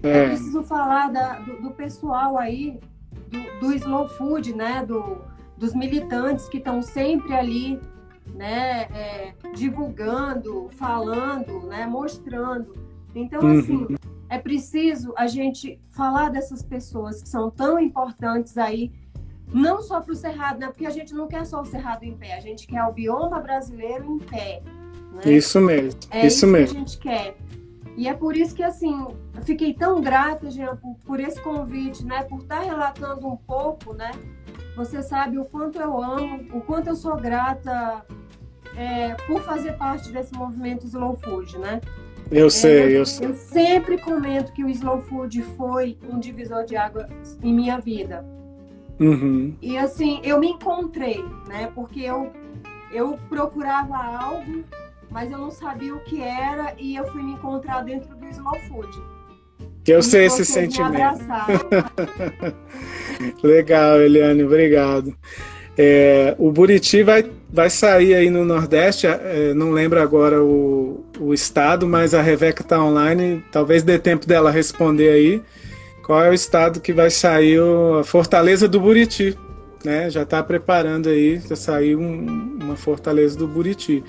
É, 0.03 0.09
é 0.09 0.27
preciso 0.27 0.63
falar 0.63 1.11
da, 1.11 1.39
do, 1.39 1.61
do, 1.61 1.71
pessoal 1.71 2.37
aí, 2.37 2.79
do, 3.27 3.67
do 3.67 3.73
slow 3.73 4.07
food, 4.09 4.55
né? 4.55 4.85
Do, 4.85 5.17
dos 5.59 5.75
militantes 5.75 6.47
que 6.47 6.57
estão 6.57 6.81
sempre 6.81 7.33
ali, 7.33 7.79
né, 8.33 8.83
é, 8.93 9.33
divulgando, 9.53 10.69
falando, 10.71 11.67
né, 11.67 11.85
mostrando. 11.85 12.73
Então, 13.13 13.41
uhum. 13.41 13.59
assim, 13.59 13.87
é 14.29 14.39
preciso 14.39 15.13
a 15.17 15.27
gente 15.27 15.79
falar 15.89 16.29
dessas 16.29 16.63
pessoas 16.63 17.21
que 17.21 17.27
são 17.27 17.51
tão 17.51 17.77
importantes 17.77 18.57
aí, 18.57 18.91
não 19.53 19.81
só 19.81 19.99
para 19.99 20.13
o 20.13 20.15
Cerrado, 20.15 20.59
né, 20.59 20.67
porque 20.67 20.85
a 20.85 20.91
gente 20.91 21.13
não 21.13 21.27
quer 21.27 21.45
só 21.45 21.61
o 21.61 21.65
Cerrado 21.65 22.03
em 22.03 22.15
pé, 22.15 22.37
a 22.37 22.39
gente 22.39 22.65
quer 22.65 22.83
o 22.83 22.93
bioma 22.93 23.39
brasileiro 23.41 24.05
em 24.05 24.19
pé. 24.19 24.61
Né? 25.13 25.33
Isso 25.33 25.59
mesmo, 25.59 25.99
é 26.11 26.19
isso, 26.19 26.37
isso 26.37 26.47
mesmo. 26.47 26.75
que 26.75 26.77
a 26.77 26.79
gente 26.79 26.97
quer. 26.99 27.37
E 27.97 28.07
é 28.07 28.13
por 28.13 28.37
isso 28.37 28.55
que, 28.55 28.63
assim, 28.63 29.07
eu 29.35 29.41
fiquei 29.41 29.73
tão 29.73 29.99
grata, 29.99 30.49
Jean, 30.49 30.77
por, 30.77 30.95
por 31.05 31.19
esse 31.19 31.41
convite, 31.41 32.05
né, 32.05 32.23
por 32.23 32.39
estar 32.39 32.61
relatando 32.61 33.27
um 33.27 33.35
pouco, 33.35 33.93
né, 33.93 34.11
você 34.79 35.03
sabe 35.03 35.37
o 35.37 35.43
quanto 35.43 35.77
eu 35.77 36.01
amo, 36.01 36.47
o 36.53 36.61
quanto 36.61 36.87
eu 36.87 36.95
sou 36.95 37.17
grata 37.17 38.05
é, 38.77 39.13
por 39.27 39.41
fazer 39.41 39.73
parte 39.73 40.09
desse 40.09 40.33
movimento 40.33 40.85
Slow 40.85 41.17
Food, 41.17 41.57
né? 41.57 41.81
Eu 42.31 42.47
é, 42.47 42.49
sei, 42.49 42.97
eu 42.97 43.05
sei. 43.05 43.27
Eu 43.27 43.35
sempre 43.35 43.97
comento 43.97 44.53
que 44.53 44.63
o 44.63 44.69
Slow 44.69 45.01
Food 45.01 45.41
foi 45.57 45.97
um 46.09 46.17
divisor 46.17 46.63
de 46.63 46.77
água 46.77 47.09
em 47.43 47.53
minha 47.53 47.77
vida. 47.77 48.25
Uhum. 49.01 49.53
E 49.61 49.77
assim, 49.77 50.21
eu 50.23 50.39
me 50.39 50.51
encontrei, 50.51 51.21
né? 51.45 51.69
Porque 51.75 51.99
eu, 51.99 52.31
eu 52.89 53.19
procurava 53.27 53.97
algo, 53.97 54.63
mas 55.11 55.29
eu 55.29 55.39
não 55.39 55.51
sabia 55.51 55.93
o 55.93 55.99
que 56.05 56.21
era 56.21 56.73
e 56.77 56.95
eu 56.95 57.05
fui 57.11 57.21
me 57.21 57.33
encontrar 57.33 57.81
dentro 57.81 58.15
do 58.15 58.25
Slow 58.27 58.59
Food. 58.69 58.97
Que 59.89 59.95
eu 59.95 60.03
sei 60.03 60.25
esse 60.25 60.45
sentimento. 60.45 61.17
Legal, 63.41 63.99
Eliane, 63.99 64.43
obrigado. 64.43 65.15
É, 65.75 66.35
o 66.37 66.51
Buriti 66.51 67.01
vai, 67.01 67.25
vai 67.51 67.71
sair 67.71 68.13
aí 68.13 68.29
no 68.29 68.45
Nordeste, 68.45 69.07
é, 69.07 69.51
não 69.55 69.71
lembro 69.71 69.99
agora 69.99 70.43
o, 70.43 71.03
o 71.19 71.33
estado, 71.33 71.87
mas 71.87 72.13
a 72.13 72.21
Rebeca 72.21 72.61
está 72.61 72.79
online, 72.79 73.43
talvez 73.51 73.81
dê 73.81 73.97
tempo 73.97 74.27
dela 74.27 74.51
responder 74.51 75.09
aí. 75.09 75.41
Qual 76.05 76.23
é 76.23 76.29
o 76.29 76.35
estado 76.35 76.79
que 76.79 76.93
vai 76.93 77.09
sair 77.09 77.59
a 77.99 78.03
Fortaleza 78.03 78.67
do 78.67 78.79
Buriti? 78.79 79.35
Né? 79.83 80.07
Já 80.11 80.21
está 80.21 80.43
preparando 80.43 81.09
aí, 81.09 81.41
já 81.49 81.55
saiu 81.55 81.99
um, 81.99 82.59
uma 82.61 82.75
Fortaleza 82.75 83.35
do 83.35 83.47
Buriti. 83.47 84.03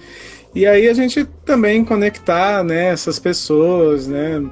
E 0.55 0.67
aí 0.67 0.91
a 0.91 0.93
gente 0.93 1.25
também 1.43 1.83
conectar 1.87 2.63
né, 2.63 2.91
essas 2.91 3.19
pessoas, 3.19 4.07
né? 4.07 4.43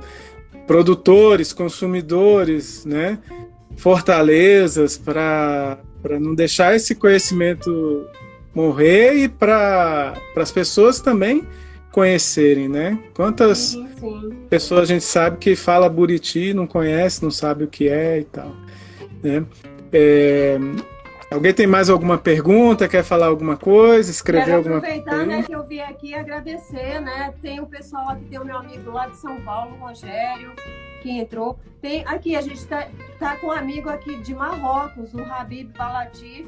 Produtores, 0.68 1.52
consumidores, 1.52 2.84
né? 2.84 3.18
fortalezas 3.78 4.98
para 4.98 5.78
não 6.20 6.34
deixar 6.34 6.74
esse 6.74 6.94
conhecimento 6.94 8.06
morrer 8.54 9.14
e 9.14 9.28
para 9.28 10.14
as 10.36 10.50
pessoas 10.50 11.00
também 11.00 11.46
conhecerem, 11.92 12.68
né? 12.68 12.98
Quantas 13.14 13.58
sim, 13.58 13.88
sim. 13.98 14.30
pessoas 14.50 14.82
a 14.82 14.84
gente 14.84 15.04
sabe 15.04 15.38
que 15.38 15.56
fala 15.56 15.88
Buriti, 15.88 16.52
não 16.52 16.66
conhece, 16.66 17.22
não 17.22 17.30
sabe 17.30 17.64
o 17.64 17.68
que 17.68 17.88
é 17.88 18.20
e 18.20 18.24
tal, 18.24 18.54
né? 19.22 19.44
É, 19.92 20.58
Alguém 21.30 21.52
tem 21.52 21.66
mais 21.66 21.90
alguma 21.90 22.16
pergunta? 22.16 22.88
Quer 22.88 23.04
falar 23.04 23.26
alguma 23.26 23.56
coisa? 23.56 24.10
Escrever 24.10 24.46
Quero 24.46 24.56
alguma 24.56 24.80
coisa? 24.80 24.96
Aproveitar 24.96 25.26
né, 25.26 25.42
que 25.42 25.52
eu 25.54 25.62
vim 25.66 25.80
aqui 25.80 26.14
agradecer, 26.14 27.00
né? 27.00 27.34
Tem 27.42 27.60
o 27.60 27.66
pessoal 27.66 28.08
aqui, 28.08 28.24
tem 28.24 28.38
o 28.38 28.44
meu 28.44 28.56
amigo 28.56 28.90
lá 28.90 29.08
de 29.08 29.16
São 29.16 29.38
Paulo, 29.42 29.76
Rogério, 29.76 30.52
que 31.02 31.10
entrou. 31.10 31.58
Tem 31.82 32.02
aqui, 32.06 32.34
a 32.34 32.40
gente 32.40 32.56
está 32.56 32.88
tá 33.18 33.36
com 33.36 33.48
um 33.48 33.52
amigo 33.52 33.90
aqui 33.90 34.16
de 34.22 34.34
Marrocos, 34.34 35.12
o 35.12 35.20
Habib 35.20 35.70
Balatif. 35.76 36.46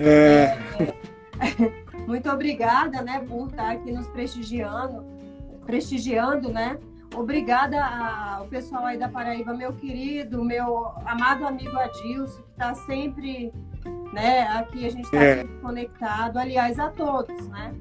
É. 0.00 0.58
é. 0.80 1.86
Muito 2.04 2.28
obrigada, 2.28 3.02
né, 3.02 3.24
por 3.28 3.48
estar 3.48 3.72
aqui 3.72 3.92
nos 3.92 4.08
prestigiando, 4.08 5.04
prestigiando, 5.64 6.50
né? 6.50 6.78
Obrigada 7.14 7.82
ao 7.82 8.46
pessoal 8.46 8.86
aí 8.86 8.98
da 8.98 9.08
Paraíba, 9.08 9.54
meu 9.54 9.72
querido, 9.72 10.44
meu 10.44 10.88
amado 11.06 11.46
amigo 11.46 11.76
Adilson, 11.78 12.42
que 12.42 12.50
está 12.50 12.74
sempre 12.74 13.52
né? 14.12 14.42
Aqui 14.48 14.86
a 14.86 14.90
gente 14.90 15.04
está 15.04 15.22
é. 15.22 15.36
sempre 15.38 15.56
conectado, 15.56 16.38
aliás, 16.38 16.78
a 16.78 16.88
todos, 16.88 17.48
né? 17.48 17.74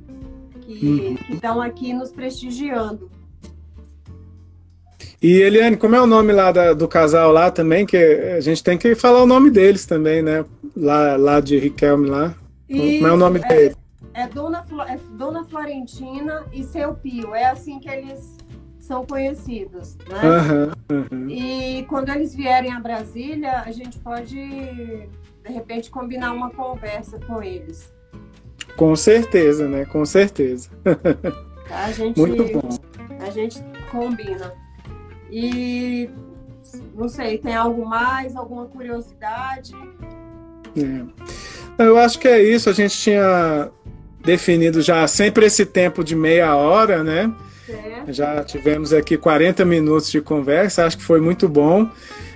Que 0.62 0.86
uhum. 0.86 1.36
estão 1.36 1.62
aqui 1.62 1.94
nos 1.94 2.12
prestigiando. 2.12 3.10
E 5.22 5.42
Eliane, 5.42 5.78
como 5.78 5.96
é 5.96 6.02
o 6.02 6.08
nome 6.08 6.34
lá 6.34 6.52
da, 6.52 6.74
do 6.74 6.88
casal 6.88 7.32
lá 7.32 7.50
também? 7.50 7.86
Que 7.86 7.98
a 7.98 8.40
gente 8.40 8.64
tem 8.64 8.78
que 8.78 8.94
falar 8.96 9.24
o 9.24 9.28
nome 9.28 9.50
deles 9.50 9.86
também, 9.86 10.22
né? 10.22 10.46
Lá, 10.76 11.16
lá 11.16 11.40
de 11.40 11.58
Riquelme 11.58 12.10
lá. 12.10 12.36
Isso, 12.68 12.98
como 13.00 13.08
é 13.08 13.12
o 13.14 13.18
nome 13.18 13.40
é, 13.44 13.48
deles? 13.48 13.78
É 14.14 14.28
Dona, 14.28 14.66
é 14.88 15.00
Dona 15.18 15.44
Florentina 15.46 16.46
e 16.54 16.64
Seu 16.64 16.94
Pio. 16.94 17.34
É 17.34 17.46
assim 17.46 17.80
que 17.80 17.90
eles 17.90 18.36
são 18.80 19.06
conhecidos, 19.06 19.98
né? 20.08 20.74
Uhum, 20.92 21.08
uhum. 21.12 21.30
E 21.30 21.84
quando 21.90 22.10
eles 22.10 22.36
vierem 22.36 22.72
a 22.72 22.80
Brasília, 22.80 23.64
a 23.66 23.72
gente 23.72 23.98
pode 24.00 25.10
de 25.46 25.54
repente 25.54 25.92
combinar 25.92 26.34
uma 26.34 26.50
conversa 26.50 27.20
com 27.20 27.42
eles. 27.42 27.94
Com 28.76 28.96
certeza, 28.96 29.68
né? 29.68 29.86
Com 29.86 30.04
certeza. 30.06 30.70
Tá? 31.68 31.86
A 31.86 31.92
gente, 31.92 32.20
Muito 32.20 32.44
bom. 32.54 32.70
A 33.20 33.30
gente 33.32 33.60
combina. 33.92 34.54
E 35.32 36.10
não 36.96 37.10
sei, 37.10 37.40
tem 37.40 37.56
algo 37.56 37.86
mais, 37.86 38.36
alguma 38.36 38.68
curiosidade? 38.68 39.74
É. 40.78 41.84
Eu 41.84 41.98
acho 41.98 42.20
que 42.20 42.28
é 42.28 42.42
isso. 42.42 42.70
A 42.70 42.74
gente 42.74 42.96
tinha 42.96 43.72
definido 44.24 44.82
já 44.82 45.08
sempre 45.08 45.48
esse 45.48 45.66
tempo 45.66 46.04
de 46.04 46.16
meia 46.16 46.56
hora, 46.56 47.04
né? 47.04 47.34
Já 48.08 48.44
tivemos 48.44 48.94
aqui 48.94 49.18
40 49.18 49.66
minutos 49.66 50.12
de 50.12 50.22
conversa, 50.22 50.86
acho 50.86 50.98
que 50.98 51.04
foi 51.04 51.20
muito 51.20 51.50
bom. 51.50 51.90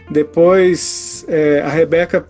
Depois 0.09 1.23
é, 1.27 1.61
a 1.61 1.69
Rebeca 1.69 2.27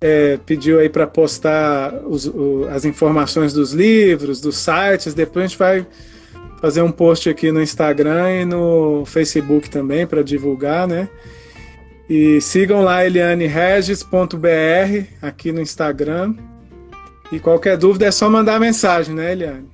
é, 0.00 0.38
pediu 0.44 0.78
aí 0.78 0.88
para 0.88 1.06
postar 1.06 1.94
os, 2.06 2.26
o, 2.26 2.66
as 2.70 2.84
informações 2.84 3.52
dos 3.52 3.72
livros, 3.72 4.40
dos 4.40 4.56
sites. 4.56 5.14
Depois 5.14 5.44
a 5.44 5.48
gente 5.48 5.58
vai 5.58 5.86
fazer 6.60 6.82
um 6.82 6.92
post 6.92 7.28
aqui 7.28 7.50
no 7.52 7.62
Instagram 7.62 8.40
e 8.40 8.44
no 8.44 9.04
Facebook 9.06 9.70
também 9.70 10.06
para 10.06 10.22
divulgar, 10.22 10.86
né? 10.86 11.08
E 12.08 12.40
sigam 12.40 12.82
lá 12.82 13.04
elianeregis.br 13.04 14.06
aqui 15.20 15.50
no 15.50 15.60
Instagram. 15.60 16.34
E 17.32 17.40
qualquer 17.40 17.76
dúvida 17.76 18.06
é 18.06 18.10
só 18.10 18.30
mandar 18.30 18.60
mensagem, 18.60 19.14
né, 19.14 19.32
Eliane? 19.32 19.68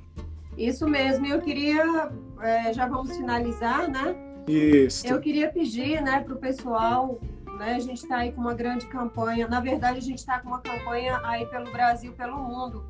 Isso 0.56 0.88
mesmo. 0.88 1.26
Eu 1.26 1.40
queria, 1.40 2.08
é, 2.40 2.72
já 2.72 2.86
vamos 2.86 3.14
finalizar, 3.16 3.90
né? 3.90 4.14
Isso. 4.48 5.06
Eu 5.06 5.20
queria 5.20 5.48
pedir, 5.50 6.00
né, 6.00 6.20
para 6.20 6.34
o 6.34 6.38
pessoal 6.38 7.20
né? 7.62 7.76
A 7.76 7.78
gente 7.78 8.02
está 8.02 8.16
aí 8.18 8.32
com 8.32 8.40
uma 8.40 8.54
grande 8.54 8.86
campanha. 8.86 9.46
Na 9.46 9.60
verdade, 9.60 9.98
a 9.98 10.02
gente 10.02 10.18
está 10.18 10.40
com 10.40 10.48
uma 10.48 10.60
campanha 10.60 11.20
aí 11.22 11.46
pelo 11.46 11.70
Brasil, 11.70 12.12
pelo 12.12 12.36
mundo. 12.36 12.84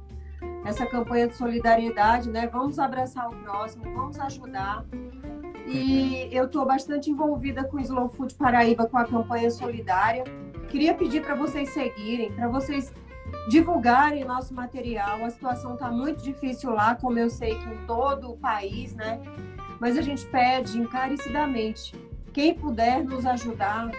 Essa 0.65 0.87
campanha 0.87 1.29
de 1.29 1.37
solidariedade, 1.37 2.31
né? 2.31 2.47
Vamos 2.47 2.79
abraçar 2.79 3.29
o 3.29 3.37
próximo, 3.37 3.85
vamos 3.95 4.19
ajudar. 4.19 4.85
E 5.67 6.29
eu 6.33 6.47
estou 6.47 6.65
bastante 6.65 7.11
envolvida 7.11 7.65
com 7.65 7.77
o 7.77 7.81
Slow 7.81 8.09
Food 8.09 8.35
Paraíba, 8.35 8.87
com 8.87 8.97
a 8.97 9.05
campanha 9.05 9.51
solidária. 9.51 10.25
Queria 10.69 10.95
pedir 10.95 11.23
para 11.23 11.35
vocês 11.35 11.69
seguirem, 11.69 12.33
para 12.33 12.49
vocês 12.49 12.93
divulgarem 13.49 14.25
nosso 14.25 14.55
material. 14.55 15.23
A 15.23 15.31
situação 15.31 15.75
está 15.75 15.91
muito 15.91 16.23
difícil 16.23 16.71
lá, 16.71 16.95
como 16.95 17.19
eu 17.19 17.29
sei 17.29 17.57
que 17.57 17.69
em 17.69 17.87
todo 17.87 18.31
o 18.31 18.37
país, 18.39 18.95
né? 18.95 19.21
Mas 19.79 19.99
a 19.99 20.03
gente 20.03 20.25
pede 20.27 20.79
encarecidamente 20.79 21.95
quem 22.33 22.55
puder 22.55 23.05
nos 23.05 23.27
ajudar, 23.27 23.91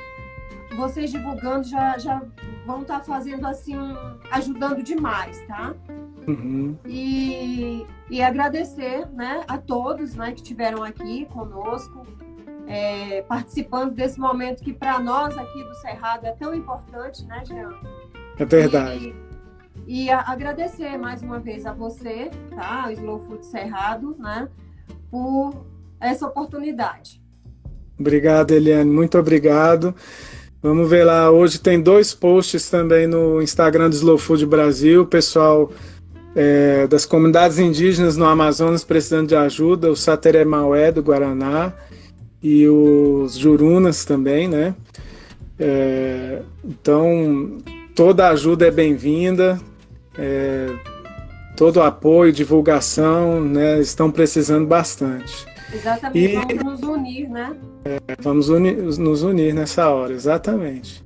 vocês 0.76 1.12
divulgando 1.12 1.68
já, 1.68 1.98
já 1.98 2.22
vão 2.66 2.82
estar 2.82 3.00
tá 3.00 3.04
fazendo 3.04 3.46
assim, 3.46 3.76
ajudando 4.32 4.84
demais, 4.84 5.40
tá? 5.48 5.76
Uhum. 6.28 6.78
E, 6.86 7.86
e 8.10 8.22
agradecer 8.22 9.08
né, 9.12 9.44
a 9.48 9.58
todos 9.58 10.16
né, 10.16 10.32
que 10.32 10.42
estiveram 10.42 10.84
aqui 10.84 11.26
conosco, 11.26 12.06
é, 12.68 13.22
participando 13.24 13.94
desse 13.94 14.20
momento 14.20 14.64
que 14.64 14.74
para 14.74 15.00
nós 15.00 15.38
aqui 15.38 15.64
do 15.64 15.76
Cerrado 15.76 16.26
é 16.26 16.32
tão 16.32 16.56
importante, 16.56 17.26
né, 17.26 17.44
Jean? 17.46 17.74
É 18.40 18.46
verdade. 18.46 19.14
E, 19.86 20.06
e 20.06 20.10
a, 20.10 20.22
agradecer 20.22 20.98
mais 20.98 21.22
uma 21.22 21.40
vez 21.40 21.66
a 21.66 21.74
você, 21.74 22.32
tá? 22.56 22.86
O 22.88 22.92
Slow 22.92 23.20
Food 23.20 23.46
Cerrado, 23.46 24.16
né? 24.18 24.48
Por 25.12 25.66
essa 26.00 26.26
oportunidade. 26.26 27.22
Obrigado, 28.00 28.52
Eliane. 28.52 28.90
Muito 28.90 29.18
obrigado. 29.18 29.94
Vamos 30.64 30.90
ver 30.90 31.04
lá. 31.04 31.30
Hoje 31.30 31.60
tem 31.60 31.82
dois 31.82 32.14
posts 32.14 32.70
também 32.70 33.06
no 33.06 33.42
Instagram 33.42 33.90
do 33.90 33.96
Slow 33.98 34.18
Food 34.18 34.46
Brasil. 34.46 35.06
Pessoal 35.06 35.70
é, 36.34 36.88
das 36.88 37.06
comunidades 37.06 37.60
indígenas 37.60 38.16
no 38.16 38.24
Amazonas 38.24 38.82
precisando 38.82 39.28
de 39.28 39.36
ajuda. 39.36 39.92
O 39.92 39.96
Sateré 39.96 40.46
Maué 40.46 40.90
do 40.90 41.04
Guaraná 41.04 41.74
e 42.42 42.66
os 42.66 43.38
Jurunas 43.38 44.06
também, 44.06 44.48
né? 44.48 44.74
É, 45.60 46.42
então, 46.64 47.58
toda 47.94 48.30
ajuda 48.30 48.66
é 48.66 48.72
bem-vinda. 48.72 49.60
É, 50.18 50.70
todo 51.58 51.82
apoio, 51.82 52.32
divulgação, 52.32 53.42
né? 53.42 53.82
Estão 53.82 54.10
precisando 54.10 54.66
bastante. 54.66 55.46
Exatamente, 55.74 56.54
e, 56.54 56.56
vamos 56.56 56.80
nos 56.80 56.90
unir, 56.90 57.30
né? 57.30 57.54
É, 57.86 58.00
vamos 58.20 58.50
unir, 58.50 58.76
nos 58.78 59.24
unir 59.24 59.54
nessa 59.54 59.90
hora, 59.90 60.14
exatamente. 60.14 61.04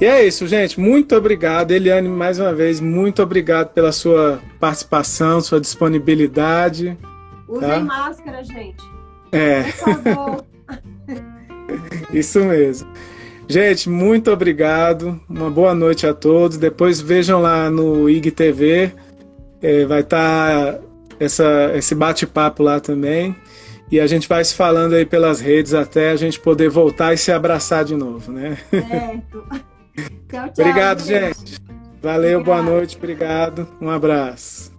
E 0.00 0.04
é 0.04 0.24
isso, 0.24 0.46
gente. 0.46 0.78
Muito 0.78 1.14
obrigado, 1.16 1.72
Eliane, 1.72 2.08
mais 2.08 2.38
uma 2.38 2.54
vez, 2.54 2.80
muito 2.80 3.22
obrigado 3.22 3.72
pela 3.72 3.92
sua 3.92 4.40
participação, 4.58 5.40
sua 5.40 5.60
disponibilidade. 5.60 6.96
Usem 7.48 7.68
tá? 7.68 7.80
máscara, 7.80 8.44
gente. 8.44 8.84
É. 9.32 9.64
Por 9.64 10.02
favor. 10.02 10.44
isso 12.14 12.40
mesmo. 12.44 12.88
Gente, 13.48 13.90
muito 13.90 14.30
obrigado. 14.30 15.20
Uma 15.28 15.50
boa 15.50 15.74
noite 15.74 16.06
a 16.06 16.14
todos. 16.14 16.56
Depois 16.56 17.00
vejam 17.00 17.40
lá 17.40 17.68
no 17.68 18.08
IGTV. 18.08 18.92
É, 19.60 19.84
vai 19.86 20.00
estar 20.02 20.74
tá 20.74 20.80
esse 21.74 21.94
bate-papo 21.94 22.62
lá 22.62 22.78
também. 22.78 23.34
E 23.90 23.98
a 23.98 24.06
gente 24.06 24.28
vai 24.28 24.44
se 24.44 24.54
falando 24.54 24.94
aí 24.94 25.04
pelas 25.04 25.40
redes 25.40 25.74
até 25.74 26.10
a 26.10 26.16
gente 26.16 26.38
poder 26.38 26.70
voltar 26.70 27.12
e 27.12 27.18
se 27.18 27.32
abraçar 27.32 27.84
de 27.84 27.96
novo, 27.96 28.30
né? 28.30 28.56
Certo. 28.70 29.44
tchau, 30.30 30.48
tchau. 30.48 30.52
Obrigado, 30.58 31.02
gente. 31.02 31.60
Valeu, 32.00 32.40
Obrigado. 32.40 32.44
boa 32.44 32.62
noite, 32.62 32.96
obrigado. 32.96 33.68
Um 33.80 33.90
abraço. 33.90 34.72